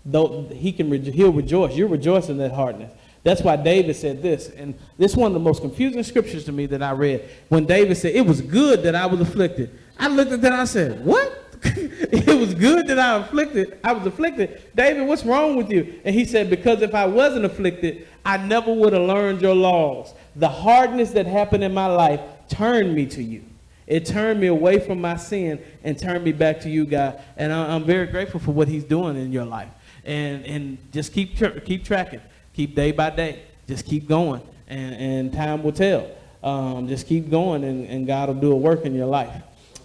though 0.06 0.44
he 0.50 0.72
can 0.74 0.92
he'll 0.92 1.32
rejoice. 1.32 1.76
You're 1.76 1.88
rejoicing 1.88 2.38
that 2.38 2.52
hardness. 2.52 2.92
That's 3.26 3.42
why 3.42 3.56
David 3.56 3.96
said 3.96 4.22
this. 4.22 4.50
And 4.50 4.76
this 5.00 5.12
is 5.12 5.18
one 5.18 5.26
of 5.26 5.34
the 5.34 5.40
most 5.40 5.62
confusing 5.62 6.04
scriptures 6.04 6.46
to 6.46 6.52
me 6.52 6.68
that 6.68 6.84
I 6.84 6.92
read. 6.92 7.28
When 7.50 7.66
David 7.66 7.98
said, 7.98 8.14
It 8.14 8.24
was 8.24 8.40
good 8.40 8.84
that 8.84 8.94
I 8.94 9.08
was 9.08 9.20
afflicted. 9.20 9.80
I 9.98 10.10
looked 10.10 10.32
at 10.32 10.42
that 10.42 10.52
and 10.52 10.62
I 10.62 10.66
said, 10.66 11.04
What? 11.04 11.42
it 11.64 12.40
was 12.40 12.54
good 12.54 12.86
that 12.86 13.00
I 13.00 13.18
afflicted. 13.18 13.80
I 13.84 13.94
was 13.94 14.06
afflicted. 14.06 14.62
David, 14.76 15.08
what's 15.08 15.26
wrong 15.26 15.56
with 15.56 15.72
you? 15.72 16.00
And 16.06 16.14
he 16.14 16.24
said, 16.24 16.52
Because 16.52 16.84
if 16.84 16.94
I 16.94 17.08
wasn't 17.08 17.46
afflicted, 17.46 18.08
I 18.24 18.38
never 18.38 18.72
would 18.72 18.94
have 18.94 19.02
learned 19.02 19.42
your 19.42 19.56
laws. 19.56 20.14
The 20.36 20.48
hardness 20.50 21.10
that 21.14 21.26
happened 21.26 21.64
in 21.64 21.74
my 21.74 21.88
life 21.88 22.22
turned 22.48 22.94
me 22.94 23.08
to 23.08 23.24
you. 23.24 23.44
It 23.88 24.06
turned 24.06 24.40
me 24.40 24.48
away 24.48 24.78
from 24.78 25.02
my 25.02 25.18
sin 25.18 25.60
and 25.84 25.98
turned 25.98 26.24
me 26.24 26.32
back 26.32 26.60
to 26.60 26.70
you, 26.70 26.86
God. 26.86 27.20
And 27.38 27.52
I'm 27.52 27.86
very 27.86 28.06
grateful 28.06 28.40
for 28.40 28.52
what 28.52 28.68
He's 28.68 28.84
doing 28.84 29.18
in 29.18 29.32
your 29.32 29.46
life. 29.46 29.70
And 30.04 30.46
and 30.46 30.78
just 30.92 31.12
keep 31.12 31.36
keep 31.66 31.84
tracking 31.84 32.22
keep 32.56 32.74
day 32.76 32.92
by 32.92 33.10
day. 33.10 33.44
Just 33.68 33.86
keep 33.86 34.08
going. 34.08 34.42
and, 34.68 34.96
and 34.96 35.34
time 35.34 35.62
will 35.64 35.72
tell. 35.72 36.08
Um, 36.44 36.88
just 36.88 37.08
keep 37.08 37.30
going, 37.30 37.64
and, 37.64 37.88
and 37.88 38.08
God 38.08 38.30
will 38.30 38.36
do 38.36 38.52
a 38.52 38.56
work 38.56 38.86
in 38.86 38.94
your 38.96 39.08
life. 39.08 39.34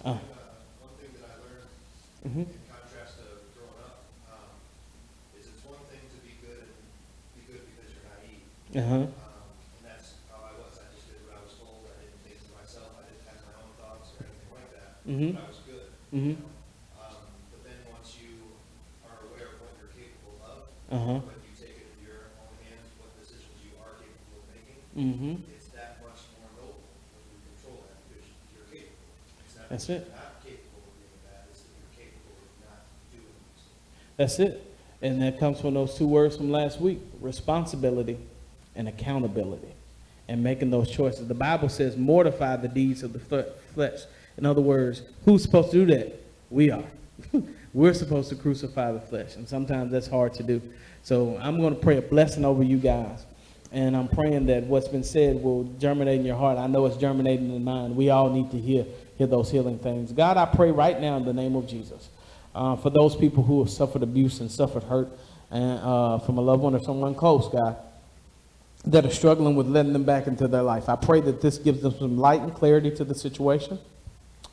Uh, 0.05 0.13
One 0.13 0.21
thing 1.01 1.09
that 1.17 1.25
I 1.25 1.33
learned 1.41 2.37
in 2.37 2.45
contrast 2.69 3.17
to 3.17 3.25
growing 3.57 3.81
up, 3.81 4.05
is 5.37 5.45
it's 5.49 5.61
one 5.65 5.81
thing 5.89 6.05
to 6.05 6.19
be 6.21 6.33
good 6.41 6.69
and 6.69 6.73
be 7.33 7.41
good 7.49 7.61
because 7.65 7.89
you're 7.93 8.05
naive. 8.13 8.45
Uh-huh. 8.77 8.95
Um, 8.95 9.09
and 9.09 9.85
that's 9.89 10.21
how 10.29 10.45
I 10.45 10.53
was. 10.61 10.77
I 10.77 10.85
just 10.93 11.09
did 11.09 11.25
what 11.25 11.33
I 11.37 11.41
was 11.45 11.53
told. 11.57 11.81
I 11.89 11.97
didn't 12.05 12.21
think 12.29 12.37
for 12.45 12.53
myself. 12.61 12.93
I 12.93 13.09
didn't 13.09 13.25
have 13.25 13.41
my 13.41 13.55
own 13.65 13.73
thoughts 13.81 14.13
or 14.21 14.29
anything 14.29 14.53
like 14.53 14.69
that. 14.77 14.89
But 15.01 15.41
I 15.41 15.49
was 15.49 15.61
good. 15.65 15.85
Mhm. 16.13 16.37
you 16.37 16.37
know? 16.37 17.01
Um, 17.01 17.25
but 17.49 17.61
then 17.65 17.77
once 17.89 18.09
you 18.21 18.53
are 19.09 19.17
aware 19.33 19.49
of 19.49 19.65
what 19.65 19.73
you're 19.81 19.93
capable 19.97 20.37
of, 20.45 20.69
Uh-huh. 20.93 21.25
when 21.25 21.41
you 21.41 21.53
take 21.57 21.73
it 21.81 21.89
into 21.89 22.05
your 22.05 22.29
own 22.37 22.53
hands, 22.61 22.85
what 23.01 23.09
decisions 23.17 23.57
you 23.65 23.73
are 23.81 23.97
capable 23.97 24.45
of 24.45 24.47
making, 24.53 24.80
Mm-hmm. 24.97 25.35
it's 25.55 25.67
that 25.69 25.97
much 26.03 26.19
more 26.35 26.49
noble 26.57 26.79
when 27.15 27.23
you 27.31 27.39
control 27.55 27.83
that 27.87 27.97
because 28.09 28.27
you're 28.53 28.65
capable. 28.65 29.07
It's 29.45 29.55
not 29.57 29.69
That's 29.69 29.85
that 29.87 29.93
it. 29.93 30.07
you're 30.07 30.15
not 30.15 30.43
capable 30.43 30.81
of 30.83 30.93
being 30.99 31.19
bad, 31.23 31.43
it's 31.49 31.61
that 31.61 31.71
you're 31.79 32.05
capable 32.05 32.35
of 32.35 32.51
not 32.67 32.81
doing 33.11 33.35
these. 33.55 33.65
That's 34.17 34.39
it. 34.39 34.67
And 35.01 35.21
that 35.21 35.39
comes 35.39 35.61
from 35.61 35.73
those 35.73 35.97
two 35.97 36.07
words 36.07 36.35
from 36.37 36.51
last 36.51 36.79
week 36.79 36.99
responsibility 37.21 38.17
and 38.75 38.87
accountability 38.87 39.73
and 40.27 40.43
making 40.43 40.69
those 40.69 40.89
choices. 40.89 41.27
The 41.27 41.33
Bible 41.33 41.69
says, 41.69 41.97
mortify 41.97 42.57
the 42.57 42.67
deeds 42.67 43.03
of 43.03 43.13
the 43.13 43.45
flesh. 43.73 43.99
In 44.37 44.45
other 44.45 44.61
words, 44.61 45.01
who's 45.25 45.41
supposed 45.41 45.71
to 45.71 45.85
do 45.85 45.95
that? 45.95 46.21
We 46.49 46.71
are. 46.71 46.83
We're 47.73 47.93
supposed 47.93 48.29
to 48.29 48.35
crucify 48.35 48.91
the 48.91 48.99
flesh. 49.01 49.35
And 49.35 49.47
sometimes 49.47 49.91
that's 49.91 50.07
hard 50.07 50.33
to 50.35 50.43
do. 50.43 50.61
So 51.03 51.37
I'm 51.41 51.59
going 51.59 51.73
to 51.75 51.81
pray 51.81 51.97
a 51.97 52.01
blessing 52.01 52.45
over 52.45 52.63
you 52.63 52.77
guys. 52.77 53.25
And 53.71 53.95
I'm 53.95 54.09
praying 54.09 54.47
that 54.47 54.63
what's 54.63 54.89
been 54.89 55.03
said 55.03 55.41
will 55.41 55.63
germinate 55.79 56.19
in 56.19 56.25
your 56.25 56.35
heart. 56.35 56.57
I 56.57 56.67
know 56.67 56.85
it's 56.85 56.97
germinating 56.97 57.55
in 57.55 57.63
mine. 57.63 57.95
We 57.95 58.09
all 58.09 58.29
need 58.29 58.51
to 58.51 58.59
hear, 58.59 58.85
hear 59.17 59.27
those 59.27 59.49
healing 59.49 59.79
things. 59.79 60.11
God, 60.11 60.35
I 60.35 60.45
pray 60.45 60.71
right 60.71 60.99
now 60.99 61.17
in 61.17 61.23
the 61.23 61.33
name 61.33 61.55
of 61.55 61.67
Jesus 61.67 62.09
uh, 62.53 62.75
for 62.75 62.89
those 62.89 63.15
people 63.15 63.43
who 63.43 63.59
have 63.59 63.69
suffered 63.69 64.03
abuse 64.03 64.41
and 64.41 64.51
suffered 64.51 64.83
hurt 64.83 65.09
and, 65.49 65.79
uh, 65.79 66.19
from 66.19 66.37
a 66.37 66.41
loved 66.41 66.63
one 66.63 66.75
or 66.75 66.81
someone 66.81 67.15
close, 67.15 67.47
God, 67.47 67.77
that 68.85 69.05
are 69.05 69.11
struggling 69.11 69.55
with 69.55 69.67
letting 69.67 69.93
them 69.93 70.03
back 70.03 70.27
into 70.27 70.47
their 70.47 70.63
life. 70.63 70.89
I 70.89 70.97
pray 70.97 71.21
that 71.21 71.41
this 71.41 71.57
gives 71.57 71.81
them 71.81 71.93
some 71.97 72.17
light 72.17 72.41
and 72.41 72.53
clarity 72.53 72.91
to 72.91 73.05
the 73.05 73.15
situation. 73.15 73.79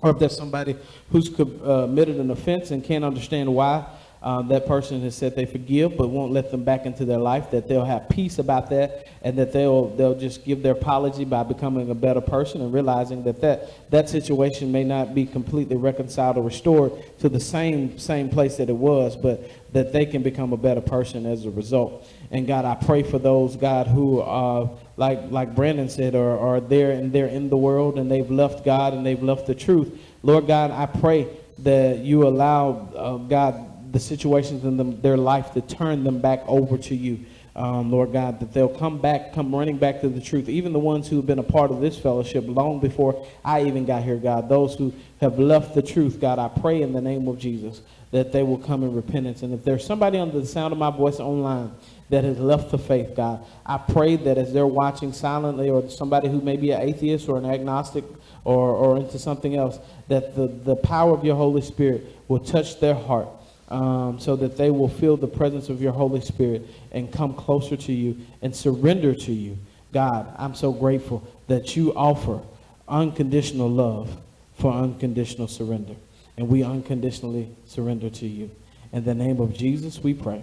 Or 0.00 0.10
if 0.10 0.20
there's 0.20 0.36
somebody 0.36 0.76
who's 1.10 1.28
committed 1.28 2.20
an 2.20 2.30
offense 2.30 2.70
and 2.70 2.84
can't 2.84 3.04
understand 3.04 3.52
why 3.52 3.84
uh, 4.22 4.42
that 4.42 4.66
person 4.66 5.00
has 5.02 5.14
said 5.14 5.36
they 5.36 5.46
forgive 5.46 5.96
but 5.96 6.08
won't 6.08 6.32
let 6.32 6.50
them 6.50 6.64
back 6.64 6.86
into 6.86 7.04
their 7.04 7.18
life, 7.18 7.50
that 7.50 7.68
they'll 7.68 7.84
have 7.84 8.08
peace 8.08 8.38
about 8.38 8.70
that 8.70 9.06
and 9.22 9.36
that 9.38 9.52
they'll, 9.52 9.88
they'll 9.96 10.18
just 10.18 10.44
give 10.44 10.62
their 10.62 10.72
apology 10.72 11.24
by 11.24 11.42
becoming 11.42 11.90
a 11.90 11.94
better 11.94 12.20
person 12.20 12.60
and 12.60 12.72
realizing 12.72 13.22
that 13.24 13.40
that, 13.40 13.90
that 13.90 14.08
situation 14.08 14.72
may 14.72 14.84
not 14.84 15.14
be 15.14 15.24
completely 15.24 15.76
reconciled 15.76 16.36
or 16.36 16.42
restored 16.42 16.92
to 17.18 17.28
the 17.28 17.40
same, 17.40 17.98
same 17.98 18.28
place 18.28 18.56
that 18.56 18.68
it 18.68 18.76
was, 18.76 19.16
but 19.16 19.50
that 19.72 19.92
they 19.92 20.06
can 20.06 20.22
become 20.22 20.52
a 20.52 20.56
better 20.56 20.80
person 20.80 21.26
as 21.26 21.44
a 21.44 21.50
result. 21.50 22.08
And 22.30 22.46
God, 22.46 22.64
I 22.64 22.74
pray 22.74 23.02
for 23.02 23.18
those, 23.18 23.56
God, 23.56 23.86
who 23.86 24.20
uh, 24.20 24.68
like 24.96 25.30
like 25.30 25.54
Brandon 25.54 25.88
said, 25.88 26.14
are, 26.14 26.38
are 26.38 26.60
there 26.60 26.90
and 26.90 27.12
they're 27.12 27.26
in 27.26 27.48
the 27.48 27.56
world 27.56 27.98
and 27.98 28.10
they've 28.10 28.30
left 28.30 28.64
God 28.64 28.92
and 28.92 29.06
they've 29.06 29.22
left 29.22 29.46
the 29.46 29.54
truth. 29.54 29.98
Lord 30.22 30.46
God, 30.46 30.70
I 30.70 30.86
pray 30.86 31.28
that 31.60 31.98
you 31.98 32.26
allow, 32.26 32.88
uh, 32.94 33.16
God, 33.16 33.67
the 33.90 34.00
situations 34.00 34.64
in 34.64 34.76
them, 34.76 35.00
their 35.00 35.16
life 35.16 35.52
to 35.54 35.60
turn 35.60 36.04
them 36.04 36.20
back 36.20 36.42
over 36.46 36.78
to 36.78 36.94
you. 36.94 37.24
Um, 37.56 37.90
Lord 37.90 38.12
God, 38.12 38.38
that 38.38 38.52
they'll 38.52 38.68
come 38.68 39.00
back, 39.00 39.32
come 39.32 39.52
running 39.52 39.78
back 39.78 40.00
to 40.02 40.08
the 40.08 40.20
truth. 40.20 40.48
Even 40.48 40.72
the 40.72 40.78
ones 40.78 41.08
who 41.08 41.16
have 41.16 41.26
been 41.26 41.40
a 41.40 41.42
part 41.44 41.72
of 41.72 41.80
this 41.80 41.98
fellowship 41.98 42.44
long 42.46 42.78
before 42.78 43.26
I 43.44 43.62
even 43.64 43.84
got 43.84 44.04
here, 44.04 44.16
God, 44.16 44.48
those 44.48 44.76
who 44.76 44.92
have 45.20 45.40
left 45.40 45.74
the 45.74 45.82
truth, 45.82 46.20
God, 46.20 46.38
I 46.38 46.46
pray 46.46 46.82
in 46.82 46.92
the 46.92 47.00
name 47.00 47.26
of 47.26 47.36
Jesus 47.38 47.82
that 48.10 48.32
they 48.32 48.42
will 48.42 48.58
come 48.58 48.82
in 48.84 48.94
repentance. 48.94 49.42
And 49.42 49.52
if 49.52 49.64
there's 49.64 49.84
somebody 49.84 50.18
under 50.18 50.38
the 50.38 50.46
sound 50.46 50.72
of 50.72 50.78
my 50.78 50.90
voice 50.90 51.18
online 51.18 51.72
that 52.10 52.24
has 52.24 52.38
left 52.38 52.70
the 52.70 52.78
faith, 52.78 53.14
God, 53.14 53.44
I 53.66 53.76
pray 53.76 54.16
that 54.16 54.38
as 54.38 54.52
they're 54.52 54.66
watching 54.66 55.12
silently, 55.12 55.68
or 55.68 55.88
somebody 55.90 56.28
who 56.28 56.40
may 56.40 56.56
be 56.56 56.70
an 56.70 56.80
atheist 56.80 57.28
or 57.28 57.38
an 57.38 57.44
agnostic 57.44 58.04
or, 58.44 58.70
or 58.70 58.96
into 58.96 59.18
something 59.18 59.56
else, 59.56 59.78
that 60.08 60.34
the, 60.34 60.46
the 60.46 60.76
power 60.76 61.12
of 61.12 61.24
your 61.24 61.36
Holy 61.36 61.60
Spirit 61.60 62.06
will 62.28 62.38
touch 62.38 62.80
their 62.80 62.94
heart 62.94 63.28
um, 63.68 64.18
so 64.18 64.36
that 64.36 64.56
they 64.56 64.70
will 64.70 64.88
feel 64.88 65.16
the 65.16 65.26
presence 65.26 65.68
of 65.68 65.82
your 65.82 65.92
Holy 65.92 66.20
Spirit 66.20 66.66
and 66.92 67.12
come 67.12 67.34
closer 67.34 67.76
to 67.76 67.92
you 67.92 68.16
and 68.42 68.54
surrender 68.54 69.14
to 69.14 69.32
you. 69.32 69.58
God, 69.92 70.32
I'm 70.36 70.54
so 70.54 70.72
grateful 70.72 71.26
that 71.46 71.76
you 71.76 71.94
offer 71.94 72.40
unconditional 72.88 73.70
love 73.70 74.14
for 74.56 74.72
unconditional 74.72 75.48
surrender. 75.48 75.94
And 76.36 76.48
we 76.48 76.62
unconditionally 76.62 77.48
surrender 77.66 78.10
to 78.10 78.26
you. 78.26 78.50
In 78.92 79.04
the 79.04 79.14
name 79.14 79.40
of 79.40 79.54
Jesus, 79.54 79.98
we 79.98 80.14
pray. 80.14 80.42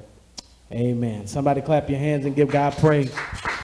Amen. 0.71 1.27
Somebody 1.27 1.61
clap 1.61 1.89
your 1.89 1.99
hands 1.99 2.25
and 2.25 2.35
give 2.35 2.49
God 2.49 2.73
praise. 2.77 3.13